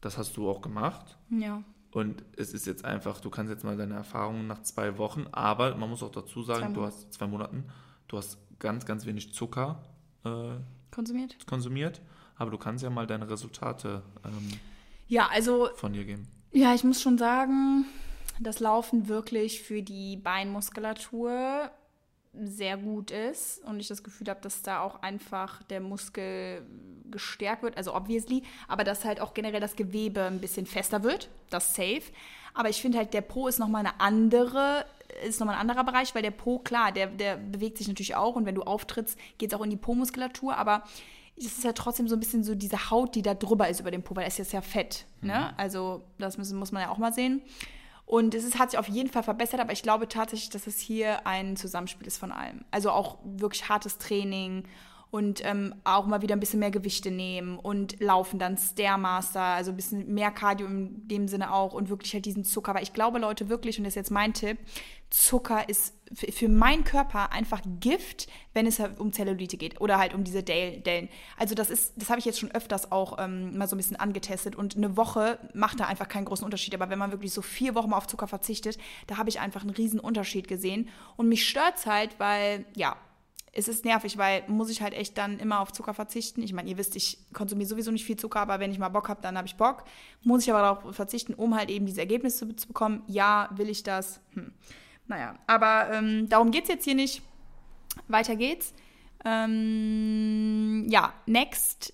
das 0.01 0.17
hast 0.19 0.37
du 0.37 0.49
auch 0.49 0.61
gemacht. 0.61 1.19
Ja. 1.31 1.63
Und 1.93 2.25
es 2.37 2.53
ist 2.53 2.67
jetzt 2.67 2.85
einfach, 2.85 3.21
du 3.21 3.31
kannst 3.31 3.51
jetzt 3.53 3.65
mal 3.65 3.77
deine 3.77 3.95
Erfahrungen 3.95 4.47
nach 4.47 4.63
zwei 4.63 4.97
Wochen, 4.97 5.27
aber 5.33 5.75
man 5.77 5.91
muss 5.91 6.03
auch 6.03 6.13
dazu 6.13 6.43
sagen, 6.43 6.73
du 6.73 6.85
hast 6.85 7.13
zwei 7.13 7.27
Monaten, 7.27 7.65
du 8.11 8.19
hast 8.19 8.39
ganz, 8.59 8.85
ganz 8.85 9.07
wenig 9.07 9.33
Zucker 9.33 9.83
äh, 10.25 10.57
Konsumiert? 10.91 11.37
konsumiert, 11.47 12.01
aber 12.37 12.51
du 12.51 12.59
kannst 12.59 12.83
ja 12.83 12.91
mal 12.91 13.07
deine 13.07 13.31
Resultate 13.31 14.03
ähm, 14.25 14.51
Ja, 15.09 15.29
also 15.33 15.71
von 15.77 15.93
dir 15.93 16.05
geben. 16.05 16.27
Ja, 16.51 16.75
ich 16.75 16.83
muss 16.83 17.01
schon 17.01 17.17
sagen, 17.17 17.87
dass 18.41 18.59
Laufen 18.59 19.09
wirklich 19.09 19.63
für 19.63 19.83
die 19.83 20.17
Beinmuskulatur 20.17 21.71
sehr 22.33 22.77
gut 22.77 23.11
ist 23.11 23.63
und 23.65 23.81
ich 23.81 23.89
das 23.89 24.03
Gefühl 24.03 24.29
habe, 24.29 24.41
dass 24.41 24.63
da 24.63 24.81
auch 24.83 25.03
einfach 25.03 25.63
der 25.65 25.81
Muskel 25.81 26.63
gestärkt 27.11 27.63
wird, 27.63 27.77
also 27.77 27.95
obviously, 27.95 28.43
aber 28.69 28.85
dass 28.85 29.05
halt 29.05 29.21
auch 29.21 29.35
generell 29.35 29.61
das 29.61 29.77
Gewebe 29.77 30.25
ein 30.25 30.41
bisschen 30.41 30.67
fester 30.67 31.03
wird, 31.03 31.29
das 31.51 31.75
safe. 31.75 32.03
Aber 32.55 32.69
ich 32.69 32.81
finde 32.81 32.99
halt, 32.99 33.15
der 33.15 33.21
Po 33.21 33.47
ist 33.49 33.59
nochmal 33.59 33.85
eine 33.87 34.01
andere, 34.01 34.85
ist 35.27 35.41
nochmal 35.41 35.57
ein 35.57 35.63
anderer 35.63 35.85
Bereich, 35.85 36.15
weil 36.15 36.23
der 36.23 36.31
Po, 36.31 36.59
klar, 36.59 36.93
der, 36.93 37.07
der 37.07 37.37
bewegt 37.37 37.79
sich 37.79 37.89
natürlich 37.89 38.15
auch 38.17 38.37
und 38.37 38.47
wenn 38.47 38.55
du 38.55 38.63
auftrittst, 38.63 39.19
geht 39.39 39.53
es 39.53 39.59
auch 39.59 39.63
in 39.63 39.71
die 39.71 39.77
Po-Muskulatur, 39.77 40.57
aber 40.57 40.85
es 41.37 41.47
ist 41.47 41.65
ja 41.65 41.73
trotzdem 41.73 42.09
so 42.09 42.17
ein 42.17 42.21
bisschen 42.21 42.45
so 42.45 42.55
diese 42.55 42.91
Haut, 42.91 43.15
die 43.15 43.23
da 43.23 43.35
drüber 43.35 43.69
ist 43.69 43.81
über 43.81 43.91
dem 43.91 44.03
Po, 44.03 44.15
weil 44.15 44.27
es 44.27 44.39
ist 44.39 44.53
ja 44.53 44.61
Fett. 44.61 45.07
Ne? 45.23 45.35
Mhm. 45.35 45.55
Also 45.57 46.05
das 46.19 46.37
muss, 46.37 46.53
muss 46.53 46.73
man 46.73 46.83
ja 46.83 46.91
auch 46.91 46.99
mal 46.99 47.13
sehen. 47.13 47.43
Und 48.05 48.35
es 48.35 48.45
ist, 48.45 48.59
hat 48.59 48.73
sich 48.73 48.79
auf 48.79 48.89
jeden 48.89 49.09
Fall 49.09 49.23
verbessert, 49.23 49.61
aber 49.61 49.73
ich 49.73 49.83
glaube 49.83 50.09
tatsächlich, 50.09 50.51
dass 50.51 50.67
es 50.67 50.81
hier 50.81 51.27
ein 51.27 51.57
Zusammenspiel 51.57 52.07
ist 52.07 52.19
von 52.19 52.33
allem. 52.33 52.65
Also 52.73 52.91
auch 52.91 53.19
wirklich 53.25 53.69
hartes 53.69 53.99
Training 53.99 54.65
und 55.11 55.45
ähm, 55.45 55.75
auch 55.85 56.07
mal 56.07 56.23
wieder 56.23 56.37
ein 56.37 56.41
bisschen 56.41 56.61
mehr 56.61 56.71
Gewichte 56.71 57.11
nehmen 57.11 57.59
und 57.59 58.01
laufen 58.01 58.39
dann 58.39 58.57
Stairmaster, 58.57 59.41
also 59.41 59.71
ein 59.71 59.77
bisschen 59.77 60.13
mehr 60.13 60.31
Cardio 60.31 60.67
in 60.67 61.09
dem 61.09 61.29
Sinne 61.29 61.53
auch 61.53 61.73
und 61.73 61.89
wirklich 61.89 62.13
halt 62.15 62.27
diesen 62.27 62.45
Zucker. 62.45 62.75
Weil 62.75 62.83
ich 62.83 62.93
glaube, 62.93 63.19
Leute, 63.19 63.49
wirklich, 63.49 63.79
und 63.79 63.85
das 63.85 63.93
ist 63.93 63.97
jetzt 63.97 64.11
mein 64.11 64.35
Tipp, 64.35 64.59
Zucker 65.11 65.69
ist 65.69 65.95
für 66.15 66.49
meinen 66.49 66.85
Körper 66.85 67.33
einfach 67.33 67.61
Gift, 67.79 68.29
wenn 68.53 68.67
es 68.67 68.79
halt 68.79 68.99
um 68.99 69.13
Zellulite 69.13 69.57
geht 69.57 69.81
oder 69.81 69.99
halt 69.99 70.15
um 70.15 70.25
diese 70.25 70.43
Dellen. 70.43 71.09
Also 71.37 71.55
das 71.55 71.71
ist, 71.71 71.93
das 71.97 72.11
habe 72.11 72.19
ich 72.19 72.25
jetzt 72.25 72.39
schon 72.39 72.51
öfters 72.51 72.91
auch 72.91 73.19
ähm, 73.19 73.57
mal 73.57 73.69
so 73.69 73.77
ein 73.77 73.79
bisschen 73.79 73.97
angetestet 73.97 74.57
und 74.57 74.77
eine 74.77 74.97
Woche 74.97 75.39
macht 75.55 75.79
da 75.81 75.87
einfach 75.87 76.09
keinen 76.09 76.25
großen 76.25 76.45
Unterschied. 76.45 76.75
Aber 76.75 76.91
wenn 76.91 76.99
man 76.99 77.13
wirklich 77.13 77.33
so 77.33 77.43
vier 77.43 77.75
Wochen 77.75 77.91
mal 77.91 77.97
auf 77.97 78.07
Zucker 78.07 78.27
verzichtet, 78.27 78.79
da 79.07 79.19
habe 79.19 79.29
ich 79.29 79.41
einfach 79.41 79.63
einen 79.63 79.71
riesen 79.71 80.01
Unterschied 80.01 80.49
gesehen 80.49 80.89
und 81.17 81.29
mich 81.29 81.49
stört 81.49 81.77
es 81.77 81.87
halt, 81.87 82.19
weil 82.19 82.65
ja, 82.75 82.97
es 83.53 83.69
ist 83.69 83.85
nervig, 83.85 84.17
weil 84.17 84.45
muss 84.49 84.71
ich 84.71 84.83
halt 84.83 84.95
echt 84.95 85.19
dann 85.19 85.39
immer 85.39 85.61
auf 85.61 85.73
Zucker 85.73 85.95
verzichten. 85.95 86.43
Ich 86.43 86.53
meine, 86.53 86.71
ihr 86.71 86.79
wisst, 86.79 86.95
ich 86.95 87.19
konsumiere 87.33 87.69
sowieso 87.69 87.91
nicht 87.91 88.05
viel 88.05 88.17
Zucker, 88.17 88.41
aber 88.41 88.61
wenn 88.61 88.71
ich 88.71 88.79
mal 88.79 88.89
Bock 88.89 89.09
habe, 89.09 89.23
dann 89.23 89.37
habe 89.37 89.49
ich 89.49 89.57
Bock. 89.57 89.85
Muss 90.23 90.43
ich 90.45 90.53
aber 90.53 90.61
darauf 90.61 90.95
verzichten, 90.95 91.35
um 91.35 91.57
halt 91.57 91.69
eben 91.69 91.87
diese 91.87 92.01
Ergebnisse 92.01 92.47
zu, 92.49 92.55
zu 92.55 92.69
bekommen. 92.69 93.03
Ja, 93.09 93.51
will 93.55 93.69
ich 93.69 93.83
das? 93.83 94.21
Hm. 94.35 94.53
Naja, 95.11 95.35
aber 95.49 95.91
ähm, 95.93 96.29
darum 96.29 96.53
geht 96.53 96.63
es 96.63 96.69
jetzt 96.69 96.85
hier 96.85 96.95
nicht. 96.95 97.23
Weiter 98.07 98.37
geht's. 98.37 98.73
Ähm, 99.25 100.87
ja, 100.89 101.13
next 101.27 101.93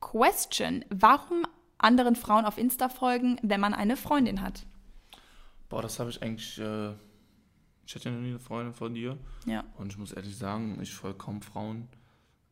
question. 0.00 0.84
Warum 0.88 1.44
anderen 1.76 2.14
Frauen 2.14 2.44
auf 2.44 2.56
Insta 2.56 2.88
folgen, 2.88 3.38
wenn 3.42 3.60
man 3.60 3.74
eine 3.74 3.96
Freundin 3.96 4.42
hat? 4.42 4.64
Boah, 5.68 5.82
das 5.82 5.98
habe 5.98 6.10
ich 6.10 6.22
eigentlich 6.22 6.56
äh, 6.60 6.92
ich 7.84 7.94
hatte 7.94 8.08
ja 8.08 8.14
noch 8.14 8.20
nie 8.20 8.30
eine 8.30 8.38
Freundin 8.38 8.74
von 8.74 8.94
dir. 8.94 9.16
Ja. 9.44 9.64
Und 9.76 9.92
ich 9.92 9.98
muss 9.98 10.12
ehrlich 10.12 10.36
sagen, 10.36 10.78
ich 10.80 10.92
folge 10.92 11.18
kaum 11.18 11.40
Frauen. 11.40 11.88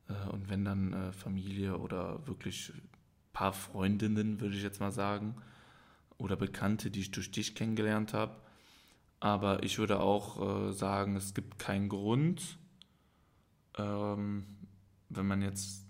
Äh, 0.09 0.29
und 0.33 0.49
wenn 0.49 0.65
dann 0.65 0.93
äh, 0.93 1.13
Familie 1.13 1.79
oder 1.79 2.27
wirklich 2.27 2.73
ein 2.75 2.89
paar 3.33 3.53
Freundinnen, 3.53 4.41
würde 4.41 4.57
ich 4.57 4.63
jetzt 4.63 4.81
mal 4.81 4.93
sagen. 4.93 5.37
Oder 6.19 6.37
Bekannte, 6.37 6.91
die 6.91 7.01
ich 7.01 7.11
durch 7.11 7.33
dich 7.33 7.55
kennengelernt 7.55 8.13
habe. 8.13 8.37
Aber 9.25 9.63
ich 9.63 9.79
würde 9.79 10.01
auch 10.01 10.69
äh, 10.69 10.73
sagen, 10.73 11.17
es 11.17 11.33
gibt 11.33 11.59
keinen 11.59 11.89
Grund, 11.89 12.59
ähm, 13.79 14.45
wenn 15.09 15.27
man 15.27 15.41
jetzt, 15.41 15.87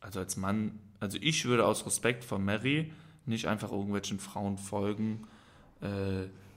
also 0.00 0.18
als 0.18 0.36
Mann, 0.36 0.80
also 0.98 1.16
ich 1.20 1.44
würde 1.44 1.64
aus 1.64 1.86
Respekt 1.86 2.24
vor 2.24 2.38
Mary 2.38 2.92
nicht 3.24 3.46
einfach 3.46 3.70
irgendwelchen 3.70 4.18
Frauen 4.18 4.58
folgen, 4.58 5.26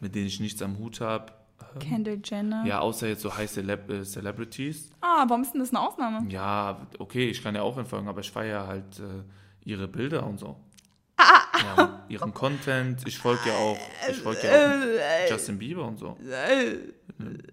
mit 0.02 0.16
denen 0.16 0.28
ich 0.28 0.42
nichts 0.42 0.62
am 0.62 0.80
Hut 0.80 1.00
habe 1.00 1.32
Kendall 1.80 2.20
Jenner. 2.24 2.66
Ja, 2.66 2.80
außer 2.80 3.08
jetzt 3.08 3.22
so 3.22 3.36
High 3.36 3.50
Celeb 3.50 3.90
äh, 3.90 4.04
Celebrities. 4.04 4.90
Ah, 5.02 5.26
warum 5.28 5.42
ist 5.42 5.54
denn 5.54 5.60
das 5.60 5.70
eine 5.70 5.80
Ausnahme? 5.80 6.30
Ja, 6.30 6.88
okay, 7.00 7.30
ich 7.30 7.42
kann 7.44 7.56
ja 7.56 7.62
auch 7.62 7.78
entfolgen, 7.78 8.08
aber 8.08 8.22
ich 8.22 8.32
feiere 8.32 8.68
halt 8.68 9.00
äh, 9.00 9.24
ihre 9.66 9.88
Bilder 9.88 10.26
und 10.26 10.40
so. 10.40 10.58
Ihren 12.10 12.34
Content. 12.34 13.08
Ich 13.08 13.18
folge 13.18 13.50
ja 13.50 13.56
auch, 13.56 13.78
ich 14.10 14.18
folge 14.18 14.48
ja 14.48 14.76
auch 14.76 15.30
Justin 15.30 15.58
Bieber 15.58 15.86
und 15.86 15.98
so. 15.98 16.18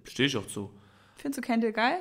Stehe 0.05 0.27
ich 0.27 0.37
auch 0.37 0.46
zu. 0.46 0.70
Findest 1.16 1.38
du 1.38 1.46
Kendall 1.46 1.73
geil? 1.73 2.01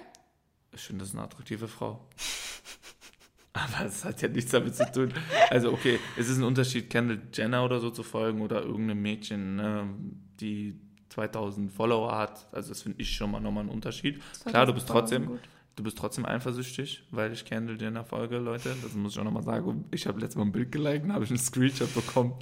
Ich 0.73 0.81
finde, 0.81 0.99
das 0.99 1.09
ist 1.09 1.15
eine 1.15 1.23
attraktive 1.23 1.67
Frau. 1.67 2.07
Aber 3.53 3.85
es 3.85 4.05
hat 4.05 4.21
ja 4.21 4.27
nichts 4.29 4.51
damit 4.51 4.75
zu 4.75 4.89
tun. 4.91 5.13
Also, 5.49 5.71
okay, 5.71 5.99
es 6.17 6.29
ist 6.29 6.37
ein 6.37 6.43
Unterschied, 6.43 6.89
Kendall 6.89 7.21
Jenner 7.33 7.65
oder 7.65 7.79
so 7.79 7.89
zu 7.89 8.03
folgen 8.03 8.41
oder 8.41 8.61
irgendeinem 8.61 9.01
Mädchen, 9.01 9.55
ne, 9.55 9.89
die 10.39 10.79
2000 11.09 11.71
Follower 11.71 12.15
hat. 12.15 12.47
Also 12.51 12.69
das 12.69 12.81
finde 12.83 13.01
ich 13.01 13.11
schon 13.11 13.31
mal 13.31 13.39
nochmal 13.39 13.63
einen 13.63 13.71
Unterschied. 13.71 14.21
Klar, 14.45 14.65
du 14.65 14.73
bist 14.73 14.87
trotzdem, 14.87 15.39
du 15.79 15.83
bist 15.83 15.97
trotzdem 15.97 16.25
eifersüchtig, 16.25 17.03
weil 17.09 17.31
ich 17.31 17.45
Candle 17.45 17.77
dir 17.77 17.87
in 17.87 17.93
der 17.93 18.03
Folge, 18.03 18.37
Leute. 18.37 18.75
Das 18.83 18.93
muss 18.93 19.13
ich 19.13 19.19
auch 19.19 19.23
nochmal 19.23 19.43
sagen. 19.43 19.85
Ich 19.91 20.05
habe 20.07 20.19
letztes 20.19 20.35
Mal 20.35 20.43
ein 20.43 20.51
Bild 20.51 20.73
geliked 20.73 21.05
und 21.05 21.13
habe 21.13 21.23
ich 21.23 21.29
einen 21.29 21.39
Screenshot 21.39 21.93
bekommen. 21.95 22.33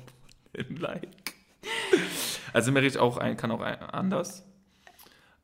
Ein 0.57 0.75
Like. 0.77 1.35
Also 2.51 2.71
mir 2.71 2.81
riecht 2.81 2.97
auch 2.97 3.17
ein, 3.17 3.37
kann 3.37 3.51
auch 3.51 3.61
ein, 3.61 3.77
anders. 3.77 4.43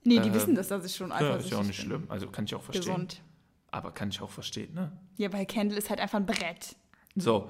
Nee, 0.04 0.20
die 0.20 0.30
äh, 0.30 0.34
wissen 0.34 0.56
das, 0.56 0.70
dass 0.70 0.84
ich 0.86 0.96
schon 0.96 1.12
eifersüchtig 1.12 1.36
bin. 1.36 1.40
Ja, 1.40 1.46
ist 1.46 1.52
ja 1.52 1.58
auch 1.60 1.64
nicht 1.64 1.78
bin. 1.78 1.86
schlimm. 1.86 2.06
Also 2.10 2.28
kann 2.28 2.46
ich 2.46 2.56
auch 2.56 2.64
verstehen. 2.64 2.86
Gesund. 2.86 3.22
Aber 3.70 3.92
kann 3.92 4.10
ich 4.10 4.22
auch 4.22 4.32
verstehen, 4.32 4.74
ne? 4.74 4.92
Ja, 5.18 5.32
weil 5.32 5.46
Candle 5.46 5.78
ist 5.78 5.92
halt 5.92 6.00
einfach 6.00 6.18
ein 6.18 6.26
Brett. 6.26 6.76
So, 7.16 7.50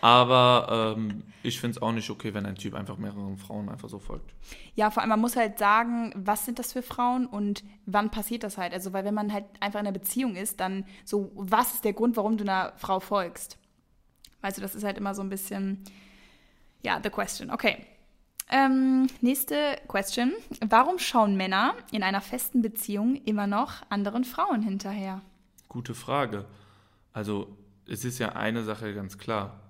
aber 0.00 0.94
ähm, 0.96 1.22
ich 1.42 1.60
finde 1.60 1.76
es 1.76 1.82
auch 1.82 1.92
nicht 1.92 2.10
okay, 2.10 2.34
wenn 2.34 2.46
ein 2.46 2.56
Typ 2.56 2.74
einfach 2.74 2.96
mehreren 2.96 3.36
Frauen 3.38 3.68
einfach 3.68 3.88
so 3.88 3.98
folgt. 3.98 4.34
Ja, 4.74 4.90
vor 4.90 5.02
allem, 5.02 5.10
man 5.10 5.20
muss 5.20 5.36
halt 5.36 5.58
sagen, 5.58 6.12
was 6.16 6.44
sind 6.44 6.58
das 6.58 6.72
für 6.72 6.82
Frauen 6.82 7.26
und 7.26 7.64
wann 7.86 8.10
passiert 8.10 8.42
das 8.42 8.58
halt? 8.58 8.72
Also, 8.72 8.92
weil 8.92 9.04
wenn 9.04 9.14
man 9.14 9.32
halt 9.32 9.44
einfach 9.60 9.80
in 9.80 9.86
einer 9.86 9.96
Beziehung 9.96 10.36
ist, 10.36 10.60
dann 10.60 10.84
so, 11.04 11.30
was 11.34 11.74
ist 11.74 11.84
der 11.84 11.92
Grund, 11.92 12.16
warum 12.16 12.36
du 12.36 12.44
einer 12.44 12.72
Frau 12.76 13.00
folgst? 13.00 13.58
Also, 14.42 14.60
das 14.60 14.74
ist 14.74 14.84
halt 14.84 14.98
immer 14.98 15.14
so 15.14 15.22
ein 15.22 15.28
bisschen, 15.28 15.84
ja, 16.82 17.00
the 17.02 17.10
question. 17.10 17.50
Okay. 17.50 17.78
Ähm, 18.48 19.08
nächste 19.22 19.76
Question. 19.88 20.32
Warum 20.64 21.00
schauen 21.00 21.36
Männer 21.36 21.74
in 21.90 22.04
einer 22.04 22.20
festen 22.20 22.62
Beziehung 22.62 23.16
immer 23.24 23.48
noch 23.48 23.82
anderen 23.88 24.24
Frauen 24.24 24.62
hinterher? 24.62 25.20
Gute 25.68 25.94
Frage. 25.94 26.44
Also, 27.12 27.56
es 27.88 28.04
ist 28.04 28.18
ja 28.18 28.30
eine 28.30 28.62
Sache 28.62 28.94
ganz 28.94 29.18
klar 29.18 29.65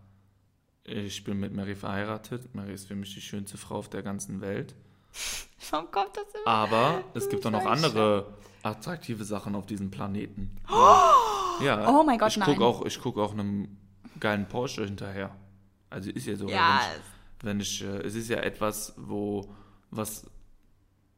ich 0.87 1.25
bin 1.25 1.39
mit 1.41 1.53
Mary 1.53 1.75
verheiratet. 1.75 2.55
Mary 2.55 2.73
ist 2.73 2.87
für 2.87 2.95
mich 2.95 3.13
die 3.15 3.21
schönste 3.21 3.59
Frau 3.59 3.77
auf 3.77 3.89
der 3.89 4.03
ganzen 4.03 4.41
Welt. 4.41 4.75
Warum 5.71 5.91
kommt 5.91 6.17
das 6.17 6.25
immer? 6.35 6.47
Aber 6.47 7.05
es 7.15 7.29
gibt 7.29 7.45
auch 7.47 7.51
noch 7.51 7.67
andere 7.67 8.35
attraktive 8.63 9.25
Sachen 9.25 9.55
auf 9.55 9.67
diesem 9.67 9.91
Planeten. 9.91 10.57
Oh, 10.71 11.65
ja, 11.65 11.89
oh 11.89 12.03
mein 12.05 12.19
Gott, 12.19 12.37
ich 12.37 12.43
guck 12.43 12.61
Auch, 12.61 12.85
ich 12.85 13.01
gucke 13.01 13.21
auch 13.21 13.33
einem 13.33 13.77
geilen 14.21 14.47
Porsche 14.47 14.85
hinterher. 14.85 15.35
Also 15.91 16.11
ist 16.11 16.27
ja 16.27 16.37
so. 16.37 16.49
Ja. 16.49 16.81
Wenn 17.41 17.61
ich, 17.61 17.83
wenn 17.83 17.91
ich, 17.95 18.05
äh, 18.05 18.07
es 18.07 18.15
ist 18.15 18.29
ja 18.29 18.39
etwas, 18.39 18.95
wo, 18.97 19.53
was, 19.91 20.27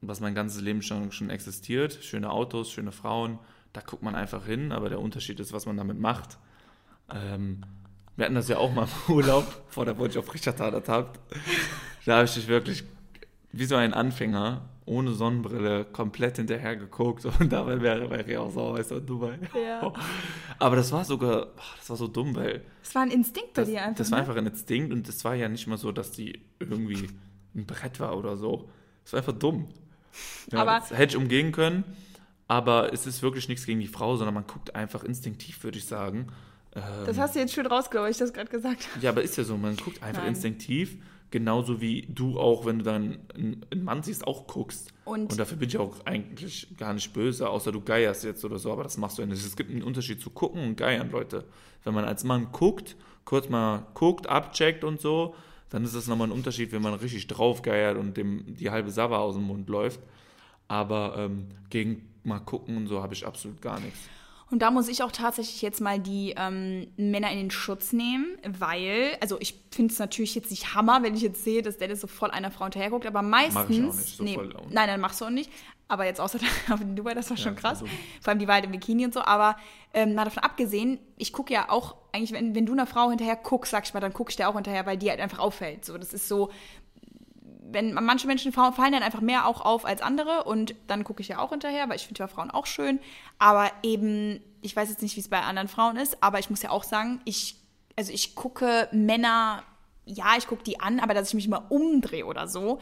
was 0.01 0.21
mein 0.21 0.35
ganzes 0.35 0.61
Leben 0.61 0.83
schon, 0.83 1.13
schon 1.13 1.31
existiert. 1.31 1.99
Schöne 2.03 2.31
Autos, 2.31 2.71
schöne 2.71 2.93
Frauen. 2.93 3.39
Da 3.73 3.81
guckt 3.81 4.03
man 4.03 4.15
einfach 4.15 4.45
hin, 4.47 4.73
aber 4.73 4.89
der 4.89 5.01
Unterschied 5.01 5.41
ist, 5.41 5.53
was 5.53 5.67
man 5.67 5.77
damit 5.77 5.99
macht. 5.99 6.39
Ähm, 7.13 7.63
wir 8.19 8.25
hatten 8.25 8.35
das 8.35 8.49
ja 8.49 8.59
auch 8.59 8.73
mal 8.75 8.89
im 9.07 9.15
Urlaub, 9.15 9.47
vor 9.69 9.85
der 9.85 9.97
wollte 9.97 10.19
ich 10.19 10.19
auf 10.19 10.35
Richard 10.35 10.61
habt. 10.61 11.21
Da 12.05 12.17
habe 12.17 12.25
ich 12.25 12.35
dich 12.35 12.49
wirklich 12.49 12.83
wie 13.53 13.65
so 13.65 13.77
ein 13.77 13.95
Anfänger 13.95 14.69
ohne 14.87 15.13
Sonnenbrille 15.13 15.85
komplett 15.85 16.37
hinterher 16.37 16.75
geguckt 16.77 17.25
und 17.27 17.53
dabei 17.53 17.81
wäre 17.81 18.11
wäre 18.11 18.41
auch 18.41 18.51
sauer 18.51 18.77
weißt 18.77 18.91
du, 18.91 19.01
Dubai. 19.01 19.39
Ja. 19.55 19.93
Aber 20.59 20.75
das 20.75 20.91
war 20.91 21.05
sogar, 21.05 21.49
das 21.77 21.91
war 21.91 21.97
so 21.97 22.09
dumm, 22.09 22.35
weil. 22.35 22.63
Das 22.83 22.95
war 22.97 23.03
ein 23.03 23.11
Instinkt 23.13 23.55
bei 23.55 23.63
das, 23.63 23.71
dir 23.71 23.83
einfach. 23.83 23.99
Das 23.99 24.11
war 24.11 24.19
ne? 24.19 24.25
einfach 24.25 24.37
ein 24.37 24.47
Instinkt 24.47 24.93
und 24.93 25.09
es 25.09 25.25
war 25.25 25.37
ja 25.37 25.49
nicht 25.49 25.69
mal 25.69 25.79
so, 25.79 25.93
dass 25.93 26.11
die 26.11 26.41
irgendwie 26.59 27.09
ein 27.55 27.67
Brett 27.67 28.01
war 28.01 28.19
oder 28.19 28.37
so. 28.37 28.69
Es 29.05 29.13
war 29.13 29.19
einfach 29.19 29.39
dumm. 29.39 29.69
Ja, 30.51 30.63
aber 30.63 30.81
das 30.81 30.91
hätte 30.91 31.17
ich 31.17 31.23
umgehen 31.23 31.53
können, 31.53 31.85
aber 32.49 32.93
es 32.93 33.07
ist 33.07 33.23
wirklich 33.23 33.49
nichts 33.49 33.65
gegen 33.65 33.79
die 33.79 33.87
Frau, 33.87 34.17
sondern 34.17 34.35
man 34.35 34.47
guckt 34.49 34.75
einfach 34.75 35.05
instinktiv, 35.05 35.63
würde 35.63 35.79
ich 35.79 35.85
sagen. 35.85 36.33
Das 37.07 37.17
ähm, 37.17 37.23
hast 37.23 37.35
du 37.35 37.39
jetzt 37.41 37.55
schön 37.55 37.67
rausgeholt, 37.67 38.05
weil 38.05 38.11
ich 38.11 38.19
das 38.19 38.33
gerade 38.33 38.51
gesagt 38.51 38.89
habe. 38.91 39.05
Ja, 39.05 39.11
aber 39.11 39.23
ist 39.23 39.37
ja 39.37 39.45
so, 39.45 39.57
man 39.57 39.77
guckt 39.77 40.03
einfach 40.03 40.23
Nein. 40.23 40.31
instinktiv, 40.31 40.97
genauso 41.31 41.81
wie 41.81 42.07
du 42.09 42.39
auch, 42.39 42.67
wenn 42.67 42.79
du 42.79 42.85
dann 42.85 43.19
einen 43.35 43.85
Mann 43.85 44.03
siehst, 44.03 44.27
auch 44.27 44.47
guckst. 44.47 44.93
Und, 45.05 45.31
und, 45.31 45.39
dafür 45.39 45.57
bin 45.57 45.69
ich 45.69 45.79
auch 45.79 46.05
eigentlich 46.07 46.77
gar 46.77 46.95
nicht 46.95 47.13
böse, 47.13 47.49
außer 47.49 47.73
du 47.73 47.81
geierst 47.81 48.25
jetzt 48.25 48.45
oder 48.45 48.59
so, 48.59 48.73
aber 48.73 48.83
das 48.83 48.97
machst 48.97 49.19
du 49.19 49.23
ja 49.23 49.29
nicht. 49.29 49.45
Es 49.45 49.57
gibt 49.57 49.71
einen 49.71 49.83
Unterschied 49.83 50.21
zu 50.21 50.31
gucken 50.31 50.63
und 50.63 50.77
geiern, 50.77 51.11
Leute. 51.11 51.45
Wenn 51.85 51.95
man 51.95 52.05
als 52.05 52.25
Mann 52.25 52.49
guckt, 52.53 52.97
kurz 53.25 53.49
mal 53.49 53.87
guckt, 53.95 54.27
abcheckt 54.27 54.85
und 54.85 55.01
so, 55.01 55.35
dann 55.71 55.85
ist 55.85 55.95
das 55.95 56.07
nochmal 56.07 56.29
ein 56.29 56.33
Unterschied, 56.33 56.73
wenn 56.73 56.83
man 56.83 56.95
richtig 56.95 57.27
drauf 57.27 57.63
geiert 57.63 57.99
und 57.99 58.17
dem 58.17 58.57
die 58.57 58.71
halbe 58.71 58.91
Sava 58.91 59.19
aus 59.19 59.35
dem 59.35 59.45
Mund 59.45 59.69
läuft. 59.69 60.01
Aber 60.67 61.15
ähm, 61.19 61.49
gegen 61.71 62.09
mal 62.25 62.41
gucken 62.41 62.77
und 62.77 62.87
so 62.87 63.03
habe 63.03 63.15
ich 63.15 63.27
absolut 63.27 63.61
gar 63.61 63.81
nichts. 63.81 64.01
Und 64.51 64.61
da 64.61 64.71
muss 64.71 64.89
ich 64.89 65.03
auch 65.03 65.13
tatsächlich 65.13 65.61
jetzt 65.61 65.81
mal 65.81 65.99
die 65.99 66.35
ähm, 66.37 66.89
Männer 66.97 67.31
in 67.31 67.39
den 67.39 67.51
Schutz 67.51 67.93
nehmen, 67.93 68.39
weil, 68.47 69.17
also 69.21 69.37
ich 69.41 69.61
finde 69.71 69.93
es 69.93 69.99
natürlich 69.99 70.35
jetzt 70.35 70.51
nicht 70.51 70.75
Hammer, 70.75 71.03
wenn 71.03 71.15
ich 71.15 71.23
jetzt 71.23 71.45
sehe, 71.45 71.61
dass 71.61 71.77
Dennis 71.77 72.01
so 72.01 72.07
voll 72.07 72.31
einer 72.31 72.51
Frau 72.51 72.65
hinterherguckt, 72.65 73.07
aber 73.07 73.21
meistens. 73.23 73.55
Mach 73.55 73.71
ich 73.71 73.83
auch 73.83 73.95
nicht, 73.95 74.17
so 74.17 74.25
nee, 74.25 74.35
voll 74.35 74.57
auch 74.57 74.71
nein, 74.71 74.89
dann 74.89 75.01
machst 75.01 75.21
du 75.21 75.27
auch 75.27 75.31
nicht. 75.31 75.51
Aber 75.91 76.05
jetzt 76.05 76.21
außer 76.21 76.39
in 76.81 76.97
Dubai, 76.97 77.15
das 77.15 77.31
war 77.31 77.37
schon 77.39 77.57
krass. 77.57 77.81
so. 77.81 77.87
Vor 78.21 78.31
allem 78.31 78.39
die 78.39 78.47
war 78.47 78.57
halt 78.57 78.67
im 78.67 78.73
Bikini 78.73 79.07
und 79.07 79.15
so. 79.15 79.23
Aber 79.23 79.57
ähm, 79.95 80.15
mal 80.15 80.25
davon 80.25 80.43
abgesehen, 80.43 80.99
ich 81.17 81.33
gucke 81.33 81.53
ja 81.53 81.71
auch, 81.71 81.97
eigentlich, 82.13 82.33
wenn, 82.33 82.55
wenn 82.55 82.67
du 82.67 82.75
einer 82.75 82.87
Frau 82.87 83.09
hinterher 83.09 83.37
guckst, 83.37 83.71
sag 83.71 83.85
ich 83.87 83.95
mal, 83.95 84.01
dann 84.01 84.13
gucke 84.13 84.31
ich 84.31 84.37
dir 84.37 84.49
auch 84.49 84.55
hinterher, 84.55 84.85
weil 84.85 84.99
die 84.99 85.09
halt 85.09 85.21
einfach 85.21 85.39
auffällt. 85.39 85.87
So, 85.87 85.97
das 85.97 86.13
ist 86.13 86.29
so, 86.29 86.51
wenn 87.71 87.93
manche 87.95 88.27
Menschen 88.27 88.53
fa- 88.53 88.73
fallen 88.73 88.93
dann 88.93 89.03
einfach 89.03 89.21
mehr 89.21 89.47
auch 89.47 89.61
auf 89.61 89.85
als 89.85 90.01
andere 90.03 90.45
und 90.45 90.75
dann 90.87 91.05
gucke 91.05 91.21
ich 91.23 91.29
ja 91.29 91.39
auch 91.39 91.51
hinterher, 91.51 91.89
weil 91.89 91.97
ich 91.97 92.07
finde 92.07 92.21
ja 92.21 92.29
Frauen 92.29 92.51
auch 92.51 92.67
schön. 92.67 92.99
Aber 93.39 93.71
eben, 93.83 94.41
ich 94.63 94.75
weiß 94.75 94.89
jetzt 94.89 95.03
nicht, 95.03 95.17
wie 95.17 95.21
es 95.21 95.29
bei 95.29 95.41
anderen 95.41 95.69
Frauen 95.69 95.97
ist, 95.97 96.23
aber 96.23 96.39
ich 96.39 96.51
muss 96.51 96.63
ja 96.63 96.71
auch 96.71 96.85
sagen, 96.85 97.21
ich, 97.25 97.57
also 97.97 98.13
ich 98.13 98.35
gucke 98.35 98.89
Männer, 98.93 99.63
ja, 100.07 100.37
ich 100.39 100.47
gucke 100.47 100.63
die 100.65 100.81
an, 100.81 101.01
aber 101.01 101.15
dass 101.15 101.29
ich 101.29 101.35
mich 101.35 101.49
mal 101.49 101.63
umdrehe 101.69 102.25
oder 102.25 102.49
so, 102.49 102.81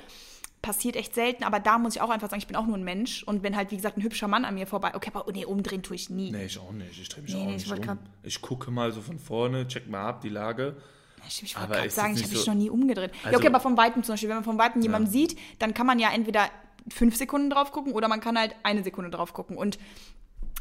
passiert 0.62 0.96
echt 0.96 1.14
selten. 1.14 1.44
Aber 1.44 1.60
da 1.60 1.78
muss 1.78 1.94
ich 1.96 2.00
auch 2.02 2.10
einfach 2.10 2.28
sagen, 2.30 2.40
ich 2.40 2.46
bin 2.46 2.56
auch 2.56 2.66
nur 2.66 2.76
ein 2.76 2.84
Mensch 2.84 3.22
und 3.24 3.42
wenn 3.42 3.56
halt, 3.56 3.70
wie 3.70 3.76
gesagt, 3.76 3.96
ein 3.98 4.02
hübscher 4.02 4.28
Mann 4.28 4.44
an 4.44 4.54
mir 4.54 4.66
vorbei, 4.66 4.94
okay, 4.94 5.10
aber 5.14 5.30
nee, 5.32 5.44
umdrehen 5.44 5.82
tue 5.82 5.96
ich 5.96 6.10
nie. 6.10 6.30
Nee, 6.30 6.46
ich 6.46 6.58
auch 6.58 6.72
nicht. 6.72 7.00
Ich 7.00 7.08
drehe 7.08 7.22
mich 7.22 7.32
Nee, 7.34 7.40
auch 7.40 7.46
nee, 7.46 7.52
nicht 7.54 7.66
ich 7.72 7.88
um. 7.88 7.98
Ich 8.22 8.40
gucke 8.40 8.70
mal 8.70 8.90
so 8.92 9.00
von 9.00 9.18
vorne, 9.18 9.66
check 9.68 9.88
mal 9.88 10.06
ab 10.08 10.20
die 10.22 10.28
Lage. 10.28 10.76
Ich, 11.28 11.56
wollte 11.56 11.68
gerade 11.72 11.90
sagen, 11.90 12.14
ich 12.14 12.22
habe 12.22 12.28
nicht 12.28 12.30
mich 12.32 12.44
so- 12.44 12.50
noch 12.50 12.58
nie 12.58 12.70
umgedreht. 12.70 13.12
ja, 13.14 13.26
Also- 13.26 13.38
okay, 13.38 13.46
aber 13.48 13.60
vom 13.60 13.76
Weitem 13.76 14.02
zum 14.02 14.12
Beispiel, 14.14 14.28
wenn 14.28 14.36
man 14.36 14.44
vom 14.44 14.58
Weitem 14.58 14.82
jemanden 14.82 15.10
sieht, 15.10 15.38
dann 15.58 15.74
kann 15.74 15.86
man 15.86 15.98
ja 15.98 16.10
entweder 16.12 16.48
fünf 16.88 17.16
Sekunden 17.16 17.50
drauf 17.50 17.72
gucken 17.72 17.92
oder 17.92 18.08
man 18.08 18.20
kann 18.20 18.38
halt 18.38 18.54
eine 18.62 18.82
Sekunde 18.84 19.10
drauf 19.10 19.32
gucken. 19.32 19.56
Und 19.56 19.78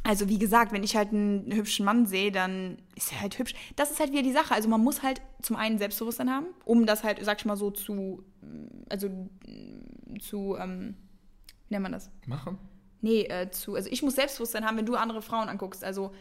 also 0.03 0.30
wie 0.30 0.38
gesagt, 0.39 0.72
wenn 0.72 0.84
ich 0.84 0.95
halt 0.95 1.09
einen 1.13 1.51
hübschen 1.51 1.86
Mann 1.86 2.05
sehe, 2.05 2.32
dann 2.32 2.78
ist 2.95 3.11
er 3.11 3.22
halt 3.22 3.38
hübsch. 3.39 3.53
Das 3.76 3.89
ist 3.91 3.99
halt 3.99 4.11
wieder 4.11 4.22
die 4.24 4.32
Sache. 4.32 4.53
Also 4.53 4.70
man 4.70 4.82
muss 4.82 5.01
halt 5.03 5.22
zum 5.41 5.55
einen 5.55 5.78
Selbstbewusstsein 5.78 6.30
haben, 6.32 6.45
um 6.63 6.86
das 6.86 7.03
halt, 7.03 7.24
sag 7.24 7.39
ich 7.39 7.45
mal 7.45 7.55
so, 7.57 7.72
zu, 7.72 8.24
also 8.89 9.09
zu, 10.20 10.55
ähm, 10.59 10.95
wie 11.68 11.74
nennt 11.74 11.84
man 11.84 11.91
das? 11.91 12.09
Machen? 12.28 12.57
Nee, 13.01 13.24
äh, 13.24 13.49
zu, 13.51 13.76
also 13.76 13.89
ich 13.91 14.01
muss 14.03 14.16
Selbstbewusstsein 14.16 14.66
haben, 14.66 14.78
wenn 14.78 14.86
du 14.86 14.95
andere 14.95 15.22
Frauen 15.22 15.49
anguckst. 15.49 15.84
Also 15.84 16.11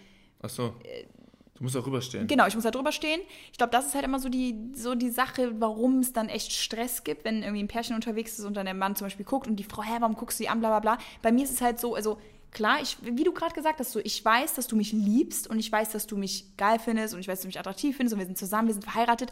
Achso. 0.43 0.75
Du 1.57 1.63
musst 1.63 1.77
auch 1.77 1.87
rüberstehen. 1.87 2.27
Genau, 2.27 2.47
ich 2.49 2.55
muss 2.55 2.65
da 2.65 2.73
drüber 2.73 2.91
stehen. 2.91 3.21
Ich 3.53 3.59
glaube, 3.59 3.71
das 3.71 3.87
ist 3.87 3.95
halt 3.95 4.05
immer 4.05 4.19
so 4.19 4.29
die, 4.29 4.57
so 4.75 4.97
die 4.97 5.11
Sache, 5.11 5.53
warum 5.61 6.01
es 6.01 6.13
dann 6.13 6.29
echt 6.29 6.53
Stress 6.53 7.05
gibt, 7.05 7.25
wenn 7.25 7.43
irgendwie 7.43 7.63
ein 7.63 7.69
Pärchen 7.69 7.95
unterwegs 7.95 8.39
ist 8.39 8.45
und 8.45 8.57
dann 8.57 8.67
der 8.67 8.75
Mann 8.75 8.97
zum 8.97 9.07
Beispiel 9.07 9.25
guckt 9.25 9.47
und 9.47 9.57
die 9.57 9.65
Frau, 9.65 9.83
hä, 9.83 9.97
warum 10.01 10.17
guckst 10.17 10.41
du 10.41 10.45
die 10.45 10.49
an, 10.49 10.59
bla 10.59 10.69
bla 10.69 10.97
bla. 10.97 11.05
Bei 11.23 11.31
mir 11.31 11.45
ist 11.45 11.53
es 11.53 11.61
halt 11.61 11.79
so, 11.79 11.95
also 11.95 12.19
klar, 12.51 12.79
ich, 12.83 12.97
wie 13.03 13.23
du 13.23 13.33
gerade 13.33 13.55
gesagt 13.55 13.79
hast, 13.79 13.93
so, 13.93 14.01
ich 14.03 14.25
weiß, 14.25 14.55
dass 14.55 14.67
du 14.67 14.75
mich 14.75 14.93
liebst 14.93 15.49
und 15.49 15.59
ich 15.61 15.71
weiß, 15.71 15.91
dass 15.91 16.09
du 16.09 16.17
mich 16.17 16.57
geil 16.57 16.79
findest 16.79 17.15
und 17.15 17.21
ich 17.21 17.29
weiß, 17.29 17.39
dass 17.39 17.43
du 17.43 17.49
mich 17.49 17.59
attraktiv 17.61 17.97
findest 17.97 18.15
und 18.15 18.19
wir 18.19 18.27
sind 18.27 18.39
zusammen, 18.39 18.69
wir 18.69 18.75
sind 18.75 18.85
verheiratet. 18.85 19.31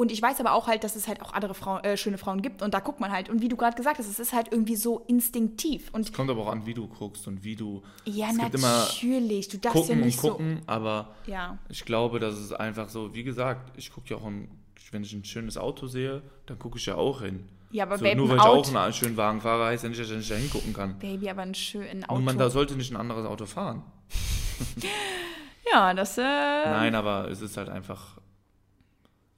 Und 0.00 0.12
ich 0.12 0.22
weiß 0.22 0.38
aber 0.38 0.52
auch 0.52 0.68
halt, 0.68 0.84
dass 0.84 0.94
es 0.94 1.08
halt 1.08 1.20
auch 1.22 1.32
andere 1.32 1.54
Frauen, 1.54 1.82
äh, 1.82 1.96
schöne 1.96 2.18
Frauen 2.18 2.40
gibt 2.40 2.62
und 2.62 2.72
da 2.72 2.78
guckt 2.78 3.00
man 3.00 3.10
halt. 3.10 3.28
Und 3.28 3.42
wie 3.42 3.48
du 3.48 3.56
gerade 3.56 3.74
gesagt 3.76 3.98
hast, 3.98 4.06
es 4.06 4.20
ist 4.20 4.32
halt 4.32 4.46
irgendwie 4.52 4.76
so 4.76 5.00
instinktiv. 5.08 5.88
Und 5.92 6.12
Kommt 6.12 6.30
aber 6.30 6.42
auch 6.42 6.52
an, 6.52 6.66
wie 6.66 6.74
du 6.74 6.86
guckst 6.86 7.26
und 7.26 7.42
wie 7.42 7.56
du. 7.56 7.82
ja, 8.04 8.28
es 8.30 8.36
natürlich, 8.62 9.48
du 9.48 9.58
darfst 9.58 9.76
gucken 9.76 9.98
ja 9.98 10.04
nicht 10.06 10.22
und 10.22 10.30
gucken, 10.30 10.62
aber 10.66 11.16
so. 11.26 11.32
Ja. 11.32 11.58
ich 11.68 11.84
glaube, 11.84 12.20
das 12.20 12.38
ist 12.38 12.52
einfach 12.52 12.88
so, 12.88 13.12
wie 13.12 13.24
gesagt, 13.24 13.76
ich 13.76 13.90
gucke 13.92 14.08
ja 14.10 14.16
auch, 14.18 14.26
im, 14.28 14.48
wenn 14.92 15.02
ich 15.02 15.12
ein 15.12 15.24
schönes 15.24 15.58
Auto 15.58 15.88
sehe, 15.88 16.22
dann 16.46 16.60
gucke 16.60 16.78
ich 16.78 16.86
ja 16.86 16.94
auch 16.94 17.20
hin. 17.22 17.48
Ja, 17.72 17.82
aber 17.82 17.98
so, 17.98 18.04
Babe, 18.04 18.16
nur 18.18 18.26
ein 18.26 18.30
weil 18.30 18.36
ich 18.36 18.42
Auto- 18.44 18.70
auch 18.70 18.82
einen 18.84 18.92
schönen 18.92 19.16
Wagen 19.16 19.40
fahre, 19.40 19.64
heißt 19.66 19.82
ja 19.82 19.88
nicht, 19.88 20.00
dass 20.00 20.10
ich 20.10 20.16
nicht 20.16 20.30
da 20.30 20.36
hingucken 20.36 20.72
kann. 20.74 20.96
Baby, 21.00 21.28
aber 21.28 21.42
ein 21.42 21.56
schönes 21.56 22.04
Auto. 22.04 22.14
Und 22.14 22.24
man 22.24 22.38
da 22.38 22.50
sollte 22.50 22.76
nicht 22.76 22.92
ein 22.92 22.96
anderes 22.96 23.26
Auto 23.26 23.46
fahren. 23.46 23.82
ja, 25.72 25.92
das, 25.92 26.16
äh, 26.18 26.22
Nein, 26.22 26.94
aber 26.94 27.28
es 27.28 27.40
ist 27.40 27.56
halt 27.56 27.68
einfach, 27.68 28.18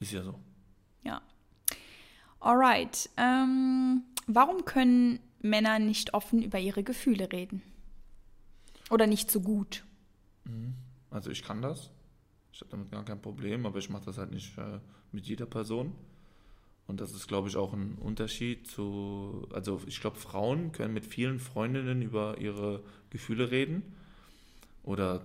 ist 0.01 0.13
ja 0.13 0.23
so. 0.23 0.35
Ja. 1.03 1.23
Alright. 2.41 3.11
Ähm, 3.17 4.03
warum 4.27 4.65
können 4.65 5.21
Männer 5.41 5.79
nicht 5.79 6.15
offen 6.15 6.43
über 6.43 6.59
ihre 6.59 6.83
Gefühle 6.83 7.33
reden? 7.33 7.63
Oder 8.91 9.07
nicht 9.07 9.31
so 9.31 9.41
gut? 9.41 9.85
Also 11.11 11.31
ich 11.31 11.43
kann 11.43 11.63
das. 11.63 11.91
Ich 12.53 12.61
habe 12.61 12.71
damit 12.71 12.91
gar 12.91 13.05
kein 13.05 13.21
Problem, 13.21 13.67
aber 13.67 13.79
ich 13.79 13.91
mache 13.91 14.05
das 14.05 14.19
halt 14.19 14.33
nicht 14.33 14.57
äh, 14.59 14.81
mit 15.13 15.27
jeder 15.27 15.47
Person. 15.47 15.93
Und 16.87 17.01
das 17.01 17.13
ist, 17.13 17.29
glaube 17.29 17.49
ich, 17.49 17.57
auch 17.57 17.73
ein 17.73 17.95
Unterschied 18.01 18.67
zu, 18.67 19.47
also 19.53 19.81
ich 19.87 20.01
glaube, 20.01 20.17
Frauen 20.17 20.73
können 20.73 20.93
mit 20.93 21.07
vielen 21.07 21.39
Freundinnen 21.39 22.03
über 22.03 22.39
ihre 22.39 22.83
Gefühle 23.11 23.53
reden 23.53 23.83
oder 24.83 25.23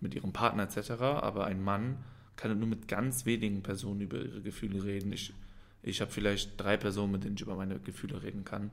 mit 0.00 0.14
ihrem 0.14 0.32
Partner 0.32 0.62
etc., 0.62 0.90
aber 0.90 1.44
ein 1.44 1.62
Mann 1.62 1.98
kann 2.36 2.58
nur 2.58 2.68
mit 2.68 2.88
ganz 2.88 3.26
wenigen 3.26 3.62
Personen 3.62 4.00
über 4.00 4.18
ihre 4.18 4.40
Gefühle 4.40 4.84
reden. 4.84 5.12
Ich, 5.12 5.32
ich 5.82 6.00
habe 6.00 6.10
vielleicht 6.10 6.60
drei 6.60 6.76
Personen, 6.76 7.12
mit 7.12 7.24
denen 7.24 7.36
ich 7.36 7.42
über 7.42 7.56
meine 7.56 7.78
Gefühle 7.78 8.22
reden 8.22 8.44
kann. 8.44 8.70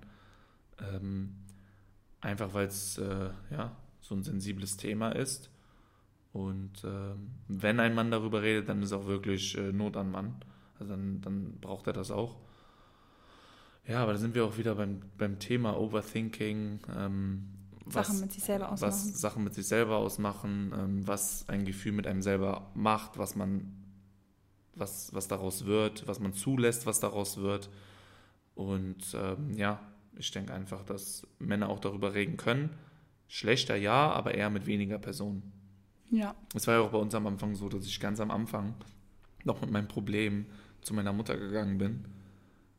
Ähm, 0.80 1.36
einfach 2.22 2.54
weil 2.54 2.68
es 2.68 2.98
äh, 2.98 3.30
ja, 3.52 3.76
so 4.02 4.16
ein 4.16 4.24
sensibles 4.24 4.78
Thema 4.78 5.10
ist. 5.12 5.50
Und 6.32 6.84
ähm, 6.84 7.32
wenn 7.48 7.80
ein 7.80 7.96
Mann 7.96 8.12
darüber 8.12 8.42
redet, 8.42 8.70
dann 8.70 8.84
ist 8.84 8.94
auch 8.94 9.08
wirklich 9.08 9.58
äh, 9.58 9.72
Not 9.72 9.98
an 9.98 10.12
Mann. 10.12 10.36
Also 10.80 10.94
dann, 10.94 11.22
dann 11.22 11.60
braucht 11.60 11.88
er 11.88 11.94
das 11.94 12.12
auch. 12.12 12.38
Ja, 13.88 14.04
aber 14.04 14.14
da 14.14 14.20
sind 14.20 14.36
wir 14.36 14.46
auch 14.46 14.58
wieder 14.58 14.76
beim, 14.76 15.02
beim 15.18 15.40
Thema 15.40 15.78
Overthinking. 15.78 16.80
Ähm, 16.96 17.50
Sachen 17.92 18.20
mit 18.20 18.32
sich 18.32 18.44
selber 18.44 18.72
ausmachen. 18.72 18.92
Was 18.92 19.22
Sachen 19.22 19.44
mit 19.44 19.54
sich 19.54 19.68
selber 19.68 19.98
ausmachen, 19.98 20.74
ähm, 20.78 21.08
was 21.08 21.48
ein 21.48 21.66
Gefühl 21.66 21.92
mit 21.92 22.08
einem 22.08 22.22
selber 22.22 22.70
macht, 22.74 23.18
was 23.18 23.36
man, 23.36 23.74
was, 24.76 25.14
was 25.14 25.28
daraus 25.28 25.66
wird, 25.66 26.08
was 26.08 26.20
man 26.20 26.34
zulässt, 26.34 26.86
was 26.86 27.00
daraus 27.00 27.38
wird. 27.38 27.70
Und 28.56 29.16
ähm, 29.16 29.54
ja, 29.56 29.80
ich 30.18 30.32
denke 30.32 30.54
einfach, 30.54 30.84
dass 30.84 31.26
Männer 31.40 31.70
auch 31.70 31.80
darüber 31.80 32.14
reden 32.14 32.38
können. 32.38 32.72
Schlechter 33.28 33.76
ja, 33.76 34.12
aber 34.12 34.34
eher 34.34 34.50
mit 34.50 34.66
weniger 34.66 34.98
Personen. 34.98 35.52
Ja. 36.10 36.36
Es 36.56 36.66
war 36.68 36.76
ja 36.76 36.82
auch 36.82 36.92
bei 36.92 36.98
uns 36.98 37.14
am 37.14 37.28
Anfang 37.28 37.56
so, 37.56 37.70
dass 37.70 37.86
ich 37.86 38.00
ganz 38.00 38.20
am 38.20 38.32
Anfang 38.32 38.74
noch 39.44 39.62
mit 39.62 39.72
meinem 39.72 39.88
Problem 39.88 40.48
zu 40.82 40.94
meiner 40.94 41.14
Mutter 41.14 41.38
gegangen 41.38 41.78
bin 41.78 42.06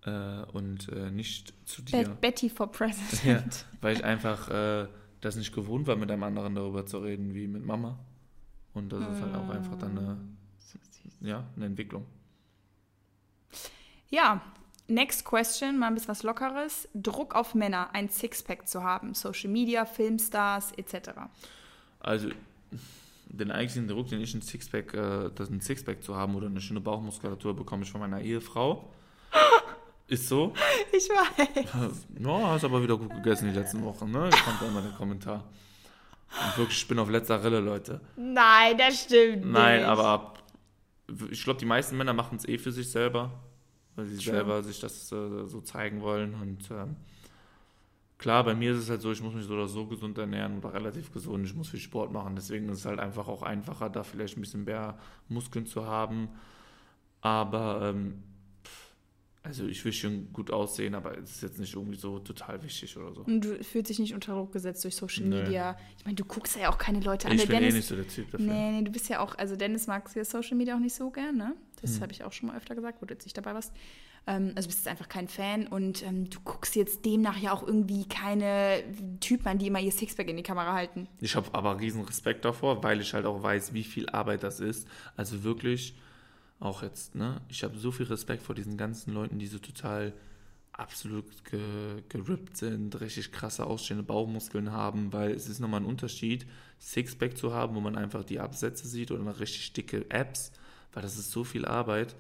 äh, 0.04 0.42
und 0.52 0.88
äh, 0.88 1.10
nicht 1.10 1.54
zu 1.66 1.82
dir. 1.82 2.04
Bet 2.04 2.20
Betty 2.20 2.50
for 2.50 2.70
President. 2.70 3.24
Ja, 3.24 3.78
weil 3.80 3.96
ich 3.96 4.04
einfach 4.04 4.48
äh, 4.48 4.88
das 5.20 5.36
nicht 5.36 5.54
gewohnt 5.54 5.86
war, 5.86 5.96
mit 5.96 6.10
einem 6.10 6.22
anderen 6.22 6.54
darüber 6.54 6.86
zu 6.86 6.98
reden 6.98 7.34
wie 7.34 7.46
mit 7.46 7.64
Mama. 7.64 7.98
Und 8.72 8.92
das 8.92 9.00
ist 9.00 9.20
halt 9.20 9.34
auch 9.34 9.48
einfach 9.48 9.76
dann 9.78 9.98
eine, 9.98 10.16
ja, 11.20 11.44
eine 11.56 11.66
Entwicklung. 11.66 12.06
Ja, 14.08 14.40
next 14.86 15.24
question, 15.24 15.78
mal 15.78 15.88
ein 15.88 15.94
bisschen 15.94 16.08
was 16.08 16.22
Lockeres. 16.22 16.88
Druck 16.94 17.34
auf 17.34 17.54
Männer, 17.54 17.90
ein 17.94 18.08
Sixpack 18.08 18.68
zu 18.68 18.82
haben. 18.82 19.14
Social 19.14 19.50
Media, 19.50 19.84
Filmstars, 19.84 20.72
etc. 20.72 21.10
Also 21.98 22.30
den 23.26 23.50
eigentlichen 23.50 23.88
Druck, 23.88 24.08
den 24.08 24.20
ich 24.20 24.34
ein 24.34 24.42
Sixpack, 24.42 24.94
äh, 24.94 25.30
das 25.34 25.50
ein 25.50 25.60
Sixpack 25.60 26.02
zu 26.02 26.16
haben 26.16 26.34
oder 26.34 26.46
eine 26.46 26.60
schöne 26.60 26.80
Bauchmuskulatur 26.80 27.54
bekomme 27.54 27.82
ich 27.82 27.90
von 27.90 28.00
meiner 28.00 28.20
Ehefrau. 28.20 28.90
Ist 30.10 30.28
so. 30.28 30.52
Ich 30.92 31.08
weiß. 31.08 32.06
Ja, 32.18 32.48
hast 32.50 32.64
aber 32.64 32.82
wieder 32.82 32.96
gut 32.98 33.10
gegessen 33.14 33.48
die 33.48 33.56
letzten 33.56 33.82
Wochen, 33.84 34.10
ne? 34.10 34.28
Da 34.28 34.36
kommt 34.38 34.60
immer 34.68 34.82
der 34.82 34.90
Kommentar. 34.90 35.44
Und 36.32 36.58
wirklich, 36.58 36.78
ich 36.78 36.88
bin 36.88 36.98
auf 36.98 37.08
letzter 37.08 37.42
Rille, 37.42 37.60
Leute. 37.60 38.00
Nein, 38.16 38.76
das 38.76 39.04
stimmt 39.04 39.46
Nein, 39.46 39.78
nicht. 39.78 39.88
aber 39.88 40.04
ab, 40.06 40.42
ich 41.30 41.42
glaube, 41.44 41.60
die 41.60 41.64
meisten 41.66 41.96
Männer 41.96 42.12
machen 42.12 42.36
es 42.38 42.46
eh 42.48 42.58
für 42.58 42.72
sich 42.72 42.90
selber, 42.90 43.30
weil 43.94 44.06
sie 44.06 44.16
True. 44.16 44.34
selber 44.34 44.62
sich 44.64 44.80
das 44.80 45.12
äh, 45.12 45.46
so 45.46 45.60
zeigen 45.60 46.00
wollen. 46.02 46.34
Und 46.34 46.68
ähm, 46.72 46.96
klar, 48.18 48.42
bei 48.42 48.54
mir 48.56 48.72
ist 48.72 48.78
es 48.78 48.90
halt 48.90 49.02
so, 49.02 49.12
ich 49.12 49.22
muss 49.22 49.34
mich 49.34 49.44
so 49.44 49.54
oder 49.54 49.68
so 49.68 49.86
gesund 49.86 50.18
ernähren 50.18 50.58
oder 50.58 50.74
relativ 50.74 51.12
gesund, 51.12 51.46
ich 51.46 51.54
muss 51.54 51.68
viel 51.68 51.80
Sport 51.80 52.12
machen. 52.12 52.34
Deswegen 52.34 52.68
ist 52.68 52.78
es 52.80 52.84
halt 52.84 52.98
einfach 52.98 53.28
auch 53.28 53.42
einfacher, 53.42 53.88
da 53.90 54.02
vielleicht 54.02 54.36
ein 54.36 54.40
bisschen 54.40 54.64
mehr 54.64 54.98
Muskeln 55.28 55.66
zu 55.66 55.86
haben. 55.86 56.28
Aber 57.22 57.90
ähm, 57.94 58.24
also 59.42 59.66
ich 59.66 59.82
will 59.84 59.92
schon 59.92 60.32
gut 60.32 60.50
aussehen, 60.50 60.94
aber 60.94 61.16
es 61.18 61.30
ist 61.36 61.42
jetzt 61.42 61.58
nicht 61.58 61.74
irgendwie 61.74 61.96
so 61.96 62.18
total 62.18 62.62
wichtig 62.62 62.96
oder 62.96 63.14
so. 63.14 63.22
Und 63.22 63.40
du 63.42 63.64
fühlst 63.64 63.88
dich 63.88 63.98
nicht 63.98 64.12
unter 64.14 64.34
Druck 64.34 64.52
gesetzt 64.52 64.84
durch 64.84 64.94
Social 64.96 65.24
Nee. 65.24 65.42
Media. 65.44 65.78
Ich 65.96 66.04
meine, 66.04 66.16
du 66.16 66.24
guckst 66.24 66.56
ja 66.58 66.70
auch 66.70 66.76
keine 66.78 67.00
Leute 67.00 67.26
an. 67.28 67.34
Ich 67.36 67.46
bin 67.46 67.56
eh 67.56 67.60
Dennis, 67.60 67.74
nicht 67.74 67.88
so 67.88 67.96
der 67.96 68.06
Typ 68.06 68.30
dafür. 68.30 68.46
Nee, 68.46 68.72
nee, 68.72 68.82
du 68.82 68.90
bist 68.92 69.08
ja 69.08 69.20
auch, 69.20 69.36
also 69.38 69.56
Dennis 69.56 69.86
magst 69.86 70.14
ja 70.14 70.24
Social 70.24 70.56
Media 70.58 70.74
auch 70.74 70.80
nicht 70.80 70.94
so 70.94 71.10
gern, 71.10 71.36
ne? 71.36 71.54
Das 71.80 71.94
Hm. 71.94 72.02
habe 72.02 72.12
ich 72.12 72.22
auch 72.24 72.32
schon 72.32 72.48
mal 72.48 72.56
öfter 72.58 72.74
gesagt, 72.74 73.00
wo 73.00 73.06
du 73.06 73.14
jetzt 73.14 73.24
nicht 73.24 73.36
dabei 73.36 73.54
warst. 73.54 73.72
Ähm, 74.26 74.52
also 74.54 74.66
bist 74.68 74.80
jetzt 74.80 74.88
einfach 74.88 75.08
kein 75.08 75.26
Fan 75.28 75.66
und 75.66 76.02
ähm, 76.02 76.28
du 76.28 76.38
guckst 76.44 76.76
jetzt 76.76 77.06
demnach 77.06 77.38
ja 77.38 77.52
auch 77.54 77.66
irgendwie 77.66 78.06
keine 78.06 78.84
Typen 79.20 79.48
an, 79.48 79.56
die 79.58 79.68
immer 79.68 79.80
ihr 79.80 79.90
Sixpack 79.92 80.28
in 80.28 80.36
die 80.36 80.42
Kamera 80.42 80.74
halten. 80.74 81.08
Ich 81.22 81.34
habe 81.34 81.48
aber 81.54 81.80
riesen 81.80 82.02
Respekt 82.04 82.44
davor, 82.44 82.82
weil 82.84 83.00
ich 83.00 83.14
halt 83.14 83.24
auch 83.24 83.42
weiß, 83.42 83.72
wie 83.72 83.84
viel 83.84 84.06
Arbeit 84.10 84.42
das 84.42 84.60
ist. 84.60 84.86
Also 85.16 85.42
wirklich, 85.42 85.94
auch 86.60 86.82
jetzt, 86.82 87.14
ne? 87.14 87.40
Ich 87.48 87.64
habe 87.64 87.76
so 87.78 87.90
viel 87.90 88.06
Respekt 88.06 88.42
vor 88.42 88.54
diesen 88.54 88.76
ganzen 88.76 89.12
Leuten, 89.12 89.38
die 89.38 89.46
so 89.46 89.58
total 89.58 90.12
absolut 90.72 91.44
ge 91.44 92.02
gerippt 92.08 92.56
sind, 92.56 93.00
richtig 93.00 93.32
krasse 93.32 93.66
ausstehende 93.66 94.02
Bauchmuskeln 94.04 94.70
haben, 94.72 95.12
weil 95.12 95.32
es 95.32 95.48
ist 95.48 95.60
nochmal 95.60 95.80
ein 95.80 95.86
Unterschied, 95.86 96.46
Sixpack 96.78 97.36
zu 97.36 97.52
haben, 97.52 97.74
wo 97.74 97.80
man 97.80 97.96
einfach 97.96 98.24
die 98.24 98.40
Absätze 98.40 98.86
sieht 98.86 99.10
oder 99.10 99.40
richtig 99.40 99.72
dicke 99.72 100.10
Apps, 100.10 100.52
weil 100.92 101.02
das 101.02 101.18
ist 101.18 101.30
so 101.30 101.44
viel 101.44 101.64
Arbeit. 101.64 102.14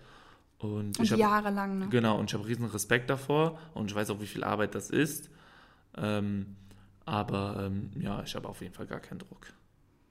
Und, 0.58 0.98
Und 0.98 1.00
ich 1.00 1.12
hab, 1.12 1.18
jahrelang, 1.18 1.78
ne? 1.78 1.88
Genau, 1.88 2.18
und 2.18 2.30
ich 2.30 2.34
habe 2.34 2.46
riesen 2.46 2.66
Respekt 2.66 3.08
davor 3.08 3.58
und 3.72 3.90
ich 3.90 3.94
weiß 3.94 4.10
auch, 4.10 4.20
wie 4.20 4.26
viel 4.26 4.44
Arbeit 4.44 4.74
das 4.74 4.90
ist. 4.90 5.30
Ähm, 5.96 6.56
aber 7.06 7.64
ähm, 7.66 7.90
ja, 7.98 8.22
ich 8.22 8.34
habe 8.34 8.48
auf 8.48 8.60
jeden 8.60 8.74
Fall 8.74 8.86
gar 8.86 9.00
keinen 9.00 9.20
Druck. 9.20 9.52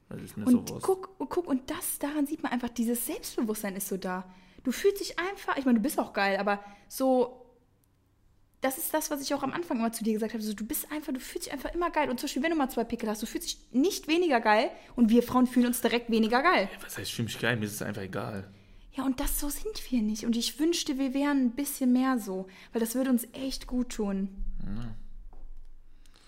Das 0.10 0.22
ist 0.22 0.38
mir 0.38 0.46
Und 0.46 0.68
sowas. 0.70 0.84
guck, 0.84 1.16
guck, 1.30 1.48
und 1.48 1.70
das, 1.70 2.00
daran 2.00 2.26
sieht 2.26 2.42
man 2.44 2.52
einfach, 2.52 2.70
dieses 2.70 3.06
Selbstbewusstsein 3.06 3.76
ist 3.76 3.88
so 3.88 3.98
da. 3.98 4.30
Du 4.64 4.72
fühlst 4.72 5.00
dich 5.00 5.20
einfach, 5.20 5.58
ich 5.58 5.66
meine, 5.66 5.78
du 5.78 5.84
bist 5.84 6.00
auch 6.00 6.14
geil, 6.14 6.38
aber 6.38 6.64
so, 6.88 7.46
das 8.62 8.78
ist 8.78 8.94
das, 8.94 9.10
was 9.12 9.22
ich 9.22 9.34
auch 9.34 9.44
am 9.44 9.54
Anfang 9.54 9.78
immer 9.78 9.92
zu 9.92 10.04
dir 10.04 10.14
gesagt 10.14 10.34
habe. 10.34 10.44
So, 10.44 10.54
du 10.54 10.66
bist 10.66 10.92
einfach, 10.92 11.14
du 11.14 11.20
fühlst 11.20 11.46
dich 11.48 11.54
einfach 11.54 11.74
immer 11.74 11.92
geil. 11.92 12.10
Und 12.10 12.20
zum 12.20 12.26
Beispiel, 12.28 12.44
wenn 12.44 12.50
du 12.52 12.58
mal 12.58 12.70
zwei 12.70 12.84
Pickel 12.84 13.08
hast, 13.08 13.22
du 13.22 13.26
fühlst 13.26 13.48
dich 13.48 13.60
nicht 13.72 14.08
weniger 14.08 14.42
geil 14.42 14.70
und 14.96 15.10
wir 15.10 15.24
Frauen 15.24 15.48
fühlen 15.48 15.68
uns 15.68 15.80
direkt 15.82 16.10
weniger 16.10 16.42
geil. 16.42 16.70
Was 16.82 16.98
heißt, 16.98 17.08
ich 17.08 17.16
fühle 17.16 17.28
mich 17.28 17.40
geil, 17.40 17.56
mir 17.56 17.66
ist 17.66 17.74
es 17.76 17.82
einfach 17.82 18.02
egal. 18.02 18.52
Ja, 18.94 19.06
und 19.06 19.20
das 19.22 19.40
so 19.40 19.48
sind 19.50 19.92
wir 19.92 20.02
nicht. 20.02 20.26
Und 20.26 20.36
ich 20.36 20.60
wünschte, 20.60 20.98
wir 20.98 21.14
wären 21.14 21.46
ein 21.46 21.52
bisschen 21.52 21.94
mehr 21.94 22.18
so, 22.20 22.48
weil 22.74 22.82
das 22.82 22.96
würde 22.96 23.12
uns 23.12 23.28
echt 23.32 23.66
gut 23.68 23.90
tun. 23.90 24.30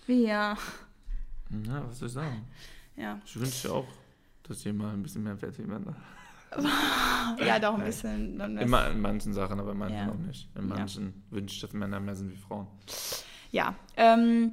Ja. 0.06 0.56
Ja, 1.66 1.86
was 1.86 1.98
soll 1.98 2.08
ich 2.08 2.14
sagen? 2.14 2.46
Ja, 2.96 3.20
Ich 3.24 3.38
wünsche 3.38 3.72
auch, 3.72 3.86
dass 4.42 4.64
ihr 4.66 4.72
mal 4.74 4.92
ein 4.92 5.02
bisschen 5.02 5.22
mehr 5.22 5.36
wie 5.40 5.62
Männer. 5.62 5.96
ja 7.38 7.58
doch 7.58 7.74
ein 7.78 7.84
bisschen. 7.84 8.38
dann 8.38 8.54
wär's- 8.56 8.64
Immer 8.66 8.90
in 8.90 9.00
manchen 9.00 9.32
Sachen, 9.32 9.58
aber 9.58 9.72
in 9.72 9.78
manchen 9.78 9.96
Ja. 9.96 10.10
auch 10.10 10.18
nicht. 10.18 10.48
In 10.54 10.68
Ja. 10.68 10.74
manchen 10.76 11.22
wünsche 11.30 11.54
ich, 11.54 11.60
dass 11.62 11.72
Männer 11.72 11.98
mehr 12.00 12.14
sind 12.14 12.30
wie 12.30 12.36
Frauen. 12.36 12.66
Ja. 13.50 13.74
Ähm, 13.96 14.52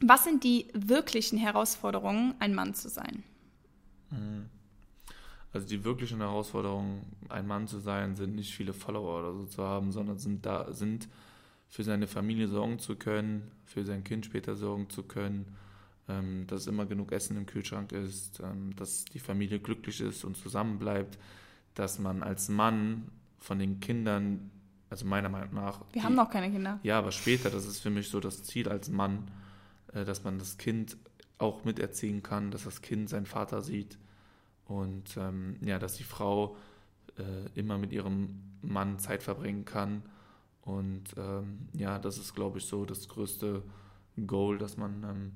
was 0.00 0.24
sind 0.24 0.44
die 0.44 0.68
wirklichen 0.72 1.38
Herausforderungen, 1.38 2.34
ein 2.38 2.54
Mann 2.54 2.74
zu 2.74 2.88
sein? 2.88 3.22
Also 5.52 5.66
die 5.66 5.84
wirklichen 5.84 6.18
Herausforderungen, 6.18 7.02
ein 7.28 7.46
Mann 7.46 7.66
zu 7.66 7.78
sein, 7.78 8.14
sind 8.16 8.34
nicht 8.34 8.54
viele 8.54 8.72
Follower 8.72 9.20
oder 9.20 9.32
so 9.34 9.44
zu 9.46 9.62
haben, 9.64 9.92
sondern 9.92 10.18
sind 10.18 10.44
da, 10.46 10.72
sind 10.72 11.08
für 11.68 11.82
seine 11.84 12.06
Familie 12.06 12.48
sorgen 12.48 12.78
zu 12.78 12.96
können, 12.96 13.50
für 13.64 13.84
sein 13.84 14.04
Kind 14.04 14.26
später 14.26 14.54
sorgen 14.56 14.88
zu 14.90 15.02
können, 15.02 15.56
ähm, 16.12 16.46
dass 16.46 16.66
immer 16.66 16.86
genug 16.86 17.12
Essen 17.12 17.36
im 17.36 17.46
Kühlschrank 17.46 17.92
ist, 17.92 18.40
ähm, 18.40 18.74
dass 18.76 19.04
die 19.06 19.18
Familie 19.18 19.58
glücklich 19.60 20.00
ist 20.00 20.24
und 20.24 20.36
zusammenbleibt, 20.36 21.18
dass 21.74 21.98
man 21.98 22.22
als 22.22 22.48
Mann 22.48 23.08
von 23.38 23.58
den 23.58 23.80
Kindern, 23.80 24.50
also 24.90 25.06
meiner 25.06 25.28
Meinung 25.28 25.54
nach, 25.54 25.80
Wir 25.80 26.00
die- 26.00 26.02
haben 26.02 26.14
noch 26.14 26.30
keine 26.30 26.50
Kinder. 26.50 26.78
ja, 26.82 26.98
aber 26.98 27.12
später, 27.12 27.50
das 27.50 27.66
ist 27.66 27.80
für 27.80 27.90
mich 27.90 28.08
so 28.08 28.20
das 28.20 28.42
Ziel 28.42 28.68
als 28.68 28.90
Mann, 28.90 29.30
äh, 29.92 30.04
dass 30.04 30.22
man 30.24 30.38
das 30.38 30.58
Kind 30.58 30.96
auch 31.38 31.64
miterziehen 31.64 32.22
kann, 32.22 32.50
dass 32.50 32.64
das 32.64 32.82
Kind 32.82 33.08
seinen 33.08 33.26
Vater 33.26 33.62
sieht 33.62 33.98
und 34.66 35.16
ähm, 35.16 35.56
ja, 35.60 35.78
dass 35.78 35.94
die 35.94 36.04
Frau 36.04 36.56
äh, 37.18 37.58
immer 37.58 37.78
mit 37.78 37.92
ihrem 37.92 38.40
Mann 38.62 38.98
Zeit 38.98 39.22
verbringen 39.22 39.64
kann. 39.64 40.02
Und 40.62 41.02
ähm, 41.16 41.66
ja, 41.72 41.98
das 41.98 42.16
ist, 42.18 42.34
glaube 42.34 42.58
ich, 42.58 42.64
so 42.66 42.84
das 42.84 43.08
größte 43.08 43.62
Goal, 44.26 44.58
das 44.58 44.76
man 44.76 45.02
ähm, 45.02 45.32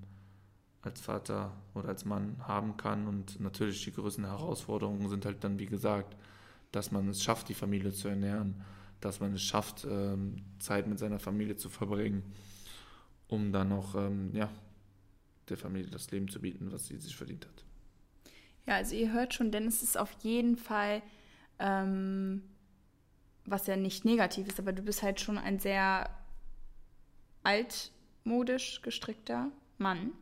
als 0.86 1.00
Vater 1.00 1.52
oder 1.74 1.88
als 1.88 2.04
Mann 2.04 2.36
haben 2.46 2.76
kann. 2.76 3.06
Und 3.06 3.40
natürlich 3.40 3.84
die 3.84 3.92
größten 3.92 4.24
Herausforderungen 4.24 5.08
sind 5.08 5.24
halt 5.24 5.44
dann, 5.44 5.58
wie 5.58 5.66
gesagt, 5.66 6.16
dass 6.72 6.90
man 6.90 7.08
es 7.08 7.22
schafft, 7.22 7.48
die 7.48 7.54
Familie 7.54 7.92
zu 7.92 8.08
ernähren, 8.08 8.62
dass 9.00 9.20
man 9.20 9.34
es 9.34 9.42
schafft, 9.42 9.84
ähm, 9.84 10.44
Zeit 10.58 10.86
mit 10.86 10.98
seiner 10.98 11.18
Familie 11.18 11.56
zu 11.56 11.68
verbringen, 11.68 12.22
um 13.28 13.52
dann 13.52 13.72
auch 13.72 13.94
ähm, 13.94 14.30
ja, 14.34 14.48
der 15.48 15.56
Familie 15.56 15.90
das 15.90 16.10
Leben 16.10 16.28
zu 16.28 16.40
bieten, 16.40 16.72
was 16.72 16.86
sie 16.86 16.96
sich 16.96 17.16
verdient 17.16 17.46
hat. 17.46 17.64
Ja, 18.66 18.74
also 18.76 18.96
ihr 18.96 19.12
hört 19.12 19.34
schon, 19.34 19.52
denn 19.52 19.66
es 19.66 19.82
ist 19.82 19.96
auf 19.96 20.10
jeden 20.22 20.56
Fall, 20.56 21.02
ähm, 21.58 22.42
was 23.44 23.66
ja 23.66 23.76
nicht 23.76 24.04
negativ 24.04 24.48
ist, 24.48 24.58
aber 24.58 24.72
du 24.72 24.82
bist 24.82 25.02
halt 25.02 25.20
schon 25.20 25.38
ein 25.38 25.58
sehr 25.60 26.10
altmodisch 27.44 28.82
gestrickter 28.82 29.52
Mann. 29.78 30.12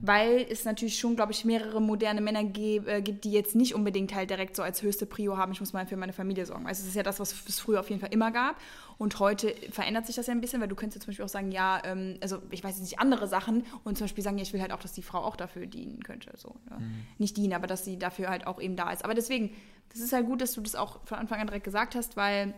Weil 0.00 0.46
es 0.50 0.64
natürlich 0.64 0.98
schon, 0.98 1.16
glaube 1.16 1.32
ich, 1.32 1.44
mehrere 1.44 1.80
moderne 1.80 2.20
Männer 2.20 2.40
äh, 2.40 3.02
gibt, 3.02 3.24
die 3.24 3.32
jetzt 3.32 3.56
nicht 3.56 3.74
unbedingt 3.74 4.14
halt 4.14 4.30
direkt 4.30 4.54
so 4.54 4.62
als 4.62 4.82
höchste 4.82 5.06
Prio 5.06 5.36
haben, 5.36 5.52
ich 5.52 5.60
muss 5.60 5.72
mal 5.72 5.86
für 5.86 5.96
meine 5.96 6.12
Familie 6.12 6.46
sorgen. 6.46 6.66
Also 6.66 6.82
es 6.82 6.88
ist 6.88 6.94
ja 6.94 7.02
das, 7.02 7.18
was 7.18 7.34
es 7.48 7.58
früher 7.58 7.80
auf 7.80 7.88
jeden 7.88 8.00
Fall 8.00 8.12
immer 8.12 8.30
gab. 8.30 8.56
Und 8.98 9.18
heute 9.18 9.54
verändert 9.70 10.06
sich 10.06 10.16
das 10.16 10.26
ja 10.26 10.32
ein 10.34 10.40
bisschen, 10.40 10.60
weil 10.60 10.68
du 10.68 10.76
könntest 10.76 10.96
ja 10.96 11.04
zum 11.04 11.10
Beispiel 11.10 11.24
auch 11.24 11.30
sagen, 11.30 11.50
ja, 11.52 11.82
ähm, 11.84 12.16
also 12.20 12.38
ich 12.50 12.62
weiß 12.62 12.76
jetzt 12.76 12.82
nicht 12.82 13.00
andere 13.00 13.26
Sachen 13.26 13.64
und 13.84 13.98
zum 13.98 14.04
Beispiel 14.04 14.22
sagen, 14.22 14.38
ja, 14.38 14.42
ich 14.42 14.52
will 14.52 14.60
halt 14.60 14.72
auch, 14.72 14.80
dass 14.80 14.92
die 14.92 15.02
Frau 15.02 15.18
auch 15.18 15.36
dafür 15.36 15.66
dienen 15.66 16.02
könnte. 16.02 16.32
So, 16.36 16.56
ja. 16.70 16.78
Nicht 17.18 17.36
dienen, 17.36 17.54
aber 17.54 17.66
dass 17.66 17.84
sie 17.84 17.98
dafür 17.98 18.28
halt 18.28 18.46
auch 18.46 18.60
eben 18.60 18.76
da 18.76 18.90
ist. 18.92 19.04
Aber 19.04 19.14
deswegen, 19.14 19.54
das 19.90 20.00
ist 20.00 20.12
halt 20.12 20.26
gut, 20.26 20.40
dass 20.40 20.52
du 20.52 20.60
das 20.60 20.74
auch 20.74 21.00
von 21.04 21.18
Anfang 21.18 21.40
an 21.40 21.46
direkt 21.46 21.64
gesagt 21.64 21.94
hast, 21.94 22.16
weil 22.16 22.54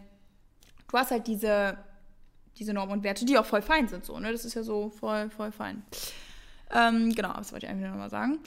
du 0.90 0.98
hast 0.98 1.10
halt 1.10 1.26
diese, 1.26 1.78
diese 2.58 2.72
Normen 2.74 2.92
und 2.92 3.04
Werte, 3.04 3.24
die 3.24 3.38
auch 3.38 3.46
voll 3.46 3.62
fein 3.62 3.88
sind. 3.88 4.04
So, 4.04 4.18
ne? 4.18 4.32
Das 4.32 4.44
ist 4.44 4.54
ja 4.54 4.62
so 4.62 4.90
voll, 4.90 5.30
voll 5.30 5.52
fein. 5.52 5.82
Ähm, 6.70 7.14
genau, 7.14 7.32
das 7.34 7.52
wollte 7.52 7.66
ich 7.66 7.70
einfach 7.70 7.82
nur 7.82 7.90
nochmal 7.92 8.10
sagen. 8.10 8.38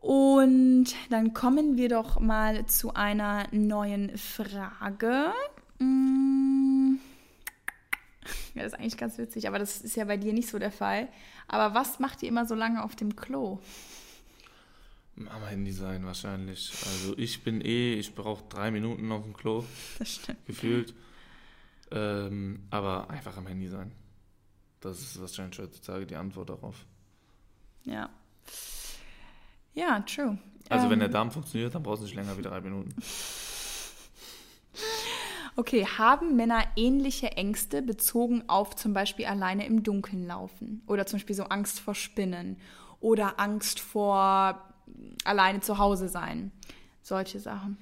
Und 0.00 0.86
dann 1.10 1.34
kommen 1.34 1.76
wir 1.76 1.88
doch 1.88 2.20
mal 2.20 2.66
zu 2.66 2.94
einer 2.94 3.46
neuen 3.50 4.16
Frage. 4.16 5.32
Mm. 5.78 6.96
Ja, 8.54 8.62
das 8.62 8.72
ist 8.72 8.78
eigentlich 8.78 8.96
ganz 8.96 9.18
witzig, 9.18 9.48
aber 9.48 9.58
das 9.58 9.80
ist 9.80 9.96
ja 9.96 10.04
bei 10.04 10.16
dir 10.16 10.32
nicht 10.32 10.48
so 10.48 10.58
der 10.58 10.70
Fall. 10.70 11.08
Aber 11.48 11.74
was 11.74 11.98
macht 11.98 12.22
ihr 12.22 12.28
immer 12.28 12.46
so 12.46 12.54
lange 12.54 12.82
auf 12.82 12.96
dem 12.96 13.16
Klo? 13.16 13.58
Am 15.16 15.44
Handy 15.46 15.72
sein 15.72 16.04
wahrscheinlich. 16.04 16.72
Also 16.86 17.16
ich 17.16 17.42
bin 17.42 17.60
eh, 17.60 17.94
ich 17.94 18.14
brauche 18.14 18.44
drei 18.48 18.70
Minuten 18.70 19.10
auf 19.12 19.22
dem 19.22 19.32
Klo, 19.34 19.64
Das 19.98 20.16
stimmt. 20.16 20.44
gefühlt. 20.46 20.94
Ähm, 21.90 22.66
aber 22.70 23.08
einfach 23.10 23.36
am 23.36 23.46
Handy 23.46 23.68
sein. 23.68 23.92
Das 24.80 25.00
ist 25.00 25.20
wahrscheinlich 25.20 25.58
heutzutage 25.58 26.06
die 26.06 26.16
Antwort 26.16 26.50
darauf. 26.50 26.84
Ja. 27.86 28.10
Ja, 29.74 30.00
true. 30.00 30.38
Also 30.68 30.86
wenn 30.86 30.94
Ähm, 30.94 31.00
der 31.00 31.08
Darm 31.08 31.30
funktioniert, 31.30 31.74
dann 31.74 31.82
brauchst 31.82 32.02
du 32.02 32.06
nicht 32.06 32.14
länger 32.16 32.36
wie 32.36 32.42
drei 32.42 32.60
Minuten. 32.60 32.94
Okay, 35.58 35.86
haben 35.86 36.36
Männer 36.36 36.64
ähnliche 36.76 37.32
Ängste 37.32 37.80
bezogen 37.80 38.44
auf 38.46 38.76
zum 38.76 38.92
Beispiel 38.92 39.24
alleine 39.24 39.64
im 39.66 39.82
Dunkeln 39.82 40.26
laufen? 40.26 40.82
Oder 40.86 41.06
zum 41.06 41.18
Beispiel 41.18 41.34
so 41.36 41.44
Angst 41.44 41.80
vor 41.80 41.94
Spinnen? 41.94 42.58
Oder 43.00 43.40
Angst 43.40 43.80
vor 43.80 44.60
alleine 45.24 45.60
zu 45.60 45.78
Hause 45.78 46.08
sein? 46.08 46.52
Solche 47.02 47.40
Sachen. 47.40 47.78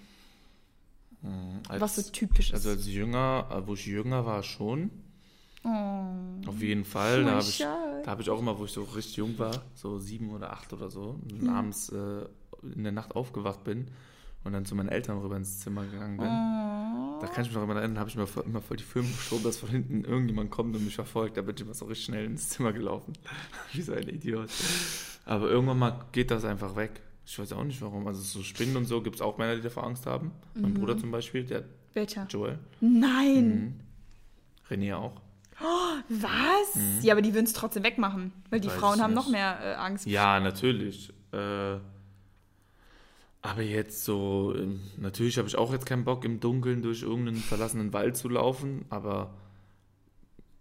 Als, 1.68 1.80
Was 1.80 1.96
so 1.96 2.02
typisch 2.12 2.48
ist. 2.50 2.54
also 2.54 2.68
als 2.70 2.86
jünger, 2.86 3.48
äh, 3.50 3.66
wo 3.66 3.74
ich 3.74 3.86
jünger 3.86 4.26
war, 4.26 4.42
schon. 4.42 4.90
Oh. 5.64 6.48
Auf 6.48 6.60
jeden 6.60 6.84
Fall. 6.84 7.24
Da 7.24 7.32
habe 7.32 7.42
ich, 7.42 7.58
da 7.58 8.04
hab 8.06 8.20
ich 8.20 8.30
auch 8.30 8.38
immer, 8.38 8.58
wo 8.58 8.64
ich 8.64 8.72
so 8.72 8.82
richtig 8.82 9.16
jung 9.16 9.38
war, 9.38 9.62
so 9.74 9.98
sieben 9.98 10.30
oder 10.30 10.52
acht 10.52 10.72
oder 10.72 10.90
so, 10.90 11.18
und 11.30 11.48
abends 11.48 11.88
äh, 11.90 12.26
in 12.74 12.82
der 12.84 12.92
Nacht 12.92 13.16
aufgewacht 13.16 13.64
bin 13.64 13.88
und 14.44 14.52
dann 14.52 14.64
zu 14.64 14.74
meinen 14.74 14.88
Eltern 14.90 15.18
rüber 15.18 15.36
ins 15.36 15.60
Zimmer 15.60 15.84
gegangen 15.84 16.16
bin. 16.18 16.26
Oh. 16.26 17.20
Da 17.20 17.26
kann 17.28 17.42
ich 17.44 17.48
mich 17.50 17.54
noch 17.56 17.62
immer 17.64 17.76
erinnern, 17.76 17.98
habe 17.98 18.10
ich 18.10 18.16
mir 18.16 18.26
immer 18.44 18.60
voll 18.60 18.76
die 18.76 18.82
Filme 18.84 19.08
geschoben, 19.08 19.44
dass 19.44 19.56
von 19.58 19.68
hinten 19.70 20.04
irgendjemand 20.04 20.50
kommt 20.50 20.76
und 20.76 20.84
mich 20.84 20.94
verfolgt. 20.94 21.36
Da 21.36 21.42
bin 21.42 21.54
ich 21.54 21.62
immer 21.62 21.72
so 21.74 21.86
richtig 21.86 22.06
schnell 22.06 22.24
ins 22.26 22.50
Zimmer 22.50 22.72
gelaufen. 22.72 23.14
Wie 23.72 23.80
so 23.82 23.92
ein 23.92 24.08
Idiot. 24.08 24.50
Aber 25.24 25.48
irgendwann 25.48 25.78
mal 25.78 26.04
geht 26.12 26.30
das 26.30 26.44
einfach 26.44 26.76
weg. 26.76 27.00
Ich 27.26 27.38
weiß 27.38 27.52
auch 27.54 27.64
nicht 27.64 27.80
warum. 27.80 28.06
Also 28.06 28.20
so 28.20 28.42
Spinnen 28.42 28.76
und 28.76 28.84
so 28.84 29.00
gibt 29.00 29.16
es 29.16 29.22
auch 29.22 29.38
Männer, 29.38 29.56
die 29.56 29.62
davor 29.62 29.84
Angst 29.84 30.04
haben. 30.04 30.32
Mein 30.54 30.72
Mhm. 30.72 30.74
Bruder 30.74 30.98
zum 30.98 31.10
Beispiel, 31.10 31.44
der 31.44 31.64
Welcher? 31.94 32.26
Joel. 32.28 32.58
Nein. 32.80 33.80
René 34.68 34.94
auch. 34.94 35.20
Was? 35.60 37.02
Ja, 37.02 37.14
aber 37.14 37.22
die 37.22 37.34
würden 37.34 37.46
es 37.46 37.52
trotzdem 37.52 37.84
wegmachen. 37.84 38.32
Weil 38.50 38.60
die 38.60 38.68
Weiß 38.68 38.74
Frauen 38.76 39.00
haben 39.00 39.14
noch 39.14 39.28
mehr 39.28 39.58
äh, 39.62 39.74
Angst. 39.74 40.06
Ja, 40.06 40.40
natürlich. 40.40 41.12
Äh, 41.32 41.78
aber 43.42 43.62
jetzt 43.62 44.04
so, 44.04 44.54
ähm, 44.56 44.80
natürlich 44.96 45.36
habe 45.36 45.46
ich 45.46 45.56
auch 45.56 45.70
jetzt 45.72 45.86
keinen 45.86 46.04
Bock, 46.04 46.24
im 46.24 46.40
Dunkeln 46.40 46.82
durch 46.82 47.02
irgendeinen 47.02 47.36
verlassenen 47.36 47.92
Wald 47.92 48.16
zu 48.16 48.28
laufen, 48.30 48.86
aber 48.88 49.34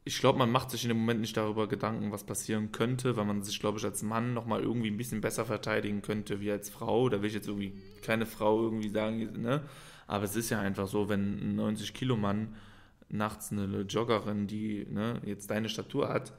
ich 0.06 0.20
glaube, 0.20 0.38
man 0.38 0.52
macht 0.52 0.70
sich 0.70 0.84
in 0.84 0.90
dem 0.90 0.98
Moment 0.98 1.22
nicht 1.22 1.38
darüber 1.38 1.68
Gedanken, 1.68 2.12
was 2.12 2.26
passieren 2.26 2.74
könnte, 2.74 3.16
weil 3.16 3.24
man 3.24 3.42
sich, 3.42 3.60
glaube 3.60 3.78
ich, 3.78 3.86
als 3.86 4.04
Mann 4.04 4.34
nochmal 4.34 4.62
irgendwie 4.62 4.90
ein 4.90 4.98
bisschen 4.98 5.22
besser 5.22 5.46
verteidigen 5.46 6.02
könnte 6.02 6.42
wie 6.42 6.52
als 6.52 6.70
Frau. 6.70 7.08
Da 7.08 7.22
will 7.22 7.30
ich 7.30 7.36
jetzt 7.36 7.48
irgendwie 7.48 7.74
keine 8.02 8.26
Frau 8.26 8.62
irgendwie 8.62 8.90
sagen, 8.90 9.42
ne? 9.42 9.62
Aber 10.06 10.26
es 10.26 10.36
ist 10.36 10.50
ja 10.50 10.60
einfach 10.60 10.88
so, 10.88 11.08
wenn 11.08 11.58
ein 11.58 11.60
90-Kilo-Mann 11.60 12.54
nachts 13.14 13.52
eine 13.52 13.82
Joggerin, 13.82 14.48
die 14.48 14.86
ne, 14.90 15.22
jetzt 15.26 15.50
deine 15.50 15.70
Statur 15.70 16.10
hat, 16.10 16.34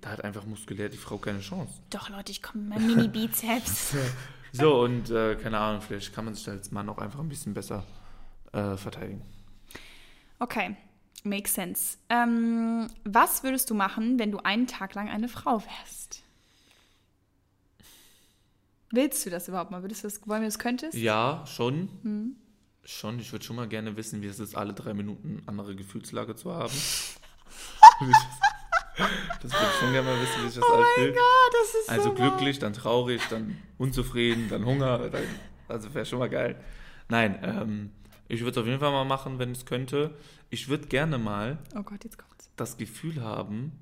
da 0.00 0.10
hat 0.10 0.24
einfach 0.24 0.46
muskulär 0.46 0.88
die 0.88 0.96
Frau 0.96 1.18
keine 1.18 1.40
Chance. 1.40 1.80
Doch, 1.90 2.08
Leute, 2.08 2.32
ich 2.32 2.42
komme 2.42 2.64
mit 2.64 2.78
meinem 2.78 2.86
Mini-Bizeps. 2.86 3.96
So, 4.50 4.80
und 4.80 5.10
äh, 5.10 5.36
keine 5.36 5.58
Ahnung, 5.58 5.82
vielleicht 5.82 6.14
kann 6.14 6.24
man 6.24 6.32
sich 6.34 6.48
als 6.48 6.70
Mann 6.70 6.88
auch 6.88 6.96
einfach 6.96 7.20
ein 7.20 7.28
bisschen 7.28 7.52
besser 7.52 7.84
äh, 8.52 8.78
verteidigen. 8.78 9.20
Okay. 10.38 10.74
makes 11.22 11.52
sense. 11.52 11.98
Ähm, 12.08 12.88
was 13.04 13.42
würdest 13.42 13.68
du 13.68 13.74
machen, 13.74 14.18
wenn 14.18 14.30
du 14.30 14.38
einen 14.38 14.66
Tag 14.66 14.94
lang 14.94 15.10
eine 15.10 15.28
Frau 15.28 15.62
wärst? 15.62 16.22
Willst 18.90 19.26
du 19.26 19.30
das 19.30 19.48
überhaupt 19.48 19.70
mal? 19.70 19.82
Würdest 19.82 20.02
du 20.02 20.08
das, 20.08 20.26
wollen 20.26 20.40
wir 20.40 20.48
das 20.48 20.58
könntest? 20.58 20.96
Ja, 20.96 21.44
schon. 21.46 22.36
Schon. 22.88 23.18
Ich 23.18 23.32
würde 23.32 23.44
schon 23.44 23.56
mal 23.56 23.68
gerne 23.68 23.94
wissen, 23.98 24.22
wie 24.22 24.28
es 24.28 24.40
ist, 24.40 24.56
alle 24.56 24.72
drei 24.72 24.94
Minuten 24.94 25.42
andere 25.44 25.76
Gefühlslage 25.76 26.34
zu 26.36 26.54
haben. 26.54 26.72
Ich 26.72 27.18
das 29.42 29.52
würde 29.52 29.66
ich 29.70 29.78
schon 29.78 29.92
gerne 29.92 30.08
mal 30.08 30.18
wissen, 30.22 30.42
wie 30.42 30.48
sich 30.48 30.58
das 30.58 30.64
oh 30.70 30.74
alles 30.74 30.86
mein. 30.96 31.08
Gott, 31.08 31.52
das 31.52 31.82
ist 31.82 31.90
Also 31.90 32.08
so 32.08 32.14
glücklich, 32.14 32.58
dann 32.58 32.72
traurig, 32.72 33.20
dann 33.28 33.58
unzufrieden, 33.76 34.48
dann 34.48 34.64
Hunger. 34.64 35.10
Dann, 35.10 35.22
also 35.68 35.92
wäre 35.92 36.06
schon 36.06 36.18
mal 36.18 36.30
geil. 36.30 36.56
Nein, 37.10 37.38
ähm, 37.42 37.90
ich 38.26 38.40
würde 38.40 38.52
es 38.52 38.56
auf 38.56 38.66
jeden 38.66 38.80
Fall 38.80 38.90
mal 38.90 39.04
machen, 39.04 39.38
wenn 39.38 39.52
ich 39.52 39.58
es 39.58 39.66
könnte. 39.66 40.14
Ich 40.48 40.70
würde 40.70 40.86
gerne 40.88 41.18
mal 41.18 41.58
Oh 41.76 41.82
Gott, 41.82 42.00
das 42.56 42.78
Gefühl 42.78 43.22
haben, 43.22 43.72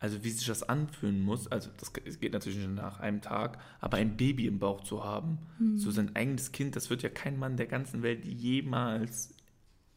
also 0.00 0.22
wie 0.24 0.30
sich 0.30 0.46
das 0.46 0.62
anfühlen 0.62 1.22
muss, 1.22 1.48
also 1.48 1.70
das 1.78 1.92
geht 1.92 2.32
natürlich 2.32 2.58
nicht 2.58 2.70
nach 2.70 3.00
einem 3.00 3.20
Tag, 3.20 3.58
aber 3.80 3.96
ein 3.96 4.16
Baby 4.16 4.46
im 4.46 4.58
Bauch 4.58 4.82
zu 4.82 5.04
haben, 5.04 5.38
so 5.76 5.90
sein 5.90 6.14
eigenes 6.14 6.52
Kind, 6.52 6.76
das 6.76 6.88
wird 6.90 7.02
ja 7.02 7.08
kein 7.08 7.38
Mann 7.38 7.56
der 7.56 7.66
ganzen 7.66 8.02
Welt 8.02 8.24
jemals 8.24 9.34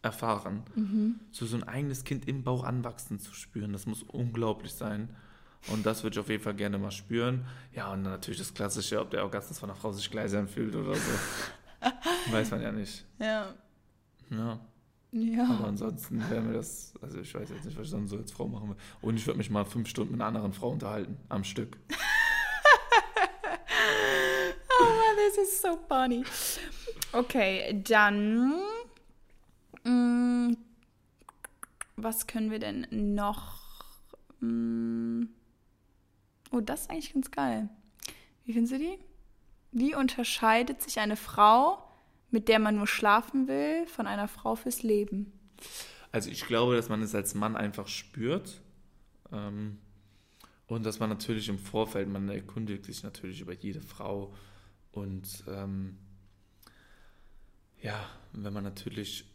erfahren. 0.02 0.64
So 1.32 1.46
so 1.46 1.56
ein 1.58 1.64
eigenes 1.64 2.04
Kind 2.04 2.28
im 2.28 2.44
Bauch 2.44 2.64
anwachsen 2.64 3.20
zu 3.20 3.34
spüren, 3.34 3.74
das 3.74 3.86
muss 3.86 4.02
unglaublich 4.04 4.74
sein. 4.74 5.10
Und 5.68 5.86
das 5.86 6.02
würde 6.02 6.16
ich 6.16 6.20
auf 6.20 6.30
jeden 6.30 6.44
Fall 6.44 6.56
gerne 6.56 6.80
mal 6.80 6.90
spüren. 6.92 7.46
Ja, 7.76 7.94
und 7.94 8.02
natürlich 8.02 8.40
das 8.40 8.54
Klassische, 8.54 9.00
ob 9.00 9.12
der 9.12 9.24
Orgasmus 9.24 9.60
von 9.60 9.70
einer 9.70 9.78
Frau 9.78 9.92
sich 9.92 10.10
gleich 10.10 10.36
anfühlt 10.36 10.76
oder 10.76 10.96
so. 10.96 11.12
Weiß 12.32 12.50
man 12.50 12.62
ja 12.62 12.72
nicht. 12.72 13.06
Ja. 13.20 13.54
Ja. 14.32 14.60
Aber 15.14 15.20
Ja. 15.22 15.64
ansonsten 15.66 16.22
wäre 16.30 16.42
mir 16.42 16.54
das, 16.54 16.94
also 17.02 17.20
ich 17.20 17.34
weiß 17.36 17.50
jetzt 17.50 17.66
nicht, 17.66 17.78
was 17.78 17.86
ich 17.86 17.92
sonst 17.92 18.12
so 18.12 18.18
als 18.18 18.32
Frau 18.32 18.48
machen 18.48 18.70
will. 18.70 18.76
Und 19.02 19.18
ich 19.18 19.28
würde 19.28 19.38
mich 19.40 19.50
mal 19.50 19.66
fünf 19.66 19.90
Stunden 19.90 20.14
mit 20.14 20.22
einer 20.22 20.28
anderen 20.28 20.54
Frau 20.54 20.70
unterhalten, 20.70 21.18
am 21.30 21.44
Stück. 21.44 21.78
Oh, 24.84 25.16
this 25.16 25.38
is 25.38 25.62
so 25.62 25.78
funny. 25.88 26.24
Okay, 27.14 27.82
dann. 27.84 28.54
mm, 29.84 30.58
was 31.98 32.26
können 32.28 32.50
wir 32.52 32.60
denn 32.60 32.88
noch? 33.16 33.60
Mm, 34.40 35.26
oh, 36.52 36.62
das 36.62 36.82
ist 36.82 36.90
eigentlich 36.90 37.14
ganz 37.14 37.30
geil. 37.32 37.70
Wie 38.46 38.54
finden 38.54 38.68
Sie 38.68 38.78
die? 38.80 39.00
Wie 39.72 39.94
unterscheidet 39.96 40.82
sich 40.82 41.00
eine 41.00 41.16
Frau, 41.16 41.84
mit 42.32 42.48
der 42.48 42.60
man 42.60 42.76
nur 42.78 42.88
schlafen 42.88 43.48
will, 43.48 43.86
von 43.88 44.08
einer 44.08 44.28
Frau 44.28 44.56
fürs 44.56 44.84
Leben? 44.84 45.32
Also 46.12 46.30
ich 46.30 46.46
glaube, 46.46 46.76
dass 46.76 46.90
man 46.90 47.02
es 47.02 47.14
als 47.16 47.36
Mann 47.36 47.56
einfach 47.56 47.88
spürt. 47.88 48.62
Ähm, 49.32 49.78
und 50.68 50.86
dass 50.86 51.00
man 51.00 51.10
natürlich 51.10 51.50
im 51.50 51.60
Vorfeld, 51.60 52.08
man 52.08 52.30
erkundigt 52.30 52.86
sich 52.86 53.04
natürlich 53.04 53.42
über 53.42 53.54
jede 53.54 53.82
Frau. 53.82 54.34
Und 54.92 55.44
ähm, 55.48 55.98
ja, 57.82 58.00
wenn 58.34 58.54
man 58.54 58.64
natürlich, 58.64 59.26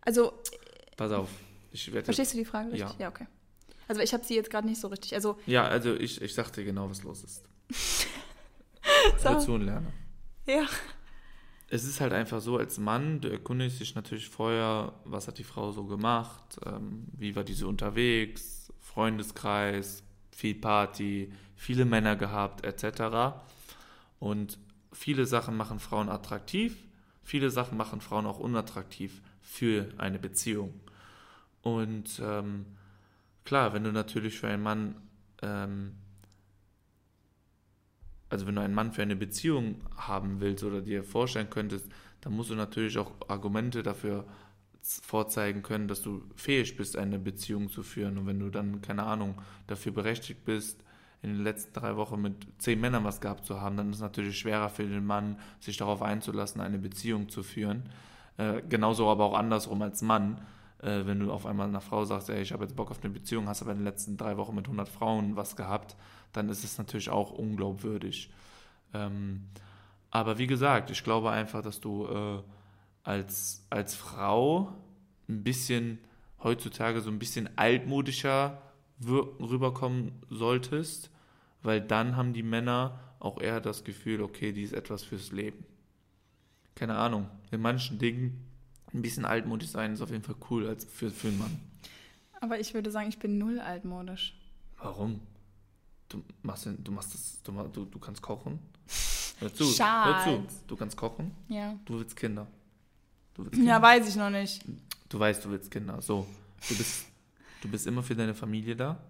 Also, 0.00 0.32
pass 0.96 1.12
auf, 1.12 1.28
ich 1.70 1.92
werde 1.92 2.06
verstehst 2.06 2.32
du 2.34 2.38
die 2.38 2.44
Frage 2.44 2.72
richtig? 2.72 2.90
Ja. 2.92 2.96
Ja, 2.98 3.08
okay. 3.08 3.26
Also, 3.86 4.00
ich 4.00 4.12
habe 4.12 4.24
sie 4.24 4.34
jetzt 4.34 4.50
gerade 4.50 4.66
nicht 4.66 4.80
so 4.80 4.88
richtig. 4.88 5.14
Also, 5.14 5.38
Ja, 5.46 5.66
also 5.66 5.94
ich, 5.94 6.20
ich 6.20 6.34
sag 6.34 6.50
dir 6.52 6.64
genau, 6.64 6.90
was 6.90 7.02
los 7.02 7.24
ist. 7.24 7.44
So. 9.22 9.38
Zu 9.38 9.52
und 9.52 9.62
lerne. 9.62 9.92
Ja. 10.48 10.66
es 11.70 11.84
ist 11.84 12.00
halt 12.00 12.12
einfach 12.12 12.40
so, 12.40 12.56
als 12.56 12.78
Mann, 12.78 13.20
du 13.20 13.28
erkundigst 13.28 13.80
dich 13.80 13.94
natürlich 13.94 14.28
vorher, 14.28 14.94
was 15.04 15.28
hat 15.28 15.38
die 15.38 15.44
Frau 15.44 15.70
so 15.72 15.84
gemacht, 15.84 16.58
ähm, 16.64 17.06
wie 17.12 17.36
war 17.36 17.44
diese 17.44 17.66
unterwegs, 17.66 18.72
Freundeskreis, 18.80 20.02
viel 20.30 20.54
Party, 20.54 21.32
viele 21.56 21.84
Männer 21.84 22.16
gehabt, 22.16 22.64
etc. 22.64 23.36
Und 24.18 24.58
viele 24.92 25.26
Sachen 25.26 25.56
machen 25.56 25.78
Frauen 25.78 26.08
attraktiv, 26.08 26.76
viele 27.22 27.50
Sachen 27.50 27.76
machen 27.76 28.00
Frauen 28.00 28.26
auch 28.26 28.38
unattraktiv 28.38 29.20
für 29.42 29.88
eine 29.98 30.18
Beziehung. 30.18 30.80
Und 31.62 32.20
ähm, 32.24 32.64
klar, 33.44 33.74
wenn 33.74 33.84
du 33.84 33.92
natürlich 33.92 34.38
für 34.38 34.48
einen 34.48 34.62
Mann 34.62 34.94
ähm, 35.42 35.96
also 38.30 38.46
wenn 38.46 38.56
du 38.56 38.62
einen 38.62 38.74
Mann 38.74 38.92
für 38.92 39.02
eine 39.02 39.16
Beziehung 39.16 39.76
haben 39.96 40.40
willst 40.40 40.64
oder 40.64 40.80
dir 40.80 41.02
vorstellen 41.04 41.50
könntest, 41.50 41.86
dann 42.20 42.34
musst 42.34 42.50
du 42.50 42.54
natürlich 42.54 42.98
auch 42.98 43.12
Argumente 43.28 43.82
dafür 43.82 44.24
vorzeigen 44.82 45.62
können, 45.62 45.88
dass 45.88 46.02
du 46.02 46.22
fähig 46.34 46.76
bist, 46.76 46.96
eine 46.96 47.18
Beziehung 47.18 47.68
zu 47.68 47.82
führen. 47.82 48.18
Und 48.18 48.26
wenn 48.26 48.40
du 48.40 48.48
dann, 48.50 48.80
keine 48.80 49.04
Ahnung, 49.04 49.34
dafür 49.66 49.92
berechtigt 49.92 50.44
bist, 50.44 50.82
in 51.20 51.30
den 51.30 51.42
letzten 51.42 51.72
drei 51.72 51.96
Wochen 51.96 52.20
mit 52.20 52.46
zehn 52.58 52.80
Männern 52.80 53.04
was 53.04 53.20
gehabt 53.20 53.44
zu 53.44 53.60
haben, 53.60 53.76
dann 53.76 53.90
ist 53.90 53.96
es 53.96 54.02
natürlich 54.02 54.38
schwerer 54.38 54.68
für 54.68 54.84
den 54.84 55.04
Mann, 55.04 55.38
sich 55.60 55.76
darauf 55.76 56.00
einzulassen, 56.00 56.60
eine 56.60 56.78
Beziehung 56.78 57.28
zu 57.28 57.42
führen. 57.42 57.82
Äh, 58.36 58.62
genauso 58.68 59.08
aber 59.08 59.24
auch 59.24 59.34
andersrum 59.34 59.82
als 59.82 60.00
Mann. 60.00 60.40
Äh, 60.80 61.06
wenn 61.06 61.18
du 61.18 61.32
auf 61.32 61.44
einmal 61.44 61.68
einer 61.68 61.80
Frau 61.80 62.04
sagst, 62.04 62.30
ey, 62.30 62.40
ich 62.40 62.52
habe 62.52 62.64
jetzt 62.64 62.76
Bock 62.76 62.90
auf 62.90 63.02
eine 63.02 63.12
Beziehung, 63.12 63.48
hast 63.48 63.62
aber 63.62 63.72
in 63.72 63.78
den 63.78 63.84
letzten 63.84 64.16
drei 64.16 64.36
Wochen 64.36 64.54
mit 64.54 64.66
100 64.66 64.88
Frauen 64.88 65.34
was 65.34 65.56
gehabt, 65.56 65.96
dann 66.32 66.48
ist 66.48 66.64
es 66.64 66.78
natürlich 66.78 67.10
auch 67.10 67.30
unglaubwürdig. 67.30 68.30
Ähm, 68.94 69.48
aber 70.10 70.38
wie 70.38 70.46
gesagt, 70.46 70.90
ich 70.90 71.04
glaube 71.04 71.30
einfach, 71.30 71.62
dass 71.62 71.80
du 71.80 72.06
äh, 72.06 72.42
als, 73.02 73.66
als 73.70 73.94
Frau 73.94 74.72
ein 75.28 75.42
bisschen 75.42 75.98
heutzutage 76.42 77.00
so 77.00 77.10
ein 77.10 77.18
bisschen 77.18 77.48
altmodischer 77.56 78.62
rüberkommen 79.00 80.12
solltest, 80.28 81.10
weil 81.62 81.80
dann 81.80 82.16
haben 82.16 82.32
die 82.32 82.42
Männer 82.42 82.98
auch 83.20 83.40
eher 83.40 83.60
das 83.60 83.84
Gefühl, 83.84 84.22
okay, 84.22 84.52
die 84.52 84.62
ist 84.62 84.72
etwas 84.72 85.04
fürs 85.04 85.32
Leben. 85.32 85.64
Keine 86.74 86.96
Ahnung, 86.96 87.28
in 87.50 87.60
manchen 87.60 87.98
Dingen 87.98 88.44
ein 88.94 89.02
bisschen 89.02 89.24
altmodisch 89.24 89.68
sein 89.68 89.92
ist 89.92 90.00
auf 90.00 90.10
jeden 90.10 90.22
Fall 90.22 90.36
cool 90.50 90.66
als 90.66 90.84
für, 90.84 91.10
für 91.10 91.28
einen 91.28 91.38
Mann. 91.38 91.60
Aber 92.40 92.58
ich 92.60 92.74
würde 92.74 92.90
sagen, 92.90 93.08
ich 93.08 93.18
bin 93.18 93.38
null 93.38 93.58
altmodisch. 93.60 94.34
Warum? 94.80 95.20
Du 96.08 96.24
machst, 96.42 96.66
du 96.78 96.92
machst 96.92 97.14
das, 97.14 97.42
du, 97.42 97.52
du, 97.68 97.84
du 97.84 97.98
kannst 97.98 98.22
kochen. 98.22 98.58
Hör 99.40 99.54
zu, 99.54 99.64
hör 99.66 100.24
zu. 100.24 100.46
Du 100.66 100.74
kannst 100.76 100.96
kochen, 100.96 101.30
Ja. 101.48 101.78
du 101.84 101.98
willst 102.00 102.16
Kinder. 102.16 102.46
Du 103.34 103.42
willst 103.44 103.54
Kinder. 103.54 103.70
Ja, 103.70 103.80
weiß 103.80 104.08
ich 104.08 104.16
noch 104.16 104.30
nicht. 104.30 104.64
Du 105.08 105.18
weißt, 105.18 105.44
du 105.44 105.50
willst 105.50 105.70
Kinder. 105.70 106.02
So, 106.02 106.26
du 106.68 106.76
bist, 106.76 107.06
du 107.62 107.68
bist 107.68 107.86
immer 107.86 108.02
für 108.02 108.16
deine 108.16 108.34
Familie 108.34 108.74
da. 108.74 109.00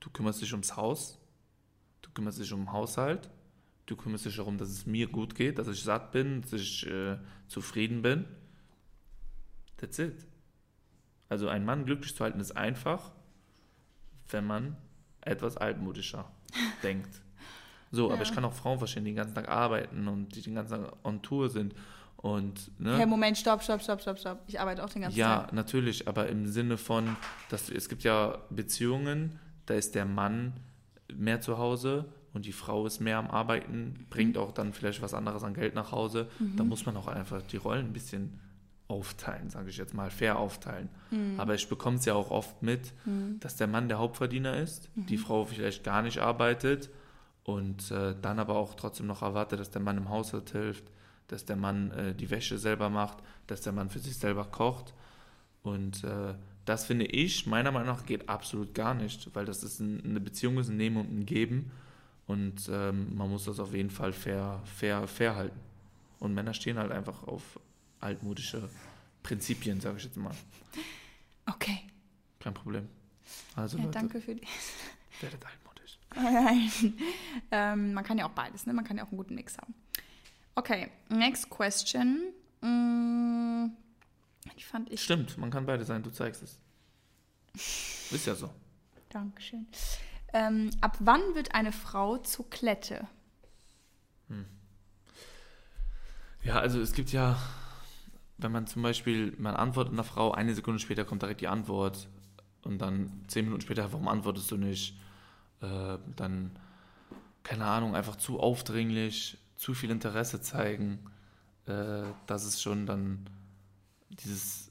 Du 0.00 0.08
kümmerst 0.08 0.40
dich 0.40 0.52
ums 0.52 0.74
Haus. 0.76 1.18
Du 2.00 2.10
kümmerst 2.12 2.38
dich 2.40 2.50
um 2.52 2.60
den 2.60 2.72
Haushalt. 2.72 3.28
Du 3.84 3.94
kümmerst 3.96 4.24
dich 4.24 4.36
darum, 4.36 4.56
dass 4.56 4.70
es 4.70 4.86
mir 4.86 5.06
gut 5.06 5.34
geht, 5.34 5.58
dass 5.58 5.68
ich 5.68 5.82
satt 5.82 6.10
bin, 6.12 6.40
dass 6.40 6.52
ich 6.54 6.86
äh, 6.86 7.18
zufrieden 7.48 8.00
bin. 8.00 8.24
That's 9.76 9.98
it. 9.98 10.26
Also 11.28 11.48
einen 11.48 11.66
Mann 11.66 11.84
glücklich 11.84 12.14
zu 12.16 12.24
halten 12.24 12.40
ist 12.40 12.52
einfach, 12.56 13.12
wenn 14.28 14.46
man 14.46 14.76
etwas 15.26 15.56
altmodischer 15.56 16.24
denkt. 16.82 17.20
So, 17.90 18.06
aber 18.06 18.16
Ja. 18.16 18.22
ich 18.22 18.32
kann 18.34 18.44
auch 18.44 18.52
Frauen 18.52 18.78
verstehen, 18.78 19.04
die 19.04 19.10
den 19.12 19.16
ganzen 19.16 19.34
Tag 19.34 19.48
arbeiten 19.48 20.08
und 20.08 20.34
die 20.34 20.42
den 20.42 20.54
ganzen 20.54 20.82
Tag 20.82 20.92
on 21.04 21.22
Tour 21.22 21.48
sind. 21.48 21.74
Und, 22.16 22.70
ne? 22.80 22.96
Hey, 22.96 23.06
Moment, 23.06 23.36
stopp, 23.36 23.62
stopp, 23.62 23.82
stopp, 23.82 24.00
stopp, 24.00 24.18
stopp. 24.18 24.38
Ich 24.46 24.58
arbeite 24.58 24.82
auch 24.82 24.88
den 24.88 25.02
ganzen 25.02 25.18
Ja, 25.18 25.40
Tag. 25.40 25.52
natürlich, 25.52 26.08
aber 26.08 26.28
im 26.28 26.46
Sinne 26.46 26.78
von, 26.78 27.16
dass 27.50 27.68
es 27.70 27.88
gibt 27.88 28.02
ja 28.02 28.38
Beziehungen, 28.50 29.38
da 29.66 29.74
ist 29.74 29.94
der 29.94 30.06
Mann 30.06 30.54
mehr 31.14 31.40
zu 31.42 31.58
Hause 31.58 32.06
und 32.32 32.46
die 32.46 32.52
Frau 32.52 32.86
ist 32.86 33.00
mehr 33.00 33.18
am 33.18 33.30
Arbeiten, 33.30 34.06
bringt 34.10 34.38
auch 34.38 34.52
dann 34.52 34.72
vielleicht 34.72 35.02
was 35.02 35.12
anderes 35.14 35.44
an 35.44 35.52
Geld 35.54 35.74
nach 35.74 35.92
Hause. 35.92 36.28
Da 36.56 36.64
muss 36.64 36.86
man 36.86 36.96
auch 36.96 37.06
einfach 37.08 37.42
die 37.42 37.58
Rollen 37.58 37.86
ein 37.86 37.92
bisschen 37.92 38.40
aufteilen, 38.88 39.48
sage 39.50 39.70
ich 39.70 39.76
jetzt 39.78 39.94
mal, 39.94 40.10
fair 40.10 40.38
aufteilen. 40.38 40.88
Aber 41.38 41.54
ich 41.54 41.68
bekomme 41.68 41.96
es 41.96 42.04
ja 42.04 42.14
auch 42.14 42.30
oft 42.30 42.62
mit, 42.62 42.92
dass 43.40 43.56
der 43.56 43.66
Mann 43.66 43.88
der 43.88 43.98
Hauptverdiener 43.98 44.56
ist, 44.56 44.90
die 44.94 45.16
Frau 45.18 45.44
vielleicht 45.44 45.84
gar 45.84 46.02
nicht 46.02 46.18
arbeitet 46.18 46.90
und 47.44 47.90
äh, 47.90 48.14
dann 48.20 48.38
aber 48.38 48.56
auch 48.56 48.74
trotzdem 48.74 49.06
noch 49.06 49.22
erwartet, 49.22 49.60
dass 49.60 49.70
der 49.70 49.82
Mann 49.82 49.96
im 49.98 50.08
Haushalt 50.08 50.50
hilft, 50.50 50.84
dass 51.28 51.44
der 51.44 51.56
Mann 51.56 51.90
äh, 51.92 52.14
die 52.14 52.30
Wäsche 52.30 52.58
selber 52.58 52.90
macht, 52.90 53.18
dass 53.46 53.60
der 53.62 53.72
Mann 53.72 53.90
für 53.90 53.98
sich 53.98 54.16
selber 54.16 54.44
kocht. 54.44 54.94
Und 55.62 56.04
äh, 56.04 56.34
das 56.64 56.86
finde 56.86 57.06
ich, 57.06 57.46
meiner 57.46 57.70
Meinung 57.70 57.88
nach, 57.88 58.06
geht 58.06 58.28
absolut 58.28 58.74
gar 58.74 58.94
nicht, 58.94 59.34
weil 59.34 59.44
das 59.44 59.62
ist 59.62 59.80
ein, 59.80 60.02
eine 60.04 60.20
Beziehung, 60.20 60.58
ist 60.58 60.68
ein 60.68 60.76
Nehmen 60.76 60.96
und 60.96 61.10
ein 61.10 61.26
Geben. 61.26 61.70
Und 62.26 62.70
ähm, 62.70 63.14
man 63.16 63.30
muss 63.30 63.44
das 63.44 63.60
auf 63.60 63.74
jeden 63.74 63.90
Fall 63.90 64.12
fair, 64.12 64.60
fair, 64.64 65.06
fair 65.06 65.36
halten. 65.36 65.60
Und 66.18 66.32
Männer 66.32 66.54
stehen 66.54 66.78
halt 66.78 66.90
einfach 66.90 67.26
auf 67.26 67.60
altmodische 68.04 68.68
Prinzipien, 69.22 69.80
sage 69.80 69.96
ich 69.98 70.04
jetzt 70.04 70.16
mal. 70.16 70.34
Okay. 71.46 71.80
Kein 72.40 72.54
Problem. 72.54 72.88
Also 73.56 73.78
Ja, 73.78 73.84
Leute, 73.84 73.98
danke 73.98 74.20
für 74.20 74.34
die. 74.34 74.46
werdet 75.20 75.44
altmodisch. 75.44 75.98
Nein. 76.14 76.94
ähm, 77.50 77.94
man 77.94 78.04
kann 78.04 78.18
ja 78.18 78.26
auch 78.26 78.32
beides, 78.32 78.66
ne? 78.66 78.72
Man 78.74 78.84
kann 78.84 78.96
ja 78.98 79.04
auch 79.04 79.08
einen 79.08 79.16
guten 79.18 79.34
Mix 79.34 79.56
haben. 79.58 79.74
Okay, 80.54 80.90
next 81.08 81.48
question. 81.50 82.32
Mm, 82.60 83.70
Die 84.56 84.62
fand 84.62 84.90
ich. 84.92 85.02
Stimmt, 85.02 85.36
man 85.38 85.50
kann 85.50 85.66
beide 85.66 85.84
sein, 85.84 86.02
du 86.02 86.10
zeigst 86.10 86.42
es. 86.42 86.58
Ist 88.12 88.26
ja 88.26 88.34
so. 88.34 88.50
Dankeschön. 89.08 89.66
Ähm, 90.32 90.70
ab 90.80 90.96
wann 91.00 91.20
wird 91.34 91.54
eine 91.54 91.72
Frau 91.72 92.18
zur 92.18 92.48
Klette? 92.50 93.06
Ja, 96.42 96.58
also 96.58 96.80
es 96.80 96.92
gibt 96.92 97.10
ja, 97.10 97.38
wenn 98.38 98.52
man 98.52 98.66
zum 98.66 98.82
Beispiel, 98.82 99.34
man 99.38 99.54
antwortet 99.54 99.92
einer 99.92 100.04
Frau, 100.04 100.32
eine 100.32 100.54
Sekunde 100.54 100.80
später 100.80 101.04
kommt 101.04 101.22
direkt 101.22 101.40
die 101.40 101.48
Antwort 101.48 102.08
und 102.62 102.78
dann 102.78 103.24
zehn 103.28 103.44
Minuten 103.44 103.62
später, 103.62 103.92
warum 103.92 104.08
antwortest 104.08 104.50
du 104.50 104.56
nicht? 104.56 104.98
Äh, 105.60 105.98
dann, 106.16 106.50
keine 107.42 107.64
Ahnung, 107.64 107.94
einfach 107.94 108.16
zu 108.16 108.40
aufdringlich, 108.40 109.38
zu 109.56 109.74
viel 109.74 109.90
Interesse 109.90 110.40
zeigen. 110.40 110.98
Äh, 111.66 112.02
das 112.26 112.44
ist 112.44 112.60
schon 112.60 112.86
dann 112.86 113.30
dieses, 114.10 114.70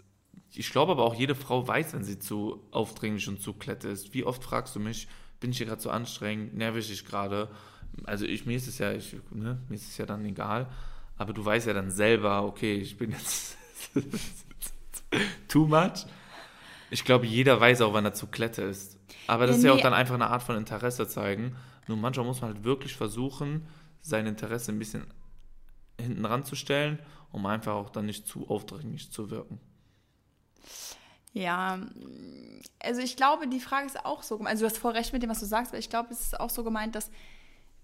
ich 0.53 0.69
glaube 0.71 0.91
aber 0.91 1.03
auch 1.03 1.15
jede 1.15 1.35
Frau 1.35 1.67
weiß, 1.67 1.93
wenn 1.93 2.03
sie 2.03 2.19
zu 2.19 2.61
aufdringlich 2.71 3.27
und 3.27 3.41
zu 3.41 3.53
klette 3.53 3.87
ist. 3.87 4.13
Wie 4.13 4.25
oft 4.25 4.43
fragst 4.43 4.75
du 4.75 4.79
mich, 4.79 5.07
bin 5.39 5.51
ich 5.51 5.57
hier 5.57 5.67
gerade 5.67 5.81
zu 5.81 5.89
anstrengend, 5.89 6.55
nerv 6.55 6.75
ich 6.75 6.87
dich 6.87 7.05
gerade? 7.05 7.49
Also 8.05 8.25
ich, 8.25 8.45
mir 8.45 8.57
ist 8.57 8.67
es 8.67 8.79
ja, 8.79 8.91
ich, 8.91 9.15
ne, 9.31 9.59
mir 9.69 9.75
ist 9.75 9.87
es 9.87 9.97
ja 9.97 10.05
dann 10.05 10.25
egal. 10.25 10.67
Aber 11.23 11.31
du 11.31 11.45
weißt 11.45 11.67
ja 11.67 11.73
dann 11.73 11.89
selber, 11.89 12.43
okay, 12.43 12.75
ich 12.75 12.97
bin 12.97 13.11
jetzt 13.11 13.57
too 15.47 15.65
much. 15.67 16.05
Ich 16.89 17.05
glaube, 17.05 17.25
jeder 17.25 17.59
weiß 17.59 17.81
auch, 17.81 17.93
wann 17.93 18.05
er 18.05 18.13
zu 18.13 18.27
Klette 18.27 18.63
ist. 18.63 18.99
Aber 19.27 19.47
das 19.47 19.57
Ja, 19.57 19.57
ist 19.57 19.63
ja 19.63 19.73
auch 19.73 19.79
nee. 19.79 19.81
dann 19.81 19.93
einfach 19.93 20.15
eine 20.15 20.27
Art 20.27 20.43
von 20.43 20.57
Interesse 20.57 21.07
zeigen. 21.07 21.55
Nur 21.87 21.97
manchmal 21.97 22.25
muss 22.25 22.41
man 22.41 22.53
halt 22.55 22.65
wirklich 22.65 22.95
versuchen, 22.95 23.67
sein 24.01 24.27
Interesse 24.27 24.71
ein 24.71 24.79
bisschen 24.79 25.07
hinten 25.99 26.25
ranzustellen, 26.25 26.99
um 27.31 27.45
einfach 27.45 27.73
auch 27.75 27.89
dann 27.89 28.07
nicht 28.07 28.27
zu 28.27 28.49
aufdringlich 28.49 29.11
zu 29.11 29.31
wirken. 29.31 29.59
Ja, 31.33 31.79
also 32.79 33.01
ich 33.01 33.15
glaube, 33.15 33.47
die 33.47 33.59
Frage 33.59 33.87
ist 33.87 34.05
auch 34.05 34.21
so 34.21 34.37
gemeint. 34.37 34.51
Also 34.53 34.65
du 34.65 34.69
hast 34.69 34.77
voll 34.77 34.91
recht 34.91 35.13
mit 35.13 35.23
dem, 35.23 35.29
was 35.31 35.39
du 35.39 35.45
sagst, 35.47 35.71
aber 35.71 35.79
ich 35.79 35.89
glaube, 35.89 36.09
es 36.11 36.21
ist 36.21 36.39
auch 36.39 36.49
so 36.51 36.63
gemeint, 36.63 36.93
dass 36.95 37.09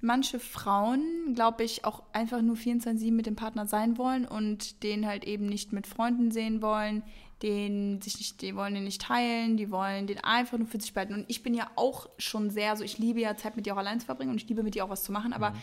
manche 0.01 0.39
Frauen, 0.39 1.33
glaube 1.35 1.63
ich, 1.63 1.85
auch 1.85 2.03
einfach 2.13 2.41
nur 2.41 2.55
24-7 2.55 3.11
mit 3.11 3.25
dem 3.25 3.35
Partner 3.35 3.65
sein 3.65 3.97
wollen 3.97 4.25
und 4.25 4.83
den 4.83 5.05
halt 5.05 5.25
eben 5.25 5.45
nicht 5.45 5.73
mit 5.73 5.87
Freunden 5.87 6.31
sehen 6.31 6.61
wollen, 6.61 7.03
den 7.41 8.01
sich 8.01 8.17
nicht, 8.17 8.41
die 8.41 8.55
wollen 8.55 8.73
den 8.73 8.83
nicht 8.83 9.01
teilen, 9.01 9.55
die 9.55 9.71
wollen 9.71 10.07
den 10.07 10.21
einfach 10.23 10.57
nur 10.57 10.67
für 10.67 10.79
sich 10.79 10.93
behalten. 10.93 11.13
Und 11.13 11.25
ich 11.29 11.41
bin 11.41 11.53
ja 11.53 11.69
auch 11.75 12.09
schon 12.17 12.49
sehr 12.49 12.75
so, 12.75 12.83
ich 12.83 12.97
liebe 12.97 13.21
ja 13.21 13.37
Zeit 13.37 13.55
mit 13.55 13.65
dir 13.65 13.73
auch 13.73 13.77
allein 13.77 13.99
zu 13.99 14.05
verbringen 14.05 14.31
und 14.31 14.41
ich 14.41 14.49
liebe 14.49 14.63
mit 14.63 14.75
dir 14.75 14.83
auch 14.83 14.89
was 14.89 15.03
zu 15.03 15.11
machen, 15.11 15.31
aber 15.31 15.53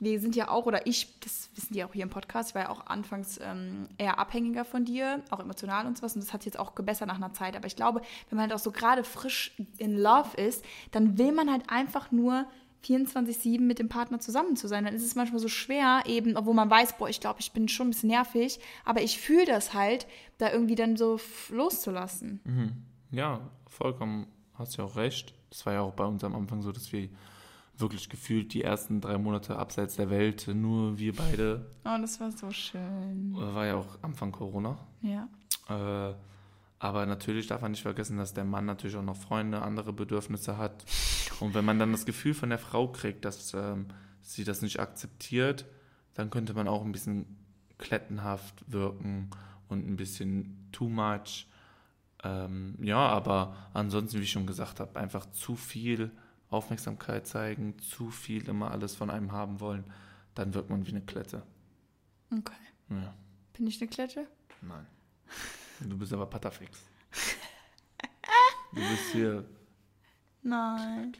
wir 0.00 0.18
sind 0.20 0.34
ja 0.34 0.48
auch, 0.48 0.66
oder 0.66 0.84
ich, 0.84 1.20
das 1.20 1.48
wissen 1.54 1.74
die 1.74 1.84
auch 1.84 1.92
hier 1.92 2.02
im 2.02 2.10
Podcast, 2.10 2.50
ich 2.50 2.54
war 2.56 2.62
ja 2.62 2.70
auch 2.70 2.86
anfangs 2.86 3.38
ähm, 3.40 3.88
eher 3.98 4.18
abhängiger 4.18 4.64
von 4.64 4.84
dir, 4.84 5.22
auch 5.30 5.38
emotional 5.38 5.86
und 5.86 5.96
sowas. 5.96 6.16
Und 6.16 6.24
das 6.24 6.32
hat 6.32 6.42
sich 6.42 6.52
jetzt 6.52 6.58
auch 6.58 6.74
gebessert 6.74 7.06
nach 7.06 7.16
einer 7.16 7.32
Zeit. 7.32 7.54
Aber 7.54 7.68
ich 7.68 7.76
glaube, 7.76 8.02
wenn 8.28 8.36
man 8.36 8.48
halt 8.48 8.52
auch 8.52 8.62
so 8.62 8.72
gerade 8.72 9.04
frisch 9.04 9.52
in 9.78 9.96
Love 9.96 10.36
ist, 10.36 10.64
dann 10.90 11.18
will 11.18 11.30
man 11.30 11.48
halt 11.48 11.70
einfach 11.70 12.10
nur 12.10 12.46
24-7 12.84 13.60
mit 13.60 13.78
dem 13.78 13.88
Partner 13.88 14.18
zusammen 14.20 14.56
zu 14.56 14.66
sein. 14.68 14.84
Dann 14.84 14.94
ist 14.94 15.04
es 15.04 15.14
manchmal 15.14 15.40
so 15.40 15.48
schwer, 15.48 16.02
eben, 16.06 16.36
obwohl 16.36 16.54
man 16.54 16.68
weiß, 16.70 16.98
boah, 16.98 17.08
ich 17.08 17.20
glaube, 17.20 17.40
ich 17.40 17.52
bin 17.52 17.68
schon 17.68 17.88
ein 17.88 17.90
bisschen 17.90 18.08
nervig, 18.10 18.58
aber 18.84 19.02
ich 19.02 19.18
fühle 19.18 19.46
das 19.46 19.72
halt, 19.74 20.06
da 20.38 20.52
irgendwie 20.52 20.74
dann 20.74 20.96
so 20.96 21.18
loszulassen. 21.50 22.82
Ja, 23.10 23.40
vollkommen, 23.68 24.26
hast 24.54 24.76
ja 24.76 24.84
auch 24.84 24.96
recht. 24.96 25.34
Das 25.50 25.64
war 25.66 25.72
ja 25.74 25.80
auch 25.82 25.92
bei 25.94 26.04
uns 26.04 26.24
am 26.24 26.34
Anfang 26.34 26.62
so, 26.62 26.72
dass 26.72 26.92
wir 26.92 27.08
wirklich 27.78 28.08
gefühlt 28.08 28.52
die 28.54 28.62
ersten 28.62 29.00
drei 29.00 29.18
Monate 29.18 29.56
abseits 29.56 29.96
der 29.96 30.10
Welt 30.10 30.48
nur 30.52 30.98
wir 30.98 31.14
beide, 31.14 31.70
Oh, 31.84 31.96
das 32.00 32.20
war 32.20 32.30
so 32.30 32.50
schön. 32.50 33.32
war 33.34 33.66
ja 33.66 33.76
auch 33.76 33.98
Anfang 34.02 34.30
Corona. 34.32 34.78
Ja. 35.00 35.28
Äh, 35.68 36.14
aber 36.78 37.06
natürlich 37.06 37.46
darf 37.46 37.62
man 37.62 37.70
nicht 37.72 37.82
vergessen, 37.82 38.16
dass 38.18 38.34
der 38.34 38.44
Mann 38.44 38.66
natürlich 38.66 38.96
auch 38.96 39.02
noch 39.02 39.16
Freunde, 39.16 39.62
andere 39.62 39.92
Bedürfnisse 39.92 40.56
hat. 40.58 40.84
Und 41.40 41.54
wenn 41.54 41.64
man 41.64 41.78
dann 41.78 41.92
das 41.92 42.06
Gefühl 42.06 42.34
von 42.34 42.50
der 42.50 42.58
Frau 42.58 42.88
kriegt, 42.88 43.24
dass 43.24 43.52
ähm, 43.54 43.86
sie 44.20 44.44
das 44.44 44.62
nicht 44.62 44.78
akzeptiert, 44.80 45.64
dann 46.14 46.30
könnte 46.30 46.54
man 46.54 46.68
auch 46.68 46.84
ein 46.84 46.92
bisschen 46.92 47.38
klettenhaft 47.78 48.64
wirken 48.70 49.30
und 49.68 49.86
ein 49.88 49.96
bisschen 49.96 50.68
too 50.72 50.88
much. 50.88 51.48
Ähm, 52.22 52.76
ja, 52.80 52.98
aber 52.98 53.56
ansonsten, 53.74 54.18
wie 54.18 54.22
ich 54.24 54.30
schon 54.30 54.46
gesagt 54.46 54.78
habe, 54.78 54.98
einfach 54.98 55.26
zu 55.32 55.56
viel 55.56 56.10
Aufmerksamkeit 56.50 57.26
zeigen, 57.26 57.78
zu 57.80 58.10
viel 58.10 58.48
immer 58.48 58.70
alles 58.70 58.94
von 58.94 59.10
einem 59.10 59.32
haben 59.32 59.58
wollen, 59.60 59.84
dann 60.34 60.54
wirkt 60.54 60.70
man 60.70 60.86
wie 60.86 60.90
eine 60.90 61.00
Klette. 61.00 61.42
Okay. 62.30 62.52
Ja, 62.90 63.14
Bin 63.54 63.66
ich 63.66 63.80
eine 63.80 63.90
Klette? 63.90 64.26
nein. 64.60 64.86
Du 65.80 65.96
bist 65.98 66.12
aber 66.12 66.26
Patafix. 66.26 66.78
Du 68.72 68.80
bist 68.80 69.12
hier. 69.12 69.44
Nein. 70.42 71.16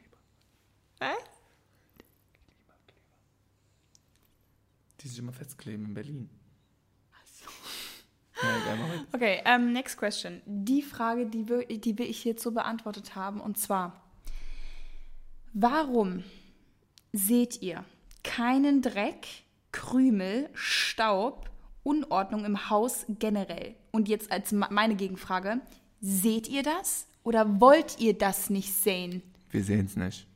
Was? 0.98 1.16
Die 5.00 5.08
sich 5.08 5.18
immer 5.18 5.32
festkleben 5.32 5.86
in 5.86 5.94
Berlin. 5.94 6.30
Okay, 9.12 9.40
ähm, 9.44 9.72
next 9.72 9.96
question. 9.96 10.42
Die 10.46 10.82
Frage, 10.82 11.26
die 11.26 11.48
wir, 11.48 11.66
die 11.66 11.96
wir 11.96 12.08
ich 12.08 12.24
jetzt 12.24 12.42
so 12.42 12.50
beantwortet 12.50 13.14
haben, 13.14 13.40
und 13.40 13.56
zwar: 13.56 14.02
Warum 15.52 16.24
seht 17.12 17.62
ihr 17.62 17.84
keinen 18.24 18.82
Dreck, 18.82 19.28
Krümel, 19.70 20.50
Staub, 20.54 21.50
Unordnung 21.84 22.44
im 22.44 22.68
Haus 22.68 23.06
generell? 23.08 23.76
Und 23.92 24.08
jetzt 24.08 24.32
als 24.32 24.50
meine 24.52 24.96
Gegenfrage: 24.96 25.60
Seht 26.00 26.48
ihr 26.48 26.64
das 26.64 27.06
oder 27.24 27.60
wollt 27.60 27.98
ihr 28.00 28.16
das 28.16 28.50
nicht 28.50 28.72
sehen? 28.72 29.22
Wir 29.50 29.64
sehen 29.64 29.86
es 29.86 29.96
nicht. 29.96 30.26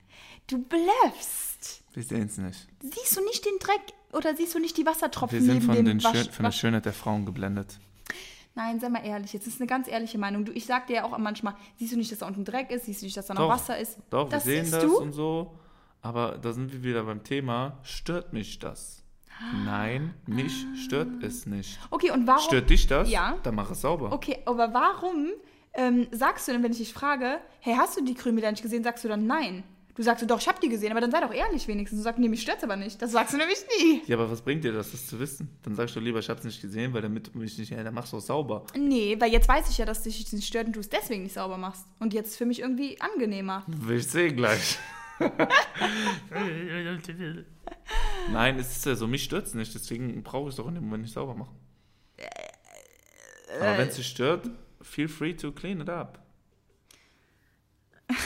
Du 0.46 0.58
bluffst. 0.58 1.82
Wir 1.92 2.02
sehen 2.02 2.26
es 2.26 2.38
nicht. 2.38 2.68
Siehst 2.80 3.16
du 3.16 3.24
nicht 3.24 3.44
den 3.44 3.58
Dreck 3.58 3.80
oder 4.12 4.36
siehst 4.36 4.54
du 4.54 4.58
nicht 4.58 4.76
die 4.76 4.86
Wassertropfen 4.86 5.38
Wir 5.38 5.44
sind 5.44 5.64
von, 5.64 5.84
den 5.84 6.02
Wasch 6.02 6.16
Schön, 6.24 6.32
von 6.32 6.44
der 6.44 6.52
Schönheit 6.52 6.84
der 6.84 6.92
Frauen 6.92 7.26
geblendet. 7.26 7.78
Nein, 8.54 8.80
sei 8.80 8.88
mal 8.88 9.04
ehrlich, 9.04 9.32
jetzt 9.34 9.46
ist 9.46 9.60
eine 9.60 9.66
ganz 9.66 9.86
ehrliche 9.86 10.16
Meinung. 10.16 10.44
Du, 10.44 10.52
ich 10.52 10.64
sag 10.64 10.86
dir 10.86 10.96
ja 10.96 11.04
auch 11.04 11.16
manchmal, 11.18 11.54
siehst 11.78 11.92
du 11.92 11.96
nicht, 11.96 12.10
dass 12.10 12.20
da 12.20 12.26
unten 12.26 12.44
Dreck 12.44 12.70
ist, 12.70 12.86
siehst 12.86 13.02
du 13.02 13.06
nicht, 13.06 13.16
dass 13.16 13.26
da 13.26 13.34
noch 13.34 13.42
Doch, 13.42 13.48
Wasser 13.50 13.78
ist? 13.78 13.98
Doch, 14.08 14.28
das 14.28 14.46
wir 14.46 14.64
sehen 14.64 14.70
das 14.70 14.82
du? 14.82 14.98
und 14.98 15.12
so. 15.12 15.58
Aber 16.00 16.38
da 16.38 16.52
sind 16.52 16.72
wir 16.72 16.82
wieder 16.82 17.02
beim 17.04 17.22
Thema. 17.22 17.78
Stört 17.82 18.32
mich 18.32 18.58
das? 18.58 19.02
Nein, 19.64 20.14
mich 20.26 20.66
stört 20.84 21.22
es 21.22 21.44
nicht. 21.44 21.78
Okay, 21.90 22.10
und 22.10 22.26
warum? 22.26 22.42
Stört 22.42 22.70
dich 22.70 22.86
das? 22.86 23.10
Ja. 23.10 23.36
Dann 23.42 23.54
mach 23.54 23.70
es 23.70 23.82
sauber. 23.82 24.12
Okay, 24.12 24.38
aber 24.46 24.72
warum 24.72 25.28
ähm, 25.76 26.06
sagst 26.10 26.48
du 26.48 26.52
denn, 26.52 26.62
wenn 26.62 26.72
ich 26.72 26.78
dich 26.78 26.92
frage, 26.92 27.38
hey, 27.60 27.74
hast 27.76 27.96
du 27.96 28.04
die 28.04 28.14
Krümel 28.14 28.42
da 28.42 28.50
nicht 28.50 28.62
gesehen, 28.62 28.82
sagst 28.82 29.04
du 29.04 29.08
dann 29.08 29.26
nein? 29.26 29.64
Du 29.96 30.02
sagst 30.02 30.22
du 30.22 30.26
doch, 30.26 30.38
ich 30.38 30.46
hab 30.46 30.60
die 30.60 30.68
gesehen, 30.68 30.90
aber 30.90 31.00
dann 31.00 31.10
sei 31.10 31.20
doch 31.22 31.32
ehrlich 31.32 31.66
wenigstens. 31.68 32.00
Du 32.00 32.02
sagst, 32.02 32.18
nee, 32.20 32.28
mich 32.28 32.42
stört's 32.42 32.62
aber 32.62 32.76
nicht. 32.76 33.00
Das 33.00 33.12
sagst 33.12 33.32
du 33.32 33.38
nämlich 33.38 33.56
nie. 33.78 34.02
Ja, 34.06 34.16
aber 34.16 34.30
was 34.30 34.42
bringt 34.42 34.62
dir 34.62 34.72
das, 34.72 34.92
das 34.92 35.06
zu 35.06 35.18
wissen? 35.18 35.48
Dann 35.62 35.74
sagst 35.74 35.96
du 35.96 36.00
lieber, 36.00 36.18
ich 36.18 36.28
hab's 36.28 36.44
nicht 36.44 36.60
gesehen, 36.60 36.92
weil 36.92 37.00
damit 37.00 37.34
mich 37.34 37.56
nicht, 37.56 37.70
ja, 37.70 37.82
dann 37.82 37.94
machst 37.94 38.12
du 38.12 38.18
es 38.18 38.26
sauber. 38.26 38.66
Nee, 38.76 39.16
weil 39.18 39.32
jetzt 39.32 39.48
weiß 39.48 39.70
ich 39.70 39.78
ja, 39.78 39.86
dass 39.86 40.02
dich 40.02 40.30
nicht 40.34 40.46
stört 40.46 40.66
und 40.66 40.76
du 40.76 40.80
es 40.80 40.90
deswegen 40.90 41.22
nicht 41.22 41.32
sauber 41.32 41.56
machst. 41.56 41.86
Und 41.98 42.12
jetzt 42.12 42.36
für 42.36 42.44
mich 42.44 42.60
irgendwie 42.60 43.00
angenehmer. 43.00 43.64
Will 43.68 43.96
ich 43.96 44.06
sehen 44.06 44.36
gleich. 44.36 44.78
Nein, 48.30 48.58
es 48.58 48.76
ist 48.76 48.84
ja 48.84 48.94
so, 48.96 49.06
mich 49.06 49.24
stört's 49.24 49.54
nicht, 49.54 49.74
deswegen 49.74 50.22
brauche 50.22 50.48
ich 50.48 50.50
es 50.50 50.56
doch 50.56 50.68
in 50.68 50.74
dem 50.74 50.84
Moment 50.84 51.04
nicht 51.04 51.14
sauber 51.14 51.34
machen. 51.34 51.56
Aber 53.58 53.78
wenn 53.78 53.88
es 53.88 53.96
dich 53.96 54.08
stört, 54.08 54.50
feel 54.86 55.08
free 55.08 55.34
to 55.34 55.52
clean 55.52 55.80
it 55.80 55.88
up. 55.88 56.22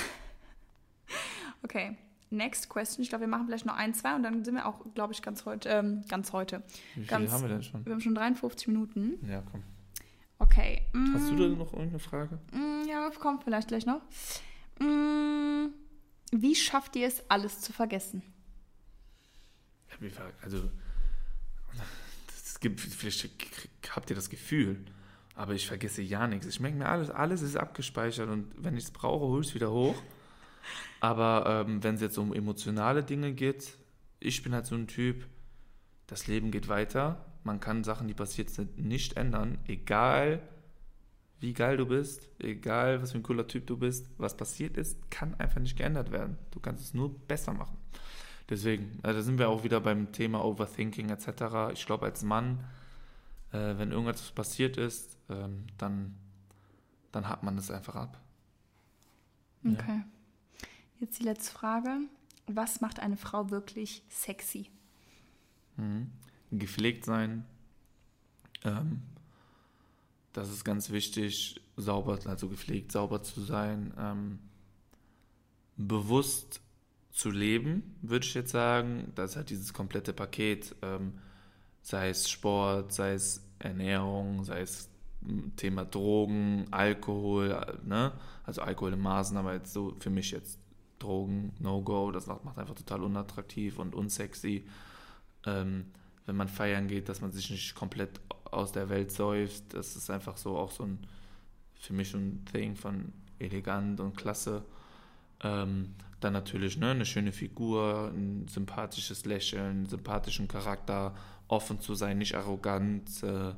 Okay, 1.63 1.97
next 2.31 2.69
question. 2.71 3.03
Ich 3.03 3.11
glaube, 3.11 3.23
wir 3.23 3.29
machen 3.29 3.47
vielleicht 3.47 3.67
noch 3.67 3.77
ein, 3.77 3.93
zwei 3.93 4.15
und 4.17 4.23
dann 4.23 4.45
sind 4.45 4.55
wir 4.55 4.67
auch, 4.67 4.81
glaube 4.95 5.13
ich, 5.13 5.21
ganz 5.23 5.45
heute, 5.45 5.69
ähm, 5.69 6.03
ganz 6.09 6.33
heute. 6.33 6.63
Wie 6.95 7.01
viel 7.01 7.07
Ganz- 7.07 7.31
haben 7.31 7.43
wir 7.43 7.49
denn 7.51 7.63
schon? 7.63 7.85
Wir 7.85 7.93
haben 7.93 8.01
schon 8.01 8.15
53 8.15 8.69
Minuten. 8.69 9.19
Ja, 9.29 9.43
komm. 9.51 9.63
Okay. 10.39 10.87
mm, 10.95 11.15
Hast 11.15 11.31
du 11.31 11.37
da 11.37 11.49
noch 11.49 11.73
irgendeine 11.75 11.99
Frage? 11.99 12.39
mm, 12.53 12.89
Ja, 12.89 13.11
kommt 13.11 13.45
vielleicht 13.45 13.69
gleich 13.69 13.85
noch. 13.85 14.01
Mm, 14.81 15.67
Wie 16.33 16.55
schafft 16.55 16.97
ihr 16.97 17.07
es, 17.09 17.29
alles 17.29 17.61
zu 17.61 17.73
vergessen? 17.75 18.23
Also, 20.43 20.71
es 22.43 22.59
gibt, 22.59 22.81
vielleicht 22.81 23.29
habt 23.95 24.09
ihr 24.09 24.17
das 24.17 24.31
Gefühl, 24.31 24.83
aber 25.41 25.55
ich 25.55 25.67
vergesse 25.67 26.03
ja 26.03 26.27
nichts. 26.27 26.47
Ich 26.47 26.61
merke 26.61 26.77
mir 26.77 26.87
alles, 26.87 27.09
alles 27.09 27.41
ist 27.41 27.57
abgespeichert 27.57 28.29
und 28.29 28.53
wenn 28.59 28.77
ich 28.77 28.85
es 28.85 28.91
brauche, 28.91 29.25
hole 29.25 29.41
ich 29.41 29.49
es 29.49 29.55
wieder 29.55 29.71
hoch. 29.71 29.95
Aber 31.01 31.65
ähm, 31.67 31.83
wenn 31.83 31.95
es 31.95 32.03
jetzt 32.03 32.19
um 32.19 32.35
emotionale 32.35 33.03
Dinge 33.03 33.33
geht, 33.33 33.79
ich 34.19 34.43
bin 34.43 34.53
halt 34.53 34.67
so 34.67 34.75
ein 34.75 34.87
Typ, 34.87 35.27
das 36.07 36.27
Leben 36.27 36.51
geht 36.51 36.69
weiter. 36.69 37.25
Man 37.43 37.59
kann 37.59 37.85
Sachen, 37.85 38.07
die 38.07 38.13
passiert 38.13 38.51
sind, 38.51 38.77
nicht 38.77 39.17
ändern, 39.17 39.57
egal 39.67 40.43
wie 41.39 41.55
geil 41.55 41.79
du 41.79 41.87
bist, 41.87 42.29
egal 42.39 43.01
was 43.01 43.13
für 43.13 43.19
ein 43.19 43.23
cooler 43.23 43.47
Typ 43.47 43.67
du 43.67 43.79
bist, 43.79 44.11
was 44.19 44.37
passiert 44.37 44.77
ist, 44.77 45.11
kann 45.11 45.35
einfach 45.37 45.63
nicht 45.63 45.79
geändert 45.79 46.13
werden. 46.13 46.37
Du 46.51 46.61
kannst 46.61 46.85
es 46.85 46.93
nur 46.93 47.19
besser 47.19 47.55
machen. 47.55 47.79
Deswegen, 48.51 48.99
also 49.03 49.21
da 49.21 49.25
sind 49.25 49.39
wir 49.39 49.49
auch 49.49 49.65
wieder 49.65 49.81
beim 49.81 50.13
Thema 50.13 50.45
Overthinking 50.45 51.09
etc. 51.09 51.73
Ich 51.73 51.87
glaube, 51.87 52.05
als 52.05 52.23
Mann 52.23 52.63
äh, 53.53 53.79
wenn 53.79 53.93
irgendwas 53.93 54.31
passiert 54.33 54.77
ist, 54.77 55.17
ähm, 55.29 55.67
dann, 55.79 56.15
dann 57.13 57.29
hat 57.29 57.43
man 57.43 57.57
das 57.57 57.71
einfach 57.71 57.97
ab. 57.97 58.21
Ja. 59.63 59.73
Okay. 59.73 60.03
Jetzt 61.01 61.19
die 61.19 61.25
letzte 61.25 61.53
Frage. 61.53 61.99
Was 62.47 62.81
macht 62.81 63.01
eine 63.01 63.17
Frau 63.17 63.51
wirklich 63.51 64.03
sexy? 64.09 64.71
Mhm. 65.77 66.11
Gepflegt 66.51 67.05
sein. 67.05 67.45
Ähm, 68.65 69.03
das 70.33 70.51
ist 70.51 70.65
ganz 70.65 70.91
wichtig, 70.91 71.61
sauber, 71.77 72.19
also 72.27 72.49
gepflegt, 72.49 72.93
sauber 72.93 73.23
zu 73.23 73.41
sein. 73.41 73.93
Ähm, 73.99 74.39
bewusst 75.77 76.61
zu 77.13 77.31
leben, 77.31 77.97
würde 78.03 78.27
ich 78.27 78.35
jetzt 78.35 78.51
sagen. 78.51 79.13
Das 79.15 79.31
ist 79.31 79.37
halt 79.37 79.51
dieses 79.51 79.73
komplette 79.73 80.13
Paket. 80.13 80.75
Ähm, 80.83 81.15
sei 81.83 82.11
es 82.11 82.29
Sport, 82.29 82.93
sei 82.93 83.13
es 83.13 83.43
Ernährung, 83.59 84.45
sei 84.45 84.61
es 84.61 84.89
Thema 85.57 85.85
Drogen, 85.85 86.67
Alkohol, 86.71 87.79
ne? 87.85 88.13
Also 88.45 88.63
Alkohol 88.63 88.95
in 88.95 89.01
Maßen, 89.01 89.37
aber 89.37 89.53
jetzt 89.53 89.73
so 89.73 89.95
für 90.01 90.11
mich 90.11 90.31
jetzt 90.31 90.59
Drogen, 90.99 91.53
No-Go, 91.59 92.11
das 92.11 92.27
macht 92.27 92.59
einfach 92.59 92.75
total 92.75 93.03
unattraktiv 93.03 93.79
und 93.79 93.95
unsexy. 93.95 94.65
Ähm, 95.47 95.87
wenn 96.27 96.37
man 96.37 96.49
feiern 96.49 96.89
geht, 96.89 97.09
dass 97.09 97.21
man 97.21 97.33
sich 97.33 97.51
nicht 97.51 97.75
komplett 97.75 98.21
aus 98.45 98.73
der 98.73 98.89
Welt 98.89 99.11
säuft, 99.13 99.75
das 99.75 99.97
ist 99.97 100.11
einfach 100.11 100.37
so 100.37 100.57
auch 100.57 100.71
so 100.71 100.85
ein, 100.85 100.99
für 101.75 101.93
mich 101.93 102.15
ein 102.15 102.45
Thing 102.51 102.77
von 102.77 103.13
elegant 103.39 104.01
und 104.01 104.17
klasse. 104.17 104.63
Ähm, 105.43 105.95
dann 106.21 106.35
natürlich 106.35 106.77
ne, 106.77 106.91
eine 106.91 107.07
schöne 107.07 107.33
Figur, 107.33 108.11
ein 108.15 108.47
sympathisches 108.49 109.25
Lächeln, 109.25 109.87
sympathischen 109.87 110.49
Charakter, 110.49 111.15
offen 111.51 111.81
zu 111.81 111.95
sein, 111.95 112.19
nicht 112.19 112.37
arrogant. 112.37 113.23
Äh, 113.23 113.53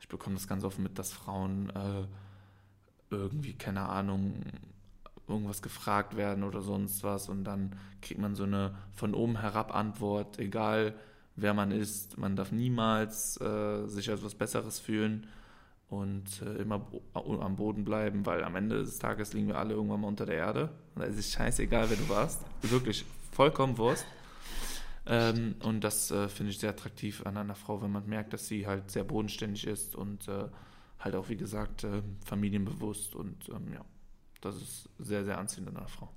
ich 0.00 0.08
bekomme 0.08 0.36
das 0.36 0.48
ganz 0.48 0.64
offen 0.64 0.82
mit, 0.82 0.98
dass 0.98 1.12
Frauen 1.12 1.70
äh, 1.70 2.06
irgendwie, 3.10 3.54
keine 3.54 3.88
Ahnung, 3.88 4.42
irgendwas 5.28 5.62
gefragt 5.62 6.16
werden 6.16 6.44
oder 6.44 6.62
sonst 6.62 7.04
was 7.04 7.28
und 7.28 7.44
dann 7.44 7.76
kriegt 8.00 8.20
man 8.20 8.34
so 8.34 8.42
eine 8.42 8.74
von 8.94 9.14
oben 9.14 9.40
herab 9.40 9.74
Antwort, 9.74 10.38
egal 10.38 10.94
wer 11.36 11.54
man 11.54 11.70
ist, 11.70 12.18
man 12.18 12.36
darf 12.36 12.52
niemals 12.52 13.40
äh, 13.40 13.86
sich 13.86 14.10
als 14.10 14.24
was 14.24 14.34
Besseres 14.34 14.80
fühlen 14.80 15.28
und 15.88 16.42
immer 16.58 16.86
am 17.14 17.56
Boden 17.56 17.84
bleiben, 17.84 18.26
weil 18.26 18.44
am 18.44 18.56
Ende 18.56 18.80
des 18.80 18.98
Tages 18.98 19.32
liegen 19.32 19.48
wir 19.48 19.58
alle 19.58 19.74
irgendwann 19.74 20.00
mal 20.00 20.08
unter 20.08 20.26
der 20.26 20.36
Erde 20.36 20.70
und 20.94 21.02
da 21.02 21.06
ist 21.06 21.18
es 21.18 21.32
scheißegal, 21.32 21.88
wer 21.88 21.96
du 21.96 22.08
warst, 22.08 22.42
wirklich 22.62 23.04
vollkommen 23.30 23.78
Wurst. 23.78 24.04
Ähm, 25.06 25.56
und 25.62 25.82
das 25.82 26.10
äh, 26.10 26.28
finde 26.28 26.52
ich 26.52 26.58
sehr 26.58 26.70
attraktiv 26.70 27.26
an 27.26 27.36
einer 27.36 27.54
Frau, 27.54 27.82
wenn 27.82 27.90
man 27.90 28.08
merkt, 28.08 28.32
dass 28.32 28.46
sie 28.46 28.66
halt 28.66 28.90
sehr 28.90 29.04
bodenständig 29.04 29.66
ist 29.66 29.96
und 29.96 30.28
äh, 30.28 30.48
halt 31.00 31.16
auch, 31.16 31.28
wie 31.28 31.36
gesagt, 31.36 31.84
äh, 31.84 32.02
familienbewusst 32.24 33.14
und 33.14 33.48
ähm, 33.48 33.72
ja, 33.72 33.84
das 34.40 34.56
ist 34.56 34.88
sehr, 34.98 35.24
sehr 35.24 35.38
anziehend 35.38 35.68
an 35.68 35.78
einer 35.78 35.88
Frau. 35.88 36.08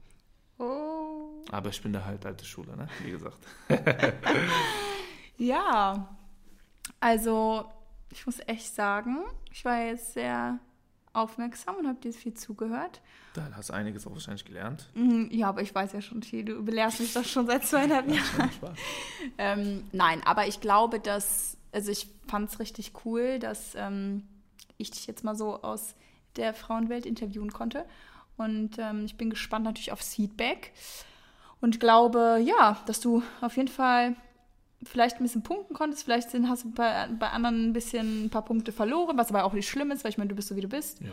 Oh. 0.60 1.44
Aber 1.52 1.70
ich 1.70 1.82
bin 1.82 1.94
da 1.94 2.06
halt 2.06 2.26
alte 2.26 2.46
Schule, 2.46 2.76
ne? 2.78 2.88
Wie 3.04 3.12
gesagt. 3.12 3.40
ja, 5.38 6.16
also 7.00 7.66
ich 8.12 8.26
muss 8.26 8.40
echt 8.46 8.74
sagen, 8.74 9.26
ich 9.52 9.66
war 9.66 9.80
jetzt 9.82 10.14
sehr 10.14 10.60
aufmerksam 11.16 11.76
und 11.78 11.88
habe 11.88 12.00
dir 12.00 12.14
viel 12.14 12.34
zugehört. 12.34 13.02
Da 13.34 13.50
hast 13.56 13.70
du 13.70 13.74
einiges 13.74 14.06
auch 14.08 14.12
wahrscheinlich 14.12 14.46
gelernt. 14.46 14.90
Mhm, 14.94 15.30
ja, 15.32 15.50
aber 15.50 15.62
ich 15.62 15.74
weiß 15.74 15.94
ja 15.94 16.02
schon 16.02 16.24
viel. 16.24 16.46
Du 16.46 16.64
belehrst 16.64 17.00
mich 17.00 17.14
doch 17.14 17.26
schon 17.26 17.48
seit 17.48 17.66
zweieinhalb 17.66 18.08
Jahren. 18.12 18.50
ähm, 19.38 19.84
nein, 19.92 20.22
aber 20.26 20.48
ich 20.48 20.62
glaube, 20.62 21.00
dass, 21.00 21.58
also 21.72 21.92
ich 21.92 22.08
fand 22.28 22.50
es 22.50 22.60
richtig 22.60 22.94
cool, 23.06 23.40
dass 23.40 23.76
ähm, 23.76 24.24
ich 24.78 24.92
dich 24.92 25.08
jetzt 25.08 25.24
mal 25.24 25.36
so 25.36 25.62
aus 25.62 25.96
der 26.36 26.54
Frauenwelt 26.54 27.06
interviewen 27.06 27.52
konnte. 27.52 27.86
Und 28.38 28.78
ähm, 28.78 29.06
ich 29.06 29.18
bin 29.18 29.30
gespannt 29.30 29.66
natürlich 29.66 29.92
aufs 29.92 30.14
Feedback. 30.16 30.74
Und 31.62 31.80
glaube, 31.80 32.42
ja, 32.44 32.78
dass 32.86 33.00
du 33.00 33.24
auf 33.42 33.56
jeden 33.58 33.70
Fall 33.70 34.16
vielleicht 34.86 35.18
ein 35.18 35.24
bisschen 35.24 35.44
punkten 35.44 35.74
konntest. 35.74 36.04
Vielleicht 36.04 36.32
sind, 36.32 36.50
hast 36.50 36.64
du 36.64 36.72
bei, 36.72 37.08
bei 37.20 37.30
anderen 37.30 37.70
ein 37.70 37.74
bisschen 37.74 38.26
ein 38.26 38.30
paar 38.30 38.46
Punkte 38.46 38.72
verloren, 38.72 39.18
was 39.18 39.30
aber 39.30 39.44
auch 39.44 39.54
nicht 39.54 39.68
schlimm 39.70 39.92
ist, 39.92 40.04
weil 40.04 40.12
ich 40.12 40.18
meine, 40.18 40.30
du 40.30 40.36
bist 40.36 40.48
so, 40.48 40.56
wie 40.56 40.62
du 40.62 40.70
bist. 40.70 41.02
Ja. 41.02 41.10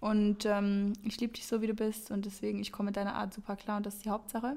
Und 0.00 0.44
ähm, 0.44 0.92
ich 1.02 1.20
liebe 1.20 1.32
dich 1.32 1.46
so, 1.46 1.62
wie 1.62 1.66
du 1.66 1.74
bist. 1.74 2.10
Und 2.10 2.26
deswegen, 2.26 2.60
ich 2.60 2.72
komme 2.72 2.88
mit 2.88 2.96
deiner 2.96 3.14
Art 3.14 3.32
super 3.32 3.56
klar 3.56 3.78
und 3.78 3.86
das 3.86 3.94
ist 3.94 4.04
die 4.04 4.10
Hauptsache. 4.10 4.56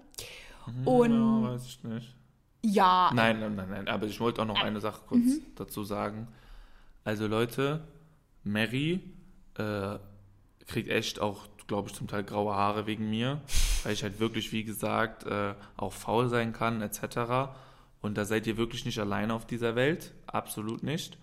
Und 0.85 1.11
ja, 1.11 1.51
weiß 1.51 1.65
ich 1.65 1.83
nicht. 1.83 2.15
Ja. 2.61 3.11
Nein, 3.13 3.39
nein, 3.39 3.55
nein, 3.55 3.69
nein. 3.69 3.87
Aber 3.87 4.05
ich 4.05 4.19
wollte 4.19 4.41
auch 4.41 4.45
noch 4.45 4.61
eine 4.61 4.79
Sache 4.79 5.01
kurz 5.07 5.21
mhm. 5.21 5.41
dazu 5.55 5.83
sagen. 5.83 6.27
Also 7.03 7.27
Leute, 7.27 7.81
Mary 8.43 9.01
äh, 9.55 9.97
kriegt 10.67 10.89
echt 10.89 11.19
auch, 11.19 11.47
glaube 11.67 11.89
ich, 11.89 11.95
zum 11.95 12.07
Teil 12.07 12.23
graue 12.23 12.53
Haare 12.55 12.85
wegen 12.85 13.09
mir, 13.09 13.41
weil 13.83 13.93
ich 13.93 14.03
halt 14.03 14.19
wirklich, 14.19 14.51
wie 14.51 14.63
gesagt, 14.63 15.25
äh, 15.25 15.53
auch 15.77 15.93
faul 15.93 16.27
sein 16.27 16.51
kann, 16.51 16.81
etc. 16.81 17.49
Und 18.01 18.17
da 18.17 18.25
seid 18.25 18.47
ihr 18.47 18.57
wirklich 18.57 18.85
nicht 18.85 18.99
alleine 18.99 19.33
auf 19.33 19.45
dieser 19.45 19.75
Welt, 19.75 20.13
absolut 20.27 20.83
nicht. 20.83 21.17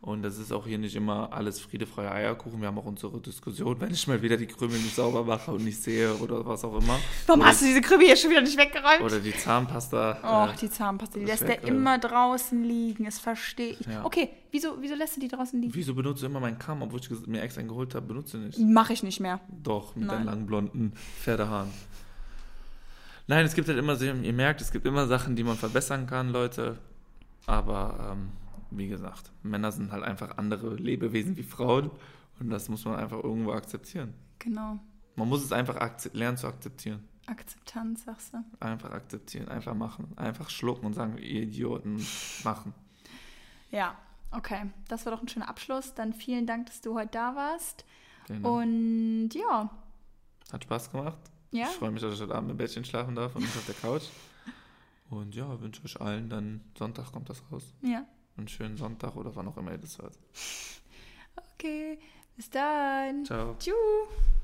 Und 0.00 0.22
das 0.22 0.38
ist 0.38 0.52
auch 0.52 0.64
hier 0.64 0.78
nicht 0.78 0.94
immer 0.94 1.32
alles 1.32 1.58
Friede, 1.58 1.84
freie 1.84 2.12
Eierkuchen. 2.12 2.60
Wir 2.60 2.68
haben 2.68 2.78
auch 2.78 2.84
unsere 2.84 3.20
Diskussion, 3.20 3.80
wenn 3.80 3.90
ich 3.90 4.06
mal 4.06 4.22
wieder 4.22 4.36
die 4.36 4.46
Krümel 4.46 4.78
nicht 4.78 4.94
sauber 4.94 5.24
mache 5.24 5.50
und 5.50 5.64
nicht 5.64 5.82
sehe 5.82 6.14
oder 6.14 6.46
was 6.46 6.64
auch 6.64 6.78
immer. 6.80 7.00
Warum 7.26 7.40
oder 7.40 7.50
hast 7.50 7.62
du 7.62 7.66
diese 7.66 7.80
Krümel 7.80 8.06
hier 8.06 8.16
schon 8.16 8.30
wieder 8.30 8.40
nicht 8.40 8.56
weggeräumt? 8.56 9.00
Oder 9.00 9.18
die 9.18 9.34
Zahnpasta. 9.34 10.18
Oh, 10.22 10.52
äh, 10.52 10.56
die 10.56 10.70
Zahnpasta, 10.70 11.18
die 11.18 11.24
lässt 11.24 11.48
weg, 11.48 11.62
der 11.62 11.70
immer 11.70 11.98
draußen 11.98 12.62
liegen. 12.62 13.06
Das 13.06 13.18
verstehe 13.18 13.72
ich. 13.72 13.86
Ja. 13.86 14.04
Okay, 14.04 14.30
wieso, 14.52 14.80
wieso 14.80 14.94
lässt 14.94 15.16
du 15.16 15.20
die 15.20 15.28
draußen 15.28 15.60
liegen? 15.60 15.74
Wieso 15.74 15.96
benutzt 15.96 16.22
du 16.22 16.26
immer 16.26 16.38
meinen 16.38 16.60
Kamm, 16.60 16.82
obwohl 16.82 17.00
ich 17.00 17.10
mir 17.26 17.42
extra 17.42 17.58
einen 17.58 17.68
geholt 17.68 17.92
habe? 17.96 18.06
Benutze 18.06 18.38
nicht. 18.38 18.56
Mache 18.56 18.92
ich 18.92 19.02
nicht 19.02 19.18
mehr. 19.18 19.40
Doch, 19.48 19.96
mit 19.96 20.06
Nein. 20.06 20.18
deinen 20.18 20.26
langen 20.26 20.46
blonden 20.46 20.92
Pferdehaaren. 21.20 21.70
Nein, 23.28 23.44
es 23.44 23.54
gibt 23.54 23.68
halt 23.68 23.78
immer, 23.78 24.00
ihr 24.00 24.32
merkt, 24.32 24.62
es 24.62 24.72
gibt 24.72 24.86
immer 24.86 25.06
Sachen, 25.06 25.36
die 25.36 25.44
man 25.44 25.56
verbessern 25.56 26.06
kann, 26.06 26.30
Leute. 26.30 26.78
Aber 27.46 28.12
ähm, 28.12 28.30
wie 28.70 28.88
gesagt, 28.88 29.30
Männer 29.42 29.70
sind 29.70 29.92
halt 29.92 30.02
einfach 30.02 30.38
andere 30.38 30.74
Lebewesen 30.74 31.36
wie 31.36 31.42
Frauen 31.42 31.90
und 32.40 32.48
das 32.48 32.70
muss 32.70 32.86
man 32.86 32.96
einfach 32.96 33.22
irgendwo 33.22 33.52
akzeptieren. 33.52 34.14
Genau. 34.38 34.78
Man 35.14 35.28
muss 35.28 35.44
es 35.44 35.52
einfach 35.52 35.76
lernen 36.14 36.38
zu 36.38 36.46
akzeptieren. 36.46 37.06
Akzeptanz, 37.26 38.04
sagst 38.04 38.32
du? 38.32 38.38
Einfach 38.60 38.92
akzeptieren, 38.92 39.48
einfach 39.48 39.74
machen. 39.74 40.16
Einfach 40.16 40.48
schlucken 40.48 40.86
und 40.86 40.94
sagen, 40.94 41.18
ihr 41.18 41.42
Idioten, 41.42 42.06
machen. 42.44 42.72
Ja, 43.70 43.94
okay. 44.30 44.70
Das 44.88 45.04
war 45.04 45.12
doch 45.12 45.20
ein 45.20 45.28
schöner 45.28 45.50
Abschluss. 45.50 45.92
Dann 45.92 46.14
vielen 46.14 46.46
Dank, 46.46 46.66
dass 46.66 46.80
du 46.80 46.94
heute 46.94 47.10
da 47.12 47.36
warst. 47.36 47.84
Genau. 48.26 48.60
Und 48.60 49.30
ja. 49.34 49.70
Hat 50.50 50.64
Spaß 50.64 50.90
gemacht. 50.90 51.18
Ja. 51.50 51.66
Ich 51.66 51.76
freue 51.76 51.90
mich, 51.90 52.02
dass 52.02 52.14
ich 52.14 52.20
heute 52.20 52.34
Abend 52.34 52.50
im 52.50 52.56
Bettchen 52.56 52.84
schlafen 52.84 53.14
darf 53.14 53.34
und 53.34 53.42
nicht 53.42 53.56
auf 53.56 53.66
der 53.66 53.74
Couch. 53.74 54.04
Und 55.10 55.34
ja, 55.34 55.60
wünsche 55.60 55.82
euch 55.84 56.00
allen 56.00 56.28
dann 56.28 56.60
Sonntag 56.76 57.12
kommt 57.12 57.30
das 57.30 57.42
raus. 57.50 57.64
Ja 57.82 58.06
einen 58.38 58.48
schönen 58.48 58.76
Sonntag 58.76 59.16
oder 59.16 59.34
wann 59.34 59.48
auch 59.48 59.56
immer 59.56 59.72
ihr 59.72 59.78
das 59.78 59.98
hört. 59.98 60.18
Okay, 61.36 61.98
bis 62.36 62.48
dann. 62.50 63.24
Ciao. 63.24 63.56
Tschüss. 63.58 63.74